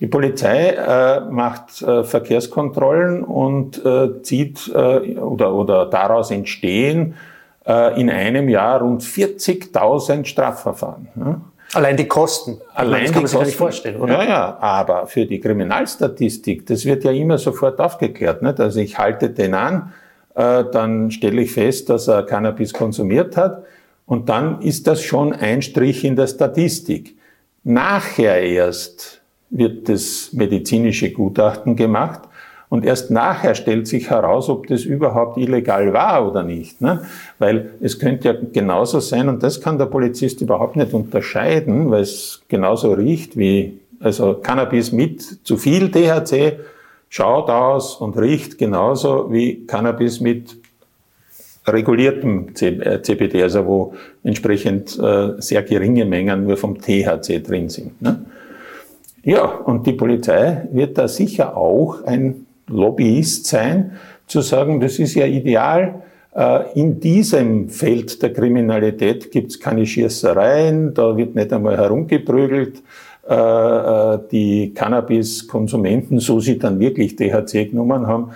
Die 0.00 0.06
Polizei 0.06 0.70
äh, 0.70 1.20
macht 1.28 1.82
äh, 1.82 2.04
Verkehrskontrollen 2.04 3.24
und 3.24 3.84
äh, 3.84 4.22
zieht 4.22 4.68
äh, 4.68 5.18
oder, 5.18 5.52
oder 5.54 5.86
daraus 5.86 6.30
entstehen 6.30 7.14
äh, 7.66 8.00
in 8.00 8.08
einem 8.08 8.48
Jahr 8.48 8.80
rund 8.80 9.02
40.000 9.02 10.24
Strafverfahren. 10.24 11.08
Ja? 11.16 11.40
Allein 11.74 11.96
die 11.96 12.06
Kosten. 12.06 12.60
Allein 12.74 13.02
das 13.02 13.12
kann 13.12 13.22
man 13.22 13.26
sich 13.26 13.36
Kosten, 13.36 13.46
nicht 13.46 13.58
vorstellen, 13.58 14.00
oder? 14.00 14.22
Ja, 14.22 14.24
ja, 14.24 14.58
aber 14.60 15.06
für 15.06 15.26
die 15.26 15.40
Kriminalstatistik, 15.40 16.64
das 16.66 16.84
wird 16.84 17.04
ja 17.04 17.10
immer 17.10 17.36
sofort 17.36 17.80
aufgeklärt. 17.80 18.40
Nicht? 18.40 18.60
Also 18.60 18.80
ich 18.80 18.98
halte 18.98 19.30
den 19.30 19.52
an, 19.54 19.92
äh, 20.36 20.64
dann 20.72 21.10
stelle 21.10 21.42
ich 21.42 21.52
fest, 21.52 21.90
dass 21.90 22.08
er 22.08 22.22
Cannabis 22.22 22.72
konsumiert 22.72 23.36
hat 23.36 23.64
und 24.06 24.28
dann 24.28 24.62
ist 24.62 24.86
das 24.86 25.02
schon 25.02 25.32
ein 25.32 25.60
Strich 25.60 26.04
in 26.04 26.14
der 26.14 26.28
Statistik. 26.28 27.16
Nachher 27.64 28.40
erst 28.40 29.17
wird 29.50 29.88
das 29.88 30.30
medizinische 30.32 31.10
Gutachten 31.10 31.76
gemacht 31.76 32.22
und 32.68 32.84
erst 32.84 33.10
nachher 33.10 33.54
stellt 33.54 33.86
sich 33.86 34.10
heraus, 34.10 34.48
ob 34.48 34.66
das 34.66 34.84
überhaupt 34.84 35.38
illegal 35.38 35.92
war 35.92 36.28
oder 36.28 36.42
nicht. 36.42 36.80
Ne? 36.80 37.02
Weil 37.38 37.70
es 37.80 37.98
könnte 37.98 38.28
ja 38.28 38.34
genauso 38.52 39.00
sein, 39.00 39.28
und 39.28 39.42
das 39.42 39.60
kann 39.60 39.78
der 39.78 39.86
Polizist 39.86 40.40
überhaupt 40.42 40.76
nicht 40.76 40.92
unterscheiden, 40.92 41.90
weil 41.90 42.02
es 42.02 42.42
genauso 42.48 42.92
riecht 42.92 43.38
wie, 43.38 43.80
also 44.00 44.34
Cannabis 44.34 44.92
mit 44.92 45.46
zu 45.46 45.56
viel 45.56 45.90
THC 45.90 46.58
schaut 47.08 47.48
aus 47.48 47.96
und 47.96 48.18
riecht 48.18 48.58
genauso 48.58 49.32
wie 49.32 49.66
Cannabis 49.66 50.20
mit 50.20 50.58
reguliertem 51.66 52.54
CBD, 52.54 53.38
äh, 53.38 53.42
also 53.42 53.66
wo 53.66 53.94
entsprechend 54.24 54.98
äh, 54.98 55.34
sehr 55.38 55.62
geringe 55.62 56.04
Mengen 56.04 56.44
nur 56.44 56.58
vom 56.58 56.78
THC 56.78 57.42
drin 57.42 57.70
sind. 57.70 58.00
Ne? 58.02 58.24
Ja, 59.28 59.44
und 59.44 59.86
die 59.86 59.92
Polizei 59.92 60.66
wird 60.72 60.96
da 60.96 61.06
sicher 61.06 61.54
auch 61.54 62.02
ein 62.04 62.46
Lobbyist 62.66 63.44
sein, 63.46 63.92
zu 64.26 64.40
sagen, 64.40 64.80
das 64.80 64.98
ist 64.98 65.16
ja 65.16 65.26
ideal. 65.26 66.02
Äh, 66.34 66.72
in 66.80 66.98
diesem 66.98 67.68
Feld 67.68 68.22
der 68.22 68.32
Kriminalität 68.32 69.30
gibt 69.30 69.50
es 69.50 69.60
keine 69.60 69.84
Schießereien, 69.84 70.94
da 70.94 71.14
wird 71.14 71.34
nicht 71.34 71.52
einmal 71.52 71.76
herumgeprügelt. 71.76 72.82
äh, 73.28 74.18
die 74.32 74.72
Cannabiskonsumenten, 74.72 76.20
so 76.20 76.40
sie 76.40 76.58
dann 76.58 76.80
wirklich 76.80 77.14
THC 77.14 77.66
genommen 77.66 78.06
haben, 78.06 78.30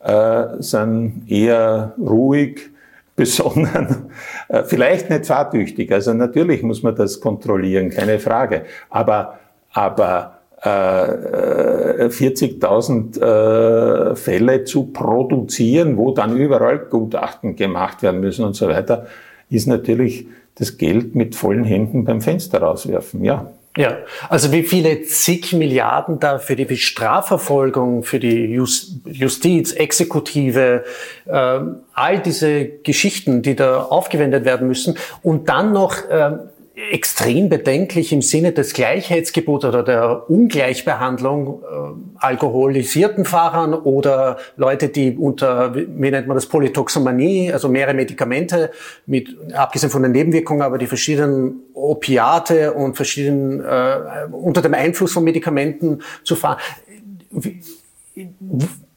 äh, 0.00 0.60
sind 0.62 1.22
eher 1.26 1.94
ruhig, 1.98 2.68
besonnen, 3.16 4.10
äh, 4.48 4.62
vielleicht 4.64 5.08
nicht 5.08 5.24
fahrtüchtig. 5.24 5.90
Also 5.90 6.12
natürlich 6.12 6.62
muss 6.62 6.82
man 6.82 6.94
das 6.94 7.18
kontrollieren, 7.18 7.88
keine 7.88 8.18
Frage. 8.18 8.64
Aber, 8.90 9.38
aber 9.72 10.33
äh, 10.64 12.08
40.000 12.08 13.20
äh, 13.20 14.16
Fälle 14.16 14.64
zu 14.64 14.86
produzieren, 14.86 15.96
wo 15.98 16.12
dann 16.12 16.36
überall 16.36 16.78
Gutachten 16.78 17.54
gemacht 17.56 18.02
werden 18.02 18.20
müssen 18.20 18.44
und 18.44 18.54
so 18.54 18.68
weiter, 18.68 19.06
ist 19.50 19.66
natürlich 19.66 20.26
das 20.54 20.78
Geld 20.78 21.14
mit 21.14 21.34
vollen 21.34 21.64
Händen 21.64 22.04
beim 22.04 22.20
Fenster 22.20 22.60
rauswerfen, 22.60 23.24
ja. 23.24 23.50
Ja, 23.76 23.98
also 24.28 24.52
wie 24.52 24.62
viele 24.62 25.02
zig 25.02 25.52
Milliarden 25.52 26.20
da 26.20 26.38
für 26.38 26.54
die 26.54 26.76
Strafverfolgung, 26.76 28.04
für 28.04 28.20
die 28.20 28.54
Justiz, 28.54 29.72
Exekutive, 29.72 30.84
äh, 31.26 31.60
all 31.92 32.20
diese 32.24 32.66
Geschichten, 32.66 33.42
die 33.42 33.56
da 33.56 33.82
aufgewendet 33.82 34.44
werden 34.44 34.68
müssen 34.68 34.96
und 35.22 35.48
dann 35.48 35.72
noch 35.72 36.08
äh, 36.08 36.36
extrem 36.76 37.48
bedenklich 37.48 38.12
im 38.12 38.20
Sinne 38.20 38.50
des 38.50 38.72
Gleichheitsgebots 38.74 39.64
oder 39.64 39.84
der 39.84 40.28
Ungleichbehandlung 40.28 41.62
äh, 41.62 41.74
alkoholisierten 42.16 43.24
Fahrern 43.24 43.74
oder 43.74 44.38
Leute, 44.56 44.88
die 44.88 45.16
unter, 45.16 45.74
wie 45.74 46.10
nennt 46.10 46.26
man 46.26 46.36
das, 46.36 46.46
Polytoxomanie, 46.46 47.52
also 47.52 47.68
mehrere 47.68 47.94
Medikamente 47.94 48.72
mit, 49.06 49.36
abgesehen 49.54 49.90
von 49.90 50.02
den 50.02 50.10
Nebenwirkungen, 50.12 50.62
aber 50.62 50.78
die 50.78 50.86
verschiedenen 50.86 51.62
Opiate 51.74 52.72
und 52.72 52.96
verschiedenen, 52.96 53.60
äh, 53.60 54.26
unter 54.32 54.60
dem 54.60 54.74
Einfluss 54.74 55.12
von 55.12 55.22
Medikamenten 55.22 56.02
zu 56.24 56.34
fahren. 56.34 56.58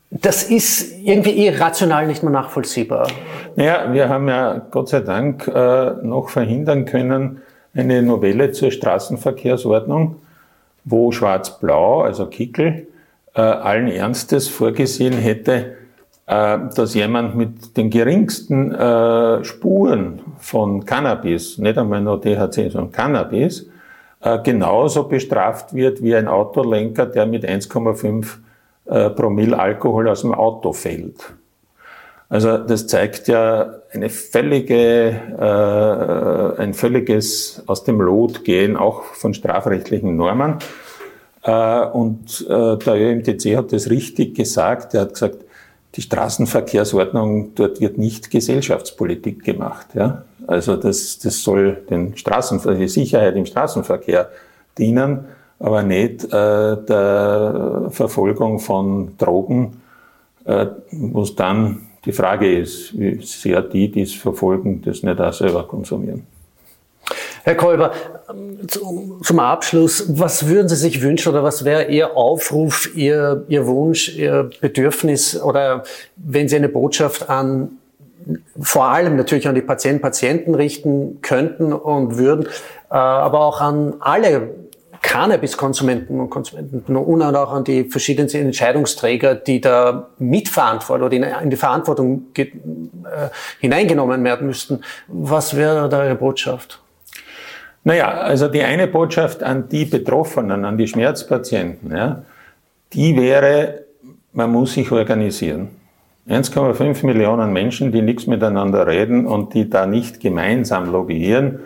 Das 0.10 0.44
ist 0.44 0.98
irgendwie 1.04 1.46
irrational 1.46 2.08
nicht 2.08 2.24
mehr 2.24 2.32
nachvollziehbar. 2.32 3.08
Naja, 3.56 3.94
wir 3.94 4.10
haben 4.10 4.28
ja 4.28 4.66
Gott 4.72 4.90
sei 4.90 5.02
Dank 5.02 5.48
äh, 5.48 5.92
noch 6.02 6.30
verhindern 6.30 6.86
können, 6.86 7.42
eine 7.78 8.02
Novelle 8.02 8.52
zur 8.52 8.72
Straßenverkehrsordnung, 8.72 10.18
wo 10.84 11.12
Schwarz-Blau, 11.12 12.02
also 12.02 12.28
Kickel, 12.28 12.88
äh, 13.36 13.42
allen 13.42 13.88
Ernstes 13.88 14.48
vorgesehen 14.48 15.14
hätte, 15.14 15.78
äh, 16.26 16.58
dass 16.76 16.94
jemand 16.94 17.36
mit 17.36 17.78
den 17.78 17.90
geringsten 17.90 18.74
äh, 18.74 19.44
Spuren 19.44 20.22
von 20.40 20.86
Cannabis, 20.86 21.58
nicht 21.58 21.78
einmal 21.78 22.02
nur 22.02 22.22
THC, 22.22 22.70
sondern 22.70 22.92
Cannabis, 22.92 23.70
äh, 24.22 24.40
genauso 24.44 25.04
bestraft 25.04 25.74
wird 25.74 26.02
wie 26.02 26.16
ein 26.16 26.28
Autolenker, 26.28 27.06
der 27.06 27.26
mit 27.26 27.46
1,5 27.46 28.38
äh, 28.86 29.10
Promille 29.12 29.58
Alkohol 29.58 30.10
aus 30.10 30.22
dem 30.22 30.34
Auto 30.34 30.74
fällt. 30.74 31.34
Also 32.30 32.58
das 32.58 32.88
zeigt 32.88 33.28
ja 33.30 33.76
eine 33.94 34.10
völlige, 34.10 35.12
äh, 36.58 36.62
ein 36.62 36.74
völliges 36.74 37.64
aus 37.68 37.86
dem 37.86 38.02
Lot 38.02 38.44
gehen, 38.44 38.76
auch 38.76 39.04
von 39.04 39.34
strafrechtlichen 39.34 40.16
Normen. 40.18 40.56
Äh, 41.44 41.86
und 41.86 42.46
äh, 42.50 42.78
der 42.78 42.96
ÖMTC 42.96 43.56
hat 43.56 43.72
das 43.72 43.90
richtig 43.90 44.36
gesagt. 44.36 44.94
Er 44.94 45.02
hat 45.02 45.14
gesagt, 45.14 45.38
die 45.96 46.02
Straßenverkehrsordnung, 46.02 47.56
dort 47.56 47.80
wird 47.80 47.98
nicht 47.98 48.30
Gesellschaftspolitik 48.30 49.44
gemacht. 49.44 49.88
Ja? 49.96 50.24
Also 50.46 50.76
das, 50.76 51.20
das 51.20 51.42
soll 51.42 51.84
den 51.90 52.18
Straßen, 52.18 52.62
die 52.78 52.88
Sicherheit 52.90 53.36
im 53.36 53.46
Straßenverkehr 53.46 54.30
dienen, 54.78 55.26
aber 55.60 55.82
nicht 55.82 56.26
äh, 56.26 56.28
der 56.28 57.88
Verfolgung 57.90 58.60
von 58.60 59.18
Drogen, 59.18 59.82
äh, 60.46 60.68
wo 60.92 61.24
es 61.24 61.36
dann 61.36 61.87
die 62.08 62.14
Frage 62.14 62.60
ist, 62.60 62.98
wie 62.98 63.22
sehr 63.22 63.62
die, 63.62 63.92
die 63.92 64.02
es 64.02 64.14
verfolgen, 64.14 64.82
das 64.82 65.04
nicht 65.04 65.20
auch 65.20 65.34
selber 65.34 65.68
konsumieren. 65.68 66.26
Herr 67.44 67.56
Kolber, 67.56 67.92
zum 69.22 69.40
Abschluss, 69.40 70.06
was 70.10 70.48
würden 70.48 70.68
Sie 70.68 70.76
sich 70.76 71.02
wünschen 71.02 71.30
oder 71.30 71.44
was 71.44 71.64
wäre 71.64 71.90
Ihr 71.90 72.18
Aufruf, 72.18 72.90
Ihr, 72.96 73.46
Ihr 73.48 73.68
Wunsch, 73.68 74.18
Ihr 74.18 74.50
Bedürfnis 74.60 75.42
oder 75.42 75.84
wenn 76.18 76.50
Sie 76.50 76.56
eine 76.56 76.70
Botschaft 76.70 77.30
an 77.30 77.78
vor 78.60 78.86
allem 78.86 79.16
natürlich 79.16 79.48
an 79.48 79.56
die 79.56 79.62
Patienten, 79.62 80.02
Patienten 80.02 80.56
richten 80.56 81.22
könnten 81.22 81.72
und 81.72 82.18
würden, 82.18 82.46
äh, 82.90 82.96
aber 82.96 83.40
auch 83.40 83.62
an 83.62 83.94
alle 84.02 84.50
Cannabiskonsumenten 85.02 86.20
und 86.20 86.30
Konsumenten 86.30 86.96
und 86.96 87.22
auch 87.22 87.52
an 87.52 87.64
die 87.64 87.86
verschiedenen 87.86 88.30
Entscheidungsträger, 88.30 89.36
die 89.36 89.62
da 89.62 90.10
mitverantworten 90.18 91.06
oder 91.06 91.42
in, 91.42 91.50
die 91.50 91.56
Verantwortung 91.56 92.28
äh, 92.36 92.46
hineingenommen 93.60 94.24
werden 94.24 94.48
müssten. 94.48 94.82
Was 95.08 95.56
wäre 95.56 95.90
da 95.90 96.06
Ihre 96.06 96.16
Botschaft? 96.16 96.82
Naja, 97.84 98.10
also 98.10 98.48
die 98.48 98.64
eine 98.64 98.88
Botschaft 98.88 99.44
an 99.44 99.70
die 99.70 99.86
Betroffenen, 99.86 100.66
an 100.66 100.78
die 100.78 100.88
Schmerzpatienten, 100.88 101.96
ja, 101.96 102.24
die 102.94 103.16
wäre, 103.16 103.86
man 104.34 104.52
muss 104.52 104.74
sich 104.74 104.92
organisieren. 104.92 105.70
1,5 106.28 107.06
Millionen 107.06 107.54
Menschen, 107.54 107.94
die 107.94 108.02
nichts 108.02 108.28
miteinander 108.28 108.86
reden 108.86 109.26
und 109.26 109.54
die 109.54 109.70
da 109.70 109.86
nicht 109.86 110.20
gemeinsam 110.20 110.92
lobbyieren, 110.92 111.60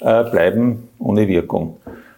äh, 0.00 0.24
bleiben 0.24 0.88
ohne 0.98 1.28
Wirkung. 1.28 1.76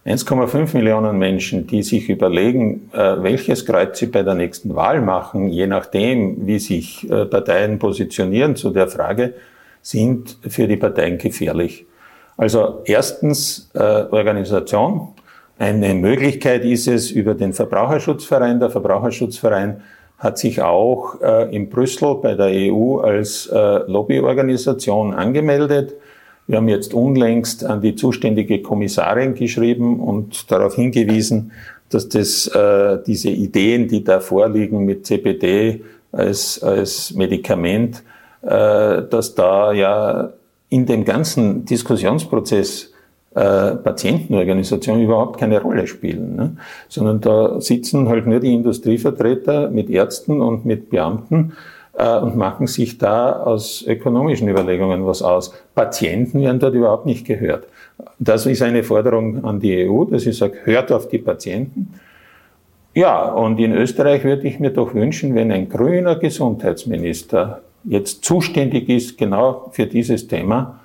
1,5 0.09 0.75
Millionen 0.75 1.19
Menschen, 1.19 1.67
die 1.67 1.83
sich 1.83 2.09
überlegen, 2.09 2.89
äh, 2.93 3.21
welches 3.21 3.63
Kreuz 3.63 3.99
sie 3.99 4.07
bei 4.07 4.23
der 4.23 4.33
nächsten 4.33 4.75
Wahl 4.75 5.01
machen, 5.01 5.49
je 5.49 5.67
nachdem, 5.67 6.47
wie 6.47 6.57
sich 6.57 7.07
äh, 7.11 7.25
Parteien 7.25 7.77
positionieren 7.77 8.55
zu 8.55 8.71
der 8.71 8.87
Frage, 8.87 9.35
sind 9.83 10.39
für 10.47 10.67
die 10.67 10.77
Parteien 10.77 11.19
gefährlich. 11.19 11.85
Also 12.37 12.81
erstens 12.85 13.69
äh, 13.75 13.79
Organisation. 13.79 15.09
Eine 15.59 15.93
Möglichkeit 15.93 16.65
ist 16.65 16.87
es 16.87 17.11
über 17.11 17.35
den 17.35 17.53
Verbraucherschutzverein. 17.53 18.59
Der 18.59 18.71
Verbraucherschutzverein 18.71 19.81
hat 20.17 20.37
sich 20.37 20.61
auch 20.61 21.15
in 21.51 21.69
Brüssel 21.69 22.15
bei 22.21 22.33
der 22.35 22.47
EU 22.47 22.97
als 22.97 23.49
Lobbyorganisation 23.51 25.13
angemeldet. 25.13 25.95
Wir 26.49 26.57
haben 26.57 26.67
jetzt 26.67 26.95
unlängst 26.95 27.63
an 27.63 27.79
die 27.79 27.93
zuständige 27.93 28.63
Kommissarin 28.63 29.35
geschrieben 29.35 29.99
und 29.99 30.49
darauf 30.49 30.73
hingewiesen, 30.73 31.51
dass 31.89 32.09
das, 32.09 32.47
äh, 32.47 32.97
diese 33.05 33.29
Ideen, 33.29 33.87
die 33.87 34.03
da 34.03 34.19
vorliegen 34.19 34.83
mit 34.83 35.05
CBD 35.05 35.81
als, 36.11 36.63
als 36.63 37.13
Medikament, 37.13 38.01
äh, 38.41 38.47
dass 38.47 39.35
da 39.35 39.73
ja 39.73 40.33
in 40.69 40.87
dem 40.87 41.05
ganzen 41.05 41.65
Diskussionsprozess 41.65 42.93
äh, 43.35 43.75
Patientenorganisationen 43.75 45.03
überhaupt 45.03 45.39
keine 45.39 45.61
Rolle 45.61 45.85
spielen, 45.85 46.35
ne? 46.35 46.57
sondern 46.87 47.21
da 47.21 47.61
sitzen 47.61 48.09
halt 48.09 48.25
nur 48.25 48.39
die 48.39 48.55
Industrievertreter 48.55 49.69
mit 49.69 49.91
Ärzten 49.91 50.41
und 50.41 50.65
mit 50.65 50.89
Beamten 50.89 51.53
und 51.99 52.37
machen 52.37 52.67
sich 52.67 52.97
da 52.97 53.33
aus 53.43 53.83
ökonomischen 53.85 54.47
Überlegungen 54.47 55.05
was 55.05 55.21
aus. 55.21 55.53
Patienten 55.75 56.39
werden 56.41 56.59
dort 56.59 56.73
überhaupt 56.73 57.05
nicht 57.05 57.25
gehört. 57.25 57.67
Das 58.19 58.45
ist 58.45 58.61
eine 58.61 58.83
Forderung 58.83 59.43
an 59.43 59.59
die 59.59 59.85
EU, 59.89 60.05
dass 60.05 60.25
ich 60.25 60.37
sage, 60.37 60.59
hört 60.63 60.93
auf 60.93 61.09
die 61.09 61.17
Patienten. 61.17 61.93
Ja, 62.93 63.31
und 63.31 63.59
in 63.59 63.73
Österreich 63.73 64.23
würde 64.23 64.47
ich 64.47 64.59
mir 64.59 64.71
doch 64.71 64.93
wünschen, 64.93 65.35
wenn 65.35 65.51
ein 65.51 65.67
grüner 65.67 66.15
Gesundheitsminister 66.15 67.61
jetzt 67.83 68.23
zuständig 68.23 68.87
ist 68.87 69.17
genau 69.17 69.69
für 69.71 69.85
dieses 69.85 70.27
Thema, 70.27 70.79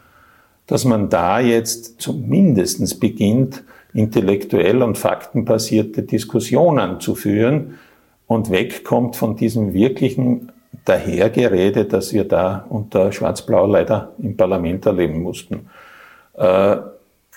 dass 0.66 0.84
man 0.84 1.08
da 1.08 1.38
jetzt 1.38 2.00
zumindest 2.00 3.00
beginnt, 3.00 3.62
intellektuell 3.92 4.82
und 4.82 4.98
faktenbasierte 4.98 6.02
Diskussionen 6.02 6.98
zu 6.98 7.14
führen 7.14 7.78
und 8.26 8.50
wegkommt 8.50 9.14
von 9.14 9.36
diesem 9.36 9.72
wirklichen 9.74 10.50
Dahergerede, 10.84 11.84
das 11.86 12.12
wir 12.12 12.24
da 12.24 12.66
unter 12.68 13.10
Schwarz-Blau 13.10 13.66
leider 13.66 14.12
im 14.22 14.36
Parlament 14.36 14.84
erleben 14.86 15.22
mussten. 15.22 15.68
Äh, 16.36 16.76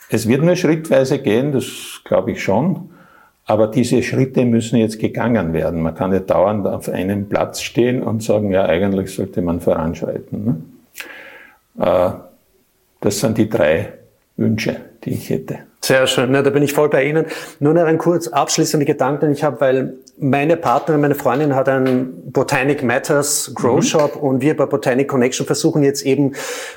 es 0.09 0.27
wird 0.27 0.43
nur 0.43 0.55
schrittweise 0.55 1.19
gehen, 1.19 1.51
das 1.51 2.01
glaube 2.03 2.31
ich 2.31 2.43
schon. 2.43 2.89
Aber 3.45 3.67
diese 3.67 4.03
Schritte 4.03 4.43
müssen 4.43 4.75
jetzt 4.75 4.99
gegangen 4.99 5.53
werden. 5.53 5.81
Man 5.81 5.95
kann 5.95 6.11
nicht 6.11 6.29
dauernd 6.29 6.67
auf 6.67 6.89
einem 6.89 7.29
Platz 7.29 7.61
stehen 7.61 8.03
und 8.03 8.21
sagen, 8.21 8.51
ja, 8.51 8.65
eigentlich 8.65 9.13
sollte 9.15 9.41
man 9.41 9.61
voranschreiten. 9.61 10.63
Ne? 11.77 11.85
Äh, 11.85 12.11
das 12.99 13.19
sind 13.19 13.37
die 13.37 13.49
drei 13.49 13.93
Wünsche, 14.35 14.75
die 15.05 15.11
ich 15.11 15.29
hätte. 15.29 15.59
Sehr 15.81 16.05
schön, 16.07 16.33
ja, 16.33 16.41
da 16.41 16.49
bin 16.49 16.63
ich 16.63 16.73
voll 16.73 16.89
bei 16.89 17.05
Ihnen. 17.05 17.25
Nur 17.61 17.73
noch 17.73 17.85
ein 17.85 17.97
kurz 17.97 18.27
abschließender 18.27 18.85
Gedanke, 18.85 19.25
den 19.25 19.31
ich 19.31 19.43
habe, 19.43 19.61
weil 19.61 19.93
meine 20.19 20.57
Partnerin, 20.57 21.01
meine 21.01 21.15
Freundin 21.15 21.55
hat 21.55 21.69
einen 21.69 22.31
Botanic 22.31 22.83
Matters 22.83 23.51
Grow 23.53 23.77
mhm. 23.77 23.81
Shop 23.81 24.15
und 24.15 24.41
wir 24.41 24.55
bei 24.55 24.65
Botanic 24.65 25.07
Connection 25.07 25.45
versuchen 25.45 25.83
jetzt 25.83 26.03
eben 26.03 26.33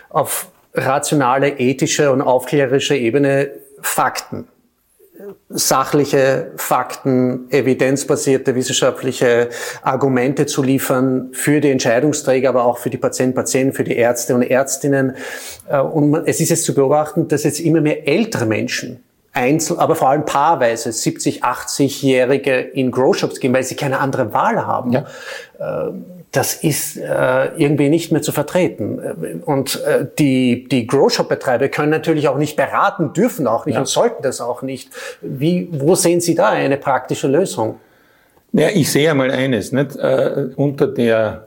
auf 0.09 0.49
rationale, 0.74 1.59
ethische 1.59 2.12
und 2.12 2.22
aufklärerische 2.22 2.97
Ebene 2.97 3.51
Fakten 3.80 4.49
sachliche 5.49 6.53
Fakten, 6.57 7.51
evidenzbasierte 7.51 8.55
wissenschaftliche 8.55 9.49
Argumente 9.82 10.47
zu 10.47 10.62
liefern 10.62 11.30
für 11.32 11.61
die 11.61 11.70
Entscheidungsträger, 11.70 12.49
aber 12.49 12.64
auch 12.64 12.78
für 12.78 12.91
die 12.91 12.97
Patienten, 12.97 13.34
Patienten, 13.34 13.74
für 13.74 13.84
die 13.84 13.97
Ärzte 13.97 14.34
und 14.34 14.43
Ärztinnen. 14.43 15.16
Äh, 15.68 15.80
und 15.80 16.14
es 16.26 16.41
ist 16.41 16.51
jetzt 16.51 16.64
zu 16.64 16.74
beobachten, 16.74 17.28
dass 17.28 17.45
jetzt 17.45 17.61
immer 17.61 17.80
mehr 17.80 18.07
ältere 18.07 18.47
Menschen 18.47 19.03
Einzel, 19.33 19.78
aber 19.78 19.95
vor 19.95 20.09
allem 20.09 20.24
paarweise 20.24 20.93
70, 20.93 21.45
80-Jährige 21.45 22.59
in 22.59 22.91
Grow-Shops 22.91 23.39
gehen, 23.39 23.53
weil 23.53 23.62
sie 23.62 23.76
keine 23.76 24.01
andere 24.01 24.33
Wahl 24.33 24.66
haben. 24.66 24.93
Ja. 24.93 25.07
Äh, 25.59 25.93
das 26.33 26.55
ist 26.55 26.97
äh, 26.97 27.47
irgendwie 27.57 27.89
nicht 27.89 28.12
mehr 28.12 28.22
zu 28.22 28.31
vertreten. 28.31 29.43
Und 29.45 29.83
äh, 29.85 30.07
die, 30.18 30.68
die 30.68 30.87
Grow-Shop-Betreiber 30.87 31.68
können 31.68 31.91
natürlich 31.91 32.28
auch 32.28 32.39
nicht 32.39 32.57
beraten, 32.57 33.12
dürfen 33.12 33.47
auch 33.47 33.66
nicht 33.66 33.74
ja. 33.74 33.81
und 33.81 33.87
sollten 33.87 34.22
das 34.22 34.41
auch 34.41 34.62
nicht. 34.62 34.91
Wie, 35.20 35.68
wo 35.72 35.97
sehen 35.97 36.20
Sie 36.20 36.35
da 36.35 36.51
eine 36.51 36.76
praktische 36.76 37.26
Lösung? 37.26 37.81
Ja, 38.53 38.68
ich 38.68 38.91
sehe 38.91 39.11
einmal 39.11 39.31
eines, 39.31 39.72
nicht? 39.72 39.97
Äh, 39.97 40.51
unter, 40.57 40.87
der, 40.87 41.47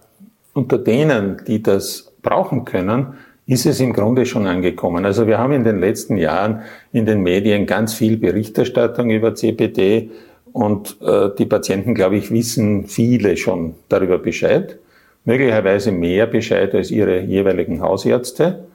unter 0.54 0.78
denen, 0.78 1.42
die 1.48 1.64
das 1.64 2.12
brauchen 2.22 2.66
können, 2.66 3.18
ist 3.46 3.66
es 3.66 3.80
im 3.80 3.94
Grunde 3.94 4.26
schon 4.26 4.48
angekommen. 4.48 5.06
Also 5.06 5.28
wir 5.28 5.38
haben 5.38 5.54
in 5.54 5.64
den 5.64 5.80
letzten 5.80 6.18
Jahren 6.18 6.62
in 6.92 7.06
den 7.06 7.22
Medien 7.22 7.66
ganz 7.66 7.94
viel 7.94 8.18
Berichterstattung 8.18 9.10
über 9.10 9.36
CPD 9.36 10.10
und 10.54 10.98
äh, 11.02 11.30
die 11.38 11.46
Patienten, 11.46 11.94
glaube 11.96 12.18
ich, 12.18 12.32
wissen 12.32 12.88
viele 12.88 13.36
schon 13.38 13.76
darüber 13.90 14.18
Bescheid, 14.18 14.78
möglicherweise 15.26 15.92
mehr 15.92 16.28
Bescheid 16.28 16.74
als 16.74 16.92
ihre 16.92 17.20
jeweiligen 17.22 17.82
Hausärzte. 17.82 18.66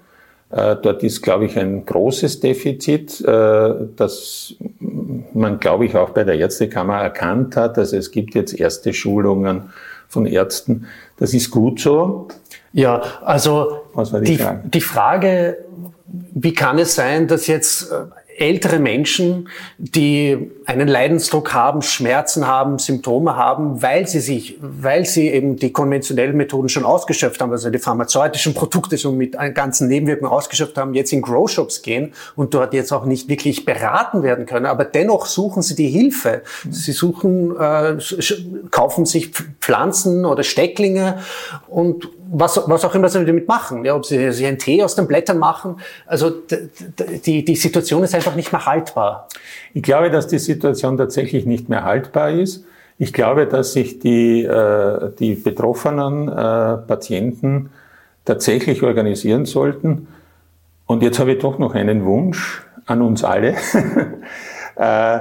Äh, 0.50 0.76
dort 0.82 1.02
ist, 1.02 1.22
glaube 1.22 1.46
ich, 1.46 1.58
ein 1.58 1.86
großes 1.86 2.40
Defizit, 2.40 3.20
äh, 3.20 3.74
das 3.96 4.54
man, 5.32 5.60
glaube 5.60 5.86
ich, 5.86 5.94
auch 5.94 6.10
bei 6.10 6.24
der 6.24 6.38
Ärztekammer 6.38 7.00
erkannt 7.00 7.56
hat. 7.56 7.78
Also 7.78 7.96
es 7.96 8.10
gibt 8.10 8.34
jetzt 8.34 8.58
erste 8.58 8.92
Schulungen 8.92 9.70
von 10.08 10.26
Ärzten. 10.26 10.86
Das 11.18 11.34
ist 11.34 11.50
gut 11.50 11.80
so. 11.80 12.28
Ja, 12.78 13.02
also 13.24 13.80
die, 13.96 14.20
die, 14.20 14.36
Frage? 14.36 14.60
die 14.68 14.80
Frage, 14.80 15.56
wie 16.06 16.54
kann 16.54 16.78
es 16.78 16.94
sein, 16.94 17.26
dass 17.26 17.48
jetzt 17.48 17.90
äh, 17.90 18.04
ältere 18.38 18.78
Menschen, 18.78 19.48
die 19.78 20.52
einen 20.64 20.86
Leidensdruck 20.86 21.52
haben, 21.54 21.82
Schmerzen 21.82 22.46
haben, 22.46 22.78
Symptome 22.78 23.34
haben, 23.34 23.82
weil 23.82 24.06
sie 24.06 24.20
sich, 24.20 24.58
weil 24.60 25.06
sie 25.06 25.28
eben 25.28 25.56
die 25.56 25.72
konventionellen 25.72 26.36
Methoden 26.36 26.68
schon 26.68 26.84
ausgeschöpft 26.84 27.40
haben, 27.40 27.50
also 27.50 27.68
die 27.68 27.80
pharmazeutischen 27.80 28.54
Produkte 28.54 28.96
schon 28.96 29.16
mit 29.16 29.36
ganzen 29.54 29.88
Nebenwirkungen 29.88 30.30
ausgeschöpft 30.30 30.78
haben, 30.78 30.94
jetzt 30.94 31.12
in 31.12 31.20
Grow 31.20 31.50
Shops 31.50 31.82
gehen 31.82 32.12
und 32.36 32.54
dort 32.54 32.74
jetzt 32.74 32.92
auch 32.92 33.06
nicht 33.06 33.28
wirklich 33.28 33.64
beraten 33.64 34.22
werden 34.22 34.46
können, 34.46 34.66
aber 34.66 34.84
dennoch 34.84 35.26
suchen 35.26 35.62
sie 35.62 35.74
die 35.74 35.88
Hilfe. 35.88 36.42
Sie 36.70 36.92
suchen, 36.92 37.56
äh, 37.58 37.96
kaufen 38.70 39.04
sich 39.04 39.32
Pflanzen 39.60 40.24
oder 40.24 40.44
Stecklinge 40.44 41.18
und 41.66 42.08
was, 42.30 42.60
was 42.66 42.84
auch 42.84 42.94
immer 42.94 43.08
sie 43.08 43.24
damit 43.24 43.48
machen, 43.48 43.84
ja, 43.84 43.94
ob 43.94 44.04
sie 44.04 44.32
sich 44.32 44.46
einen 44.46 44.58
Tee 44.58 44.82
aus 44.82 44.94
den 44.94 45.06
Blättern 45.06 45.38
machen. 45.38 45.76
Also 46.06 46.30
die, 47.24 47.44
die 47.44 47.56
Situation 47.56 48.02
ist 48.04 48.14
einfach 48.14 48.34
nicht 48.34 48.52
mehr 48.52 48.66
haltbar. 48.66 49.28
Ich 49.74 49.82
glaube, 49.82 50.10
dass 50.10 50.26
die 50.26 50.38
Situation 50.38 50.96
tatsächlich 50.96 51.46
nicht 51.46 51.68
mehr 51.68 51.84
haltbar 51.84 52.30
ist. 52.30 52.64
Ich 52.98 53.12
glaube, 53.12 53.46
dass 53.46 53.72
sich 53.72 53.98
die, 54.00 54.42
äh, 54.42 55.10
die 55.18 55.34
betroffenen 55.34 56.28
äh, 56.28 56.32
Patienten 56.78 57.70
tatsächlich 58.24 58.82
organisieren 58.82 59.46
sollten. 59.46 60.08
Und 60.86 61.02
jetzt 61.02 61.18
habe 61.18 61.32
ich 61.32 61.38
doch 61.38 61.58
noch 61.58 61.74
einen 61.74 62.04
Wunsch 62.04 62.66
an 62.86 63.02
uns 63.02 63.24
alle. 63.24 63.54
äh, 64.76 65.18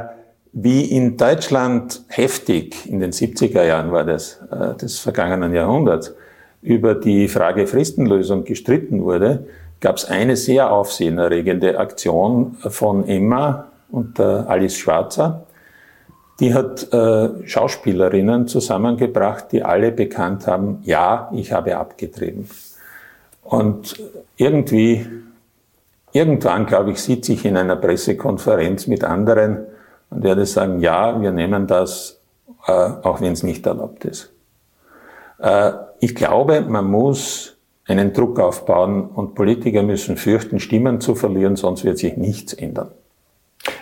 wie 0.53 0.86
in 0.86 1.18
Deutschland 1.18 2.01
heftig, 2.08 2.89
in 2.89 2.99
den 2.99 3.12
70er 3.12 3.64
Jahren 3.64 3.91
war 3.91 4.03
das, 4.03 4.41
äh, 4.51 4.76
des 4.76 4.97
vergangenen 4.97 5.53
Jahrhunderts, 5.53 6.16
über 6.62 6.95
die 6.95 7.28
Frage 7.28 7.68
Fristenlösung 7.68 8.43
gestritten 8.43 9.03
wurde, 9.03 9.45
gab 9.80 9.97
es 9.97 10.05
eine 10.05 10.36
sehr 10.36 10.72
aufsehenerregende 10.72 11.78
Aktion 11.80 12.58
von 12.62 13.08
Emma 13.08 13.68
und 13.91 14.20
Alice 14.20 14.78
Schwarzer. 14.78 15.43
Die 16.39 16.53
hat 16.53 16.93
äh, 16.93 17.47
Schauspielerinnen 17.47 18.47
zusammengebracht, 18.47 19.51
die 19.51 19.64
alle 19.64 19.91
bekannt 19.91 20.45
haben, 20.45 20.80
ja, 20.84 21.32
ich 21.34 21.51
habe 21.51 21.78
abgetrieben. 21.78 22.47
Und 23.43 23.95
irgendwie, 24.36 25.08
irgendwann, 26.12 26.66
glaube 26.68 26.91
ich, 26.91 27.01
sitze 27.01 27.34
ich 27.34 27.45
in 27.45 27.58
einer 27.58 27.76
Pressekonferenz 27.76 28.86
mit 28.88 29.03
anderen 29.03 29.66
und 30.10 30.24
werde 30.24 30.45
sagen, 30.45 30.80
ja, 30.80 31.20
wir 31.20 31.32
nehmen 31.32 31.66
das, 31.66 32.20
äh, 32.68 32.72
auch 32.72 33.20
wenn 33.22 33.34
es 33.34 33.41
nicht 33.41 33.66
erlaubt 33.66 34.05
ist. 34.05 34.32
Äh, 35.39 35.71
ich 35.99 36.15
glaube, 36.15 36.61
man 36.61 36.85
muss 36.85 37.57
einen 37.85 38.13
Druck 38.13 38.39
aufbauen 38.39 39.05
und 39.05 39.35
Politiker 39.35 39.81
müssen 39.83 40.17
fürchten, 40.17 40.59
Stimmen 40.59 40.99
zu 40.99 41.15
verlieren, 41.15 41.55
sonst 41.55 41.83
wird 41.85 41.97
sich 41.97 42.17
nichts 42.17 42.53
ändern. 42.53 42.91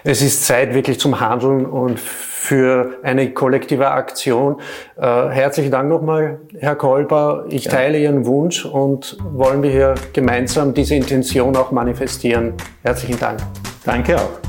Es 0.03 0.21
ist 0.21 0.45
Zeit 0.45 0.73
wirklich 0.73 0.99
zum 0.99 1.19
Handeln 1.19 1.65
und 1.65 1.99
für 1.99 2.99
eine 3.03 3.33
kollektive 3.33 3.89
Aktion. 3.89 4.57
Äh, 4.97 5.01
herzlichen 5.01 5.71
Dank 5.71 5.89
nochmal, 5.89 6.39
Herr 6.59 6.75
Kolber. 6.75 7.45
Ich 7.49 7.65
teile 7.67 7.99
Ihren 7.99 8.25
Wunsch 8.25 8.65
und 8.65 9.17
wollen 9.31 9.63
wir 9.63 9.71
hier 9.71 9.95
gemeinsam 10.13 10.73
diese 10.73 10.95
Intention 10.95 11.55
auch 11.55 11.71
manifestieren. 11.71 12.53
Herzlichen 12.83 13.19
Dank. 13.19 13.39
Danke 13.83 14.17
auch. 14.17 14.39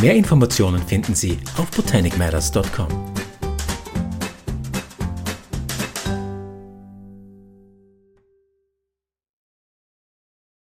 Mehr 0.00 0.14
Informationen 0.14 0.80
finden 0.82 1.14
Sie 1.14 1.38
auf 1.56 1.70
botanicmatters.com. 1.70 3.17